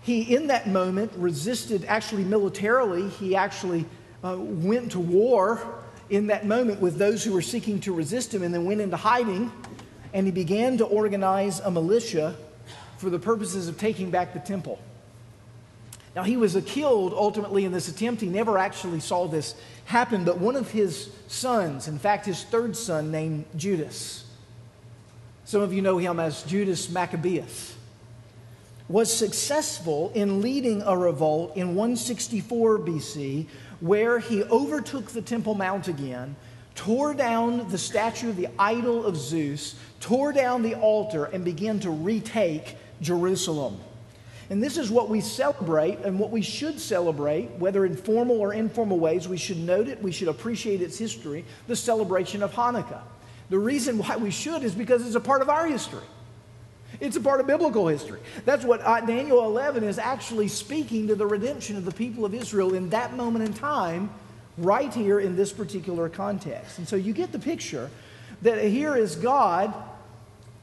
He, 0.00 0.34
in 0.34 0.48
that 0.48 0.66
moment, 0.66 1.12
resisted 1.14 1.84
actually 1.86 2.24
militarily. 2.24 3.08
He 3.08 3.36
actually 3.36 3.86
uh, 4.24 4.36
went 4.38 4.92
to 4.92 5.00
war 5.00 5.60
in 6.10 6.26
that 6.26 6.44
moment 6.44 6.80
with 6.80 6.98
those 6.98 7.22
who 7.22 7.32
were 7.32 7.42
seeking 7.42 7.80
to 7.80 7.94
resist 7.94 8.34
him 8.34 8.42
and 8.42 8.52
then 8.52 8.64
went 8.64 8.80
into 8.80 8.96
hiding. 8.96 9.52
And 10.12 10.26
he 10.26 10.32
began 10.32 10.76
to 10.78 10.84
organize 10.84 11.60
a 11.60 11.70
militia 11.70 12.36
for 13.02 13.10
the 13.10 13.18
purposes 13.18 13.66
of 13.66 13.76
taking 13.76 14.12
back 14.12 14.32
the 14.32 14.38
temple. 14.38 14.78
Now, 16.14 16.22
he 16.22 16.36
was 16.36 16.56
killed 16.66 17.12
ultimately 17.12 17.64
in 17.64 17.72
this 17.72 17.88
attempt. 17.88 18.20
He 18.20 18.28
never 18.28 18.58
actually 18.58 19.00
saw 19.00 19.26
this 19.26 19.56
happen, 19.86 20.24
but 20.24 20.38
one 20.38 20.54
of 20.54 20.70
his 20.70 21.10
sons, 21.26 21.88
in 21.88 21.98
fact, 21.98 22.26
his 22.26 22.44
third 22.44 22.76
son, 22.76 23.10
named 23.10 23.44
Judas, 23.56 24.24
some 25.44 25.62
of 25.62 25.72
you 25.72 25.82
know 25.82 25.98
him 25.98 26.20
as 26.20 26.44
Judas 26.44 26.90
Maccabeus, 26.90 27.76
was 28.88 29.12
successful 29.12 30.12
in 30.14 30.40
leading 30.40 30.82
a 30.82 30.96
revolt 30.96 31.56
in 31.56 31.74
164 31.74 32.78
BC 32.78 33.46
where 33.80 34.20
he 34.20 34.44
overtook 34.44 35.06
the 35.06 35.22
Temple 35.22 35.54
Mount 35.54 35.88
again, 35.88 36.36
tore 36.76 37.14
down 37.14 37.68
the 37.68 37.78
statue 37.78 38.30
of 38.30 38.36
the 38.36 38.48
idol 38.60 39.04
of 39.04 39.16
Zeus, 39.16 39.74
tore 39.98 40.32
down 40.32 40.62
the 40.62 40.74
altar, 40.76 41.24
and 41.24 41.44
began 41.44 41.80
to 41.80 41.90
retake 41.90 42.76
Jerusalem. 43.00 43.78
And 44.50 44.62
this 44.62 44.76
is 44.76 44.90
what 44.90 45.08
we 45.08 45.20
celebrate 45.20 46.00
and 46.00 46.18
what 46.18 46.30
we 46.30 46.42
should 46.42 46.78
celebrate, 46.78 47.50
whether 47.52 47.86
in 47.86 47.96
formal 47.96 48.38
or 48.40 48.52
informal 48.52 48.98
ways. 48.98 49.26
We 49.26 49.38
should 49.38 49.58
note 49.58 49.88
it, 49.88 50.02
we 50.02 50.12
should 50.12 50.28
appreciate 50.28 50.82
its 50.82 50.98
history, 50.98 51.44
the 51.68 51.76
celebration 51.76 52.42
of 52.42 52.52
Hanukkah. 52.52 53.00
The 53.48 53.58
reason 53.58 53.98
why 53.98 54.16
we 54.16 54.30
should 54.30 54.62
is 54.62 54.74
because 54.74 55.06
it's 55.06 55.14
a 55.14 55.20
part 55.20 55.42
of 55.42 55.48
our 55.48 55.66
history. 55.66 56.04
It's 57.00 57.16
a 57.16 57.20
part 57.20 57.40
of 57.40 57.46
biblical 57.46 57.88
history. 57.88 58.20
That's 58.44 58.64
what 58.64 58.80
uh, 58.82 59.00
Daniel 59.00 59.44
11 59.44 59.84
is 59.84 59.98
actually 59.98 60.48
speaking 60.48 61.08
to 61.08 61.14
the 61.14 61.26
redemption 61.26 61.76
of 61.76 61.84
the 61.84 61.92
people 61.92 62.24
of 62.24 62.34
Israel 62.34 62.74
in 62.74 62.90
that 62.90 63.16
moment 63.16 63.46
in 63.46 63.54
time, 63.54 64.10
right 64.58 64.92
here 64.92 65.20
in 65.20 65.34
this 65.34 65.52
particular 65.52 66.08
context. 66.08 66.78
And 66.78 66.86
so 66.86 66.96
you 66.96 67.12
get 67.12 67.32
the 67.32 67.38
picture 67.38 67.90
that 68.42 68.62
here 68.62 68.96
is 68.96 69.16
God 69.16 69.72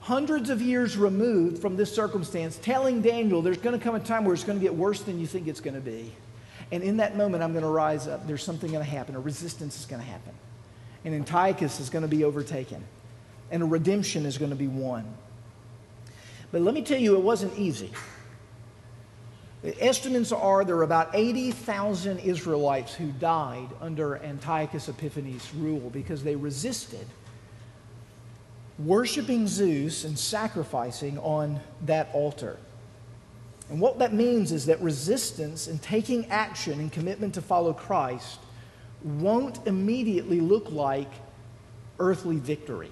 hundreds 0.10 0.50
of 0.50 0.60
years 0.60 0.98
removed 0.98 1.62
from 1.62 1.78
this 1.78 1.94
circumstance, 1.94 2.58
telling 2.64 3.00
Daniel 3.00 3.44
there's 3.44 3.60
going 3.60 3.78
to 3.78 3.84
come 3.84 3.94
a 3.94 4.00
time 4.00 4.26
where 4.26 4.34
it's 4.34 4.44
going 4.44 4.58
to 4.58 4.64
get 4.64 4.74
worse 4.74 5.04
than 5.04 5.20
you 5.20 5.28
think 5.28 5.48
it's 5.48 5.62
going 5.62 5.76
to 5.76 5.82
be. 5.82 6.12
And 6.72 6.82
in 6.82 6.98
that 6.98 7.16
moment, 7.16 7.44
I'm 7.44 7.52
going 7.52 7.64
to 7.64 7.70
rise 7.70 8.08
up. 8.08 8.26
There's 8.26 8.44
something 8.44 8.72
going 8.72 8.84
to 8.84 8.90
happen. 8.90 9.16
A 9.16 9.20
resistance 9.20 9.80
is 9.80 9.86
going 9.86 10.02
to 10.02 10.08
happen. 10.08 10.34
And 11.06 11.14
Antiochus 11.14 11.80
is 11.80 11.92
going 11.92 12.02
to 12.02 12.08
be 12.08 12.24
overtaken. 12.24 12.84
And 13.52 13.62
a 13.62 13.68
redemption 13.68 14.26
is 14.26 14.40
going 14.40 14.50
to 14.50 14.56
be 14.56 14.68
won. 14.68 15.06
But 16.52 16.62
let 16.62 16.74
me 16.74 16.82
tell 16.82 17.00
you, 17.00 17.16
it 17.16 17.22
wasn't 17.22 17.56
easy. 17.60 17.92
The 19.62 19.80
estimates 19.80 20.32
are 20.32 20.66
there 20.66 20.78
are 20.78 20.84
about 20.84 21.12
80,000 21.14 22.18
Israelites 22.18 22.96
who 22.96 23.12
died 23.12 23.68
under 23.80 24.18
Antiochus 24.24 24.90
Epiphanes' 24.90 25.54
rule 25.54 25.92
because 25.92 26.24
they 26.24 26.36
resisted 26.36 27.06
worshiping 28.80 29.48
Zeus 29.48 30.06
and 30.06 30.18
sacrificing 30.18 31.18
on 31.20 31.60
that 31.86 32.10
altar. 32.14 32.58
And 33.70 33.80
what 33.80 34.00
that 34.00 34.14
means 34.14 34.52
is 34.52 34.66
that 34.66 34.82
resistance 34.82 35.68
and 35.68 35.82
taking 35.82 36.26
action 36.28 36.80
and 36.80 36.92
commitment 36.92 37.34
to 37.36 37.42
follow 37.42 37.74
Christ 37.74 38.40
won't 39.04 39.68
immediately 39.68 40.40
look 40.40 40.72
like 40.72 41.12
earthly 42.00 42.38
victory. 42.38 42.92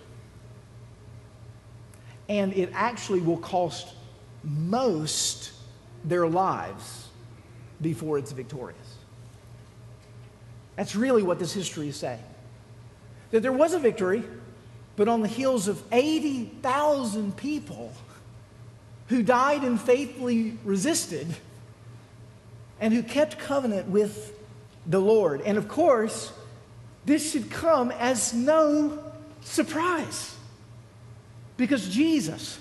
And 2.30 2.54
it 2.54 2.70
actually 2.74 3.22
will 3.22 3.38
cost 3.38 3.88
most 4.44 5.54
their 6.04 6.28
lives 6.28 7.08
before 7.82 8.18
it's 8.18 8.32
victorious. 8.32 8.96
That's 10.76 10.96
really 10.96 11.24
what 11.24 11.40
this 11.40 11.54
history 11.54 11.90
is 11.90 11.96
saying. 11.96 12.24
That 13.32 13.42
there 13.42 13.52
was 13.52 13.74
a 13.74 13.80
victory, 13.80 14.24
but 14.98 15.08
on 15.08 15.22
the 15.22 15.28
heels 15.28 15.70
of 15.70 15.82
80,000 15.92 17.38
people 17.38 17.94
who 19.08 19.24
died 19.24 19.64
and 19.64 19.80
faithfully 19.80 20.58
resisted 20.66 21.28
and 22.82 22.94
who 22.94 23.04
kept 23.04 23.40
covenant 23.40 23.88
with 23.88 24.34
the 24.86 25.00
Lord. 25.00 25.42
And 25.42 25.58
of 25.58 25.68
course, 25.68 26.34
this 27.06 27.32
should 27.32 27.50
come 27.50 27.92
as 27.92 28.34
no 28.34 29.02
surprise 29.42 30.36
because 31.56 31.88
Jesus 31.88 32.60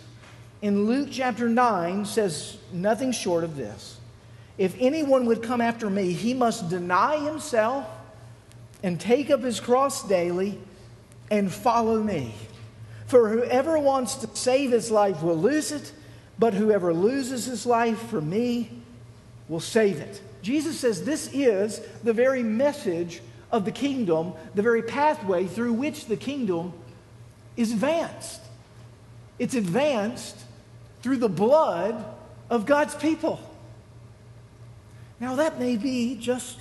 in 0.63 0.87
Luke 0.87 1.09
chapter 1.11 1.49
9 1.49 2.05
says 2.05 2.59
nothing 2.73 3.13
short 3.13 3.45
of 3.45 3.57
this. 3.57 3.99
If 4.59 4.77
anyone 4.79 5.27
would 5.27 5.43
come 5.43 5.61
after 5.61 5.89
me, 5.91 6.13
he 6.13 6.35
must 6.35 6.69
deny 6.69 7.19
himself 7.19 7.87
and 8.83 9.01
take 9.01 9.31
up 9.31 9.43
his 9.43 9.59
cross 9.59 10.07
daily 10.07 10.59
and 11.31 11.53
follow 11.53 12.03
me. 12.03 12.35
For 13.07 13.29
whoever 13.29 13.79
wants 13.79 14.17
to 14.17 14.37
save 14.37 14.73
his 14.73 14.91
life 14.91 15.23
will 15.23 15.37
lose 15.37 15.73
it, 15.73 15.93
but 16.39 16.55
whoever 16.55 16.93
loses 16.93 17.47
his 17.47 17.67
life 17.67 17.99
for 18.09 18.21
me 18.21 18.71
will 19.49 19.61
save 19.61 20.01
it. 20.01 20.21
Jesus 20.43 20.79
says 20.79 21.05
this 21.05 21.31
is 21.33 21.81
the 22.03 22.13
very 22.13 22.43
message 22.43 23.21
of 23.51 23.65
the 23.65 23.73
kingdom, 23.73 24.33
the 24.55 24.63
very 24.63 24.83
pathway 24.83 25.47
through 25.47 25.73
which 25.73 26.07
the 26.07 26.17
kingdom 26.17 26.73
is 27.57 27.73
advanced. 27.73 28.41
It's 29.39 29.55
advanced 29.55 30.37
through 31.03 31.19
the 31.19 31.29
blood 31.29 32.05
of 32.51 32.67
God's 32.67 32.95
people. 32.95 33.41
Now, 35.21 35.37
that 35.37 35.59
may 35.59 35.77
be 35.77 36.17
just 36.17 36.59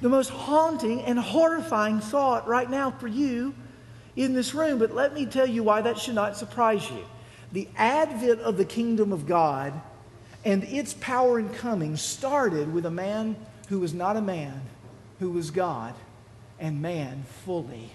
the 0.00 0.08
most 0.08 0.30
haunting 0.30 1.02
and 1.02 1.18
horrifying 1.18 2.00
thought 2.00 2.46
right 2.46 2.70
now 2.70 2.90
for 2.90 3.08
you 3.08 3.54
in 4.20 4.34
this 4.34 4.54
room, 4.54 4.78
but 4.78 4.94
let 4.94 5.14
me 5.14 5.24
tell 5.24 5.46
you 5.46 5.62
why 5.62 5.80
that 5.80 5.98
should 5.98 6.14
not 6.14 6.36
surprise 6.36 6.88
you. 6.90 7.04
The 7.52 7.68
advent 7.76 8.40
of 8.40 8.56
the 8.56 8.64
kingdom 8.64 9.12
of 9.12 9.26
God 9.26 9.72
and 10.44 10.62
its 10.64 10.94
power 10.94 11.38
and 11.38 11.52
coming 11.54 11.96
started 11.96 12.72
with 12.72 12.86
a 12.86 12.90
man 12.90 13.36
who 13.68 13.80
was 13.80 13.94
not 13.94 14.16
a 14.16 14.20
man, 14.20 14.60
who 15.18 15.30
was 15.30 15.50
God 15.50 15.94
and 16.58 16.82
man 16.82 17.24
fully 17.44 17.90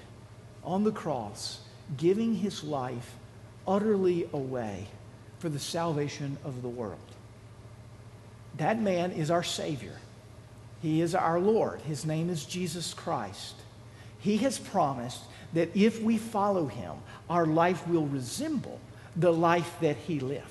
on 0.64 0.84
the 0.84 0.92
cross, 0.92 1.60
giving 1.96 2.36
his 2.36 2.64
life 2.64 3.16
utterly 3.68 4.28
away 4.34 4.88
for 5.40 5.50
the 5.50 5.60
salvation 5.60 6.38
of 6.44 6.62
the 6.62 6.70
world. 6.70 6.98
That 8.58 8.82
man 8.82 9.12
is 9.12 9.30
our 9.30 9.44
Savior. 9.44 10.00
He 10.82 11.02
is 11.02 11.14
our 11.14 11.40
Lord. 11.40 11.82
His 11.82 12.06
name 12.06 12.30
is 12.30 12.46
Jesus 12.46 12.94
Christ. 12.94 13.56
He 14.20 14.38
has 14.38 14.58
promised 14.58 15.22
that 15.56 15.76
if 15.76 16.02
we 16.02 16.18
follow 16.18 16.68
him, 16.68 16.94
our 17.30 17.46
life 17.46 17.88
will 17.88 18.06
resemble 18.06 18.80
the 19.16 19.32
life 19.32 19.76
that 19.82 19.96
he 19.96 20.20
lived. 20.20 20.44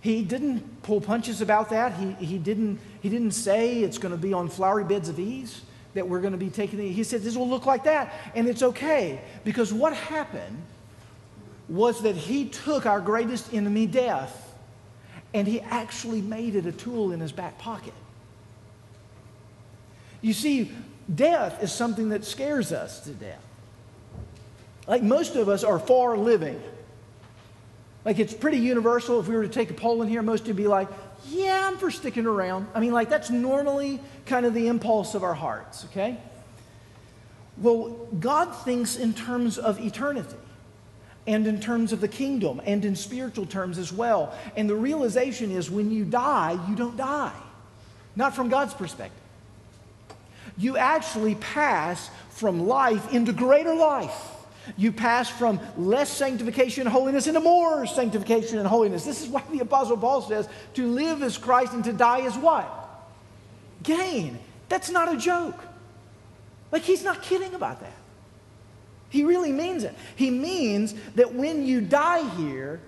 He 0.00 0.22
didn't 0.22 0.82
pull 0.82 1.00
punches 1.00 1.40
about 1.40 1.70
that. 1.70 1.94
He, 1.94 2.12
he, 2.24 2.38
didn't, 2.38 2.80
he 3.00 3.08
didn't 3.08 3.32
say 3.32 3.78
it's 3.78 3.98
going 3.98 4.12
to 4.12 4.20
be 4.20 4.32
on 4.32 4.48
flowery 4.48 4.84
beds 4.84 5.08
of 5.08 5.18
ease 5.18 5.62
that 5.94 6.08
we're 6.08 6.20
going 6.20 6.32
to 6.32 6.38
be 6.38 6.50
taking. 6.50 6.78
He 6.92 7.04
said 7.04 7.22
this 7.22 7.36
will 7.36 7.48
look 7.48 7.66
like 7.66 7.84
that, 7.84 8.12
and 8.34 8.48
it's 8.48 8.62
okay. 8.62 9.20
Because 9.44 9.72
what 9.72 9.94
happened 9.94 10.62
was 11.68 12.02
that 12.02 12.16
he 12.16 12.48
took 12.48 12.86
our 12.86 13.00
greatest 13.00 13.52
enemy, 13.52 13.86
death, 13.86 14.54
and 15.34 15.46
he 15.46 15.60
actually 15.60 16.20
made 16.20 16.56
it 16.56 16.66
a 16.66 16.72
tool 16.72 17.12
in 17.12 17.20
his 17.20 17.32
back 17.32 17.58
pocket. 17.58 17.94
You 20.22 20.32
see, 20.32 20.72
death 21.14 21.62
is 21.62 21.72
something 21.72 22.10
that 22.10 22.24
scares 22.24 22.72
us 22.72 23.00
to 23.00 23.10
death. 23.10 23.42
Like 24.86 25.02
most 25.02 25.36
of 25.36 25.48
us 25.48 25.64
are 25.64 25.78
far 25.78 26.16
living. 26.16 26.60
Like 28.04 28.18
it's 28.18 28.34
pretty 28.34 28.58
universal. 28.58 29.20
If 29.20 29.28
we 29.28 29.36
were 29.36 29.42
to 29.42 29.48
take 29.48 29.70
a 29.70 29.74
poll 29.74 30.02
in 30.02 30.08
here, 30.08 30.22
most 30.22 30.46
would 30.46 30.56
be 30.56 30.66
like, 30.66 30.88
yeah, 31.28 31.68
I'm 31.68 31.76
for 31.76 31.90
sticking 31.90 32.26
around. 32.26 32.66
I 32.74 32.80
mean, 32.80 32.92
like 32.92 33.08
that's 33.08 33.30
normally 33.30 34.00
kind 34.26 34.46
of 34.46 34.54
the 34.54 34.68
impulse 34.68 35.14
of 35.14 35.22
our 35.22 35.34
hearts, 35.34 35.84
okay? 35.86 36.16
Well, 37.58 37.90
God 38.18 38.46
thinks 38.64 38.96
in 38.96 39.12
terms 39.12 39.58
of 39.58 39.78
eternity 39.80 40.36
and 41.26 41.46
in 41.46 41.60
terms 41.60 41.92
of 41.92 42.00
the 42.00 42.08
kingdom 42.08 42.60
and 42.64 42.84
in 42.84 42.96
spiritual 42.96 43.44
terms 43.44 43.76
as 43.76 43.92
well. 43.92 44.34
And 44.56 44.68
the 44.68 44.74
realization 44.74 45.50
is 45.50 45.70
when 45.70 45.90
you 45.90 46.04
die, 46.04 46.58
you 46.68 46.74
don't 46.74 46.96
die. 46.96 47.38
Not 48.16 48.34
from 48.34 48.48
God's 48.48 48.72
perspective. 48.72 49.19
You 50.60 50.76
actually 50.76 51.36
pass 51.36 52.10
from 52.28 52.68
life 52.68 53.14
into 53.14 53.32
greater 53.32 53.74
life. 53.74 54.12
You 54.76 54.92
pass 54.92 55.30
from 55.30 55.58
less 55.78 56.10
sanctification 56.10 56.82
and 56.82 56.90
holiness 56.90 57.26
into 57.26 57.40
more 57.40 57.86
sanctification 57.86 58.58
and 58.58 58.68
holiness. 58.68 59.02
This 59.06 59.22
is 59.22 59.28
why 59.28 59.42
the 59.50 59.60
Apostle 59.60 59.96
Paul 59.96 60.20
says 60.20 60.46
to 60.74 60.86
live 60.86 61.22
as 61.22 61.38
Christ 61.38 61.72
and 61.72 61.82
to 61.84 61.94
die 61.94 62.26
is 62.26 62.36
what? 62.36 62.68
Gain. 63.82 64.38
That's 64.68 64.90
not 64.90 65.10
a 65.10 65.16
joke. 65.16 65.58
Like, 66.70 66.82
he's 66.82 67.02
not 67.02 67.22
kidding 67.22 67.54
about 67.54 67.80
that. 67.80 67.96
He 69.08 69.24
really 69.24 69.52
means 69.52 69.82
it. 69.82 69.94
He 70.14 70.30
means 70.30 70.94
that 71.14 71.34
when 71.34 71.66
you 71.66 71.80
die 71.80 72.28
here, 72.36 72.82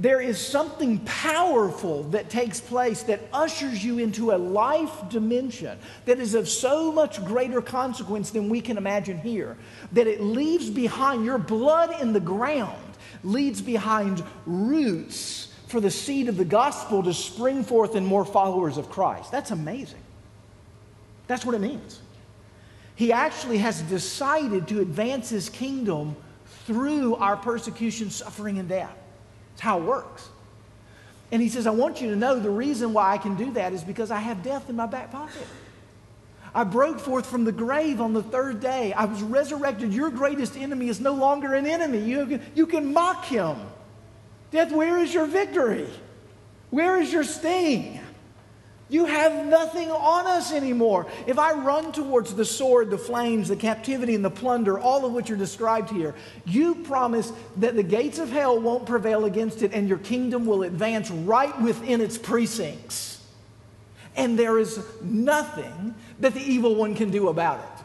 there 0.00 0.20
is 0.20 0.38
something 0.38 0.98
powerful 1.00 2.04
that 2.04 2.30
takes 2.30 2.60
place 2.60 3.02
that 3.04 3.20
ushers 3.32 3.84
you 3.84 3.98
into 3.98 4.30
a 4.30 4.38
life 4.38 5.08
dimension 5.08 5.76
that 6.04 6.20
is 6.20 6.34
of 6.34 6.48
so 6.48 6.92
much 6.92 7.24
greater 7.24 7.60
consequence 7.60 8.30
than 8.30 8.48
we 8.48 8.60
can 8.60 8.76
imagine 8.76 9.18
here. 9.18 9.56
That 9.92 10.06
it 10.06 10.20
leaves 10.20 10.70
behind 10.70 11.24
your 11.24 11.38
blood 11.38 12.00
in 12.00 12.12
the 12.12 12.20
ground, 12.20 12.78
leaves 13.24 13.60
behind 13.60 14.22
roots 14.46 15.52
for 15.66 15.80
the 15.80 15.90
seed 15.90 16.28
of 16.28 16.36
the 16.36 16.44
gospel 16.44 17.02
to 17.02 17.12
spring 17.12 17.64
forth 17.64 17.96
in 17.96 18.04
more 18.04 18.24
followers 18.24 18.78
of 18.78 18.88
Christ. 18.88 19.32
That's 19.32 19.50
amazing. 19.50 20.00
That's 21.26 21.44
what 21.44 21.54
it 21.56 21.60
means. 21.60 22.00
He 22.94 23.12
actually 23.12 23.58
has 23.58 23.82
decided 23.82 24.68
to 24.68 24.80
advance 24.80 25.28
his 25.28 25.48
kingdom 25.48 26.16
through 26.66 27.16
our 27.16 27.36
persecution, 27.36 28.10
suffering, 28.10 28.58
and 28.58 28.68
death. 28.68 28.96
It's 29.58 29.64
how 29.64 29.80
it 29.80 29.82
works. 29.82 30.28
And 31.32 31.42
he 31.42 31.48
says, 31.48 31.66
I 31.66 31.70
want 31.70 32.00
you 32.00 32.10
to 32.10 32.16
know 32.16 32.38
the 32.38 32.48
reason 32.48 32.92
why 32.92 33.12
I 33.12 33.18
can 33.18 33.34
do 33.34 33.50
that 33.54 33.72
is 33.72 33.82
because 33.82 34.12
I 34.12 34.20
have 34.20 34.44
death 34.44 34.70
in 34.70 34.76
my 34.76 34.86
back 34.86 35.10
pocket. 35.10 35.48
I 36.54 36.62
broke 36.62 37.00
forth 37.00 37.26
from 37.26 37.42
the 37.42 37.50
grave 37.50 38.00
on 38.00 38.12
the 38.12 38.22
third 38.22 38.60
day. 38.60 38.92
I 38.92 39.06
was 39.06 39.20
resurrected. 39.20 39.92
Your 39.92 40.10
greatest 40.10 40.56
enemy 40.56 40.88
is 40.88 41.00
no 41.00 41.12
longer 41.12 41.54
an 41.54 41.66
enemy. 41.66 41.98
You, 41.98 42.38
you 42.54 42.68
can 42.68 42.92
mock 42.92 43.24
him. 43.24 43.56
Death, 44.52 44.70
where 44.70 44.96
is 44.98 45.12
your 45.12 45.26
victory? 45.26 45.88
Where 46.70 47.00
is 47.00 47.12
your 47.12 47.24
sting? 47.24 47.98
You 48.90 49.04
have 49.04 49.44
nothing 49.46 49.90
on 49.90 50.26
us 50.26 50.50
anymore. 50.50 51.06
If 51.26 51.38
I 51.38 51.52
run 51.52 51.92
towards 51.92 52.34
the 52.34 52.44
sword, 52.44 52.88
the 52.88 52.96
flames, 52.96 53.48
the 53.48 53.56
captivity, 53.56 54.14
and 54.14 54.24
the 54.24 54.30
plunder, 54.30 54.78
all 54.78 55.04
of 55.04 55.12
which 55.12 55.30
are 55.30 55.36
described 55.36 55.90
here, 55.90 56.14
you 56.46 56.74
promise 56.74 57.30
that 57.58 57.76
the 57.76 57.82
gates 57.82 58.18
of 58.18 58.30
hell 58.30 58.58
won't 58.58 58.86
prevail 58.86 59.26
against 59.26 59.62
it 59.62 59.74
and 59.74 59.88
your 59.88 59.98
kingdom 59.98 60.46
will 60.46 60.62
advance 60.62 61.10
right 61.10 61.60
within 61.60 62.00
its 62.00 62.16
precincts. 62.16 63.22
And 64.16 64.38
there 64.38 64.58
is 64.58 64.82
nothing 65.02 65.94
that 66.20 66.32
the 66.32 66.40
evil 66.40 66.74
one 66.74 66.94
can 66.94 67.10
do 67.10 67.28
about 67.28 67.60
it. 67.60 67.84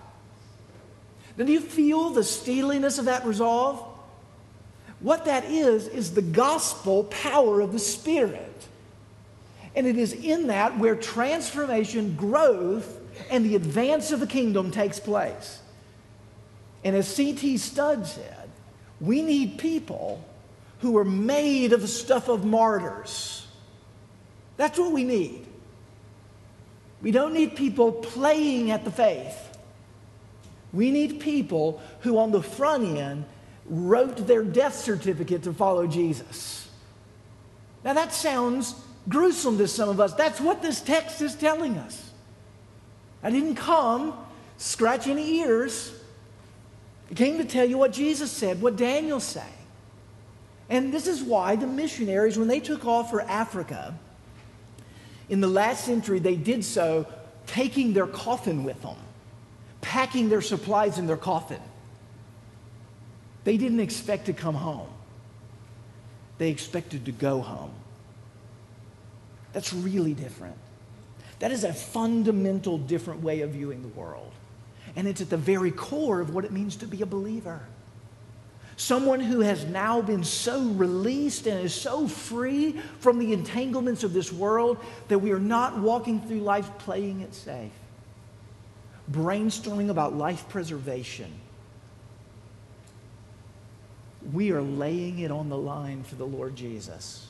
Then 1.35 1.47
do 1.47 1.51
you 1.51 1.59
feel 1.59 2.11
the 2.11 2.23
steeliness 2.23 2.97
of 2.97 3.05
that 3.05 3.25
resolve? 3.25 3.85
What 4.99 5.25
that 5.25 5.43
is, 5.45 5.87
is 5.89 6.13
the 6.13 6.21
gospel 6.21 7.03
power 7.05 7.59
of 7.59 7.73
the 7.73 7.79
Spirit. 7.79 8.67
And 9.75 9.87
it 9.87 9.97
is 9.97 10.13
in 10.13 10.47
that 10.47 10.77
where 10.77 10.95
transformation, 10.95 12.15
growth, 12.15 12.99
and 13.29 13.45
the 13.45 13.55
advance 13.55 14.11
of 14.11 14.19
the 14.19 14.27
kingdom 14.27 14.71
takes 14.71 14.99
place. 14.99 15.59
And 16.83 16.95
as 16.95 17.07
C.T. 17.07 17.57
Studd 17.57 18.05
said, 18.05 18.49
we 18.99 19.21
need 19.21 19.57
people 19.57 20.23
who 20.79 20.97
are 20.97 21.05
made 21.05 21.73
of 21.73 21.81
the 21.81 21.87
stuff 21.87 22.27
of 22.27 22.45
martyrs. 22.45 23.47
That's 24.57 24.77
what 24.77 24.91
we 24.91 25.03
need. 25.03 25.45
We 27.01 27.11
don't 27.11 27.33
need 27.33 27.55
people 27.55 27.91
playing 27.91 28.71
at 28.71 28.85
the 28.85 28.91
faith. 28.91 29.57
We 30.71 30.91
need 30.91 31.19
people 31.19 31.81
who, 32.01 32.17
on 32.17 32.31
the 32.31 32.41
front 32.41 32.97
end, 32.97 33.25
wrote 33.65 34.27
their 34.27 34.43
death 34.43 34.75
certificate 34.75 35.43
to 35.43 35.53
follow 35.53 35.87
Jesus. 35.87 36.69
Now, 37.83 37.93
that 37.93 38.13
sounds 38.13 38.75
gruesome 39.09 39.57
to 39.57 39.67
some 39.67 39.89
of 39.89 39.99
us. 39.99 40.13
That's 40.13 40.39
what 40.39 40.61
this 40.61 40.81
text 40.81 41.21
is 41.21 41.35
telling 41.35 41.77
us. 41.77 42.11
I 43.21 43.29
didn't 43.29 43.55
come 43.55 44.13
scratch 44.57 45.07
any 45.07 45.39
ears. 45.39 45.93
I 47.11 47.13
came 47.13 47.37
to 47.37 47.45
tell 47.45 47.65
you 47.65 47.77
what 47.77 47.91
Jesus 47.91 48.31
said, 48.31 48.61
what 48.61 48.75
Daniel 48.75 49.19
said. 49.19 49.43
And 50.69 50.93
this 50.93 51.07
is 51.07 51.21
why 51.21 51.55
the 51.55 51.67
missionaries, 51.67 52.37
when 52.37 52.47
they 52.47 52.59
took 52.59 52.85
off 52.85 53.09
for 53.09 53.21
Africa 53.21 53.97
in 55.29 55.41
the 55.41 55.47
last 55.47 55.85
century, 55.85 56.19
they 56.19 56.35
did 56.35 56.63
so 56.63 57.05
taking 57.45 57.93
their 57.93 58.07
coffin 58.07 58.63
with 58.63 58.81
them, 58.81 58.95
packing 59.81 60.29
their 60.29 60.41
supplies 60.41 60.97
in 60.97 61.07
their 61.07 61.17
coffin. 61.17 61.61
They 63.43 63.57
didn't 63.57 63.81
expect 63.81 64.27
to 64.27 64.33
come 64.33 64.55
home, 64.55 64.87
they 66.37 66.49
expected 66.49 67.05
to 67.05 67.11
go 67.11 67.41
home. 67.41 67.73
That's 69.53 69.71
really 69.71 70.13
different. 70.13 70.57
That 71.39 71.51
is 71.51 71.63
a 71.63 71.73
fundamental 71.73 72.77
different 72.77 73.21
way 73.21 73.41
of 73.41 73.51
viewing 73.51 73.81
the 73.81 73.87
world. 73.89 74.31
And 74.95 75.07
it's 75.07 75.21
at 75.21 75.29
the 75.29 75.37
very 75.37 75.71
core 75.71 76.19
of 76.19 76.33
what 76.33 76.45
it 76.45 76.51
means 76.51 76.75
to 76.77 76.87
be 76.87 77.01
a 77.01 77.05
believer. 77.05 77.61
Someone 78.75 79.19
who 79.19 79.41
has 79.41 79.65
now 79.65 80.01
been 80.01 80.23
so 80.23 80.61
released 80.61 81.45
and 81.45 81.59
is 81.59 81.73
so 81.73 82.07
free 82.07 82.79
from 82.99 83.19
the 83.19 83.31
entanglements 83.33 84.03
of 84.03 84.13
this 84.13 84.31
world 84.33 84.77
that 85.09 85.19
we 85.19 85.31
are 85.31 85.39
not 85.39 85.77
walking 85.77 86.19
through 86.21 86.39
life 86.39 86.69
playing 86.79 87.21
it 87.21 87.35
safe, 87.35 87.71
brainstorming 89.11 89.89
about 89.89 90.15
life 90.15 90.49
preservation. 90.49 91.31
We 94.31 94.51
are 94.51 94.61
laying 94.61 95.19
it 95.19 95.29
on 95.29 95.49
the 95.49 95.57
line 95.57 96.03
for 96.03 96.15
the 96.15 96.25
Lord 96.25 96.55
Jesus. 96.55 97.27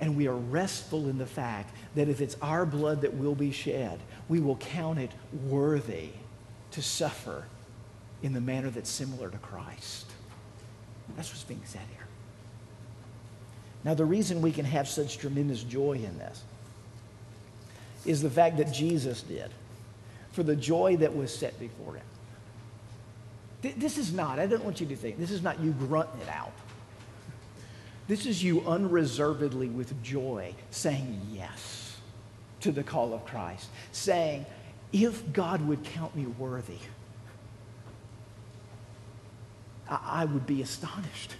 And 0.00 0.16
we 0.16 0.26
are 0.26 0.36
restful 0.36 1.08
in 1.08 1.18
the 1.18 1.26
fact 1.26 1.74
that 1.94 2.08
if 2.08 2.20
it's 2.20 2.36
our 2.42 2.66
blood 2.66 3.02
that 3.02 3.14
will 3.14 3.34
be 3.34 3.52
shed, 3.52 4.00
we 4.28 4.40
will 4.40 4.56
count 4.56 4.98
it 4.98 5.12
worthy 5.46 6.10
to 6.72 6.82
suffer 6.82 7.44
in 8.22 8.32
the 8.32 8.40
manner 8.40 8.70
that's 8.70 8.90
similar 8.90 9.30
to 9.30 9.38
Christ. 9.38 10.10
That's 11.16 11.30
what's 11.30 11.44
being 11.44 11.62
said 11.64 11.82
here. 11.94 12.06
Now, 13.84 13.94
the 13.94 14.04
reason 14.04 14.40
we 14.40 14.50
can 14.50 14.64
have 14.64 14.88
such 14.88 15.18
tremendous 15.18 15.62
joy 15.62 15.92
in 15.92 16.18
this 16.18 16.42
is 18.06 18.22
the 18.22 18.30
fact 18.30 18.56
that 18.56 18.72
Jesus 18.72 19.22
did 19.22 19.50
for 20.32 20.42
the 20.42 20.56
joy 20.56 20.96
that 20.96 21.14
was 21.14 21.34
set 21.34 21.58
before 21.60 21.94
him. 21.94 22.04
This 23.78 23.96
is 23.96 24.12
not, 24.12 24.38
I 24.38 24.46
don't 24.46 24.64
want 24.64 24.80
you 24.80 24.86
to 24.88 24.96
think, 24.96 25.18
this 25.18 25.30
is 25.30 25.42
not 25.42 25.60
you 25.60 25.72
grunting 25.72 26.20
it 26.20 26.28
out. 26.28 26.52
This 28.06 28.26
is 28.26 28.42
you 28.42 28.60
unreservedly 28.66 29.68
with 29.68 30.02
joy 30.02 30.54
saying 30.70 31.20
yes 31.32 31.96
to 32.60 32.72
the 32.72 32.82
call 32.82 33.14
of 33.14 33.24
Christ, 33.24 33.68
saying, 33.92 34.44
if 34.92 35.32
God 35.32 35.66
would 35.66 35.82
count 35.84 36.14
me 36.14 36.26
worthy, 36.26 36.78
I, 39.88 40.24
would 40.24 40.46
be 40.46 40.62
astonished. 40.62 41.36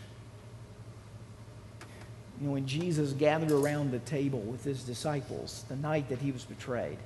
You 2.41 2.49
know, 2.49 2.53
when 2.55 2.67
Jesus 2.67 3.13
gathered 3.13 3.53
around 3.53 3.91
the 3.91 4.01
table 4.01 4.41
with 4.41 4.65
his 4.65 4.83
disciples 4.83 5.65
the 5.69 5.77
night 5.77 6.09
that 6.09 6.19
he 6.19 6.33
was 6.33 6.45
betrayed, 6.45 6.99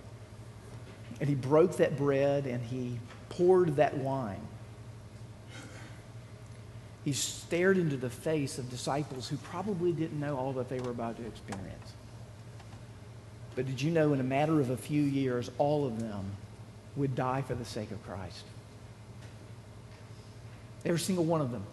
and 1.21 1.29
he 1.29 1.35
broke 1.35 1.77
that 1.77 1.97
bread 1.97 2.47
and 2.47 2.65
he 2.65 2.99
poured 3.29 3.77
that 3.77 3.97
wine, 3.99 4.41
he 7.09 7.15
stared 7.15 7.79
into 7.79 7.97
the 7.97 8.11
face 8.11 8.59
of 8.59 8.69
disciples 8.69 9.27
who 9.27 9.39
probably 9.39 9.93
didn't 9.93 10.21
know 10.21 10.37
all 10.37 10.53
that 10.53 10.69
they 10.69 10.79
were 10.79 10.91
about 10.91 11.17
to 11.17 11.25
experience. 11.27 11.95
But 13.57 13.65
did 13.65 13.81
you 13.81 13.91
know 13.91 14.13
in 14.13 14.21
a 14.21 14.25
matter 14.25 14.61
of 14.61 14.69
a 14.69 14.77
few 14.77 15.01
years, 15.01 15.51
all 15.57 15.87
of 15.87 15.99
them 16.01 16.27
would 16.97 17.15
die 17.15 17.41
for 17.41 17.55
the 17.55 17.65
sake 17.65 17.93
of 17.93 18.05
Christ? 18.05 18.45
Every 20.85 21.01
single 21.01 21.25
one 21.25 21.41
of 21.41 21.51
them. 21.51 21.65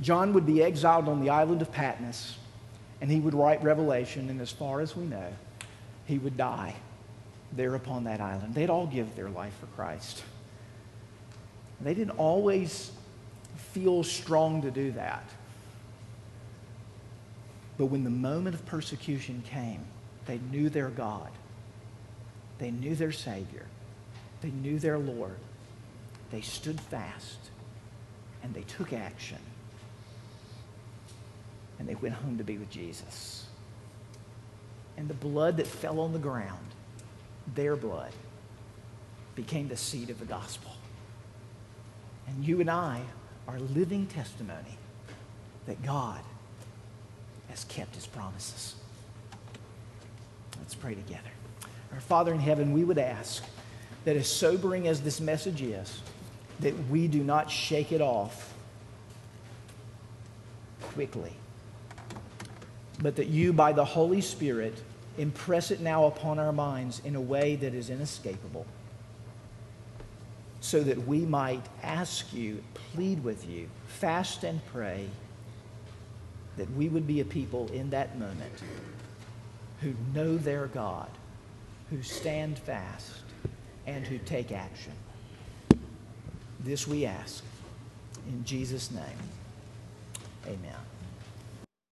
John 0.00 0.32
would 0.32 0.46
be 0.46 0.64
exiled 0.64 1.08
on 1.08 1.22
the 1.22 1.30
island 1.30 1.62
of 1.62 1.70
Patmos, 1.70 2.36
and 3.00 3.08
he 3.08 3.20
would 3.20 3.34
write 3.34 3.62
Revelation, 3.62 4.30
and 4.30 4.40
as 4.40 4.50
far 4.50 4.80
as 4.80 4.96
we 4.96 5.04
know, 5.04 5.32
he 6.06 6.18
would 6.18 6.36
die 6.36 6.74
there 7.52 7.76
upon 7.76 8.02
that 8.02 8.20
island. 8.20 8.56
They'd 8.56 8.68
all 8.68 8.88
give 8.88 9.14
their 9.14 9.28
life 9.28 9.54
for 9.60 9.66
Christ. 9.66 10.24
They 11.80 11.94
didn't 11.94 12.18
always 12.18 12.90
feel 13.56 14.02
strong 14.02 14.62
to 14.62 14.70
do 14.70 14.92
that. 14.92 15.24
But 17.78 17.86
when 17.86 18.04
the 18.04 18.10
moment 18.10 18.54
of 18.54 18.66
persecution 18.66 19.42
came, 19.46 19.84
they 20.26 20.38
knew 20.50 20.68
their 20.68 20.90
God. 20.90 21.30
They 22.58 22.70
knew 22.70 22.94
their 22.94 23.12
Savior. 23.12 23.66
They 24.42 24.50
knew 24.50 24.78
their 24.78 24.98
Lord. 24.98 25.36
They 26.30 26.42
stood 26.42 26.80
fast 26.80 27.38
and 28.42 28.54
they 28.54 28.62
took 28.62 28.92
action. 28.92 29.38
And 31.78 31.88
they 31.88 31.94
went 31.94 32.14
home 32.14 32.36
to 32.38 32.44
be 32.44 32.58
with 32.58 32.70
Jesus. 32.70 33.46
And 34.96 35.08
the 35.08 35.14
blood 35.14 35.56
that 35.56 35.66
fell 35.66 36.00
on 36.00 36.12
the 36.12 36.18
ground, 36.18 36.66
their 37.54 37.76
blood, 37.76 38.12
became 39.34 39.68
the 39.68 39.76
seed 39.76 40.10
of 40.10 40.18
the 40.18 40.26
gospel. 40.26 40.72
And 42.28 42.44
you 42.44 42.60
and 42.60 42.70
I 42.70 43.00
are 43.50 43.58
living 43.74 44.06
testimony 44.06 44.78
that 45.66 45.82
God 45.82 46.20
has 47.48 47.64
kept 47.64 47.96
his 47.96 48.06
promises. 48.06 48.76
Let's 50.58 50.74
pray 50.74 50.94
together. 50.94 51.30
Our 51.92 52.00
Father 52.00 52.32
in 52.32 52.38
heaven, 52.38 52.72
we 52.72 52.84
would 52.84 52.98
ask 52.98 53.44
that 54.04 54.16
as 54.16 54.28
sobering 54.28 54.86
as 54.86 55.00
this 55.00 55.20
message 55.20 55.62
is, 55.62 56.00
that 56.60 56.74
we 56.88 57.08
do 57.08 57.24
not 57.24 57.50
shake 57.50 57.90
it 57.90 58.00
off 58.00 58.54
quickly, 60.82 61.32
but 63.02 63.16
that 63.16 63.26
you, 63.26 63.52
by 63.52 63.72
the 63.72 63.84
Holy 63.84 64.20
Spirit, 64.20 64.74
impress 65.18 65.70
it 65.70 65.80
now 65.80 66.06
upon 66.06 66.38
our 66.38 66.52
minds 66.52 67.02
in 67.04 67.16
a 67.16 67.20
way 67.20 67.56
that 67.56 67.74
is 67.74 67.90
inescapable, 67.90 68.64
so 70.60 70.82
that 70.82 71.06
we 71.06 71.20
might 71.20 71.64
ask 71.82 72.32
you, 72.32 72.62
plead 72.92 73.24
with 73.24 73.48
you, 73.48 73.68
fast 73.86 74.44
and 74.44 74.64
pray, 74.66 75.06
that 76.56 76.70
we 76.74 76.88
would 76.88 77.06
be 77.06 77.20
a 77.20 77.24
people 77.24 77.70
in 77.72 77.90
that 77.90 78.18
moment 78.18 78.52
who 79.80 79.94
know 80.14 80.36
their 80.36 80.66
God, 80.66 81.08
who 81.88 82.02
stand 82.02 82.58
fast, 82.58 83.22
and 83.86 84.06
who 84.06 84.18
take 84.18 84.52
action. 84.52 84.92
This 86.60 86.86
we 86.86 87.06
ask. 87.06 87.42
In 88.28 88.44
Jesus' 88.44 88.90
name, 88.90 89.04
amen. 90.46 90.89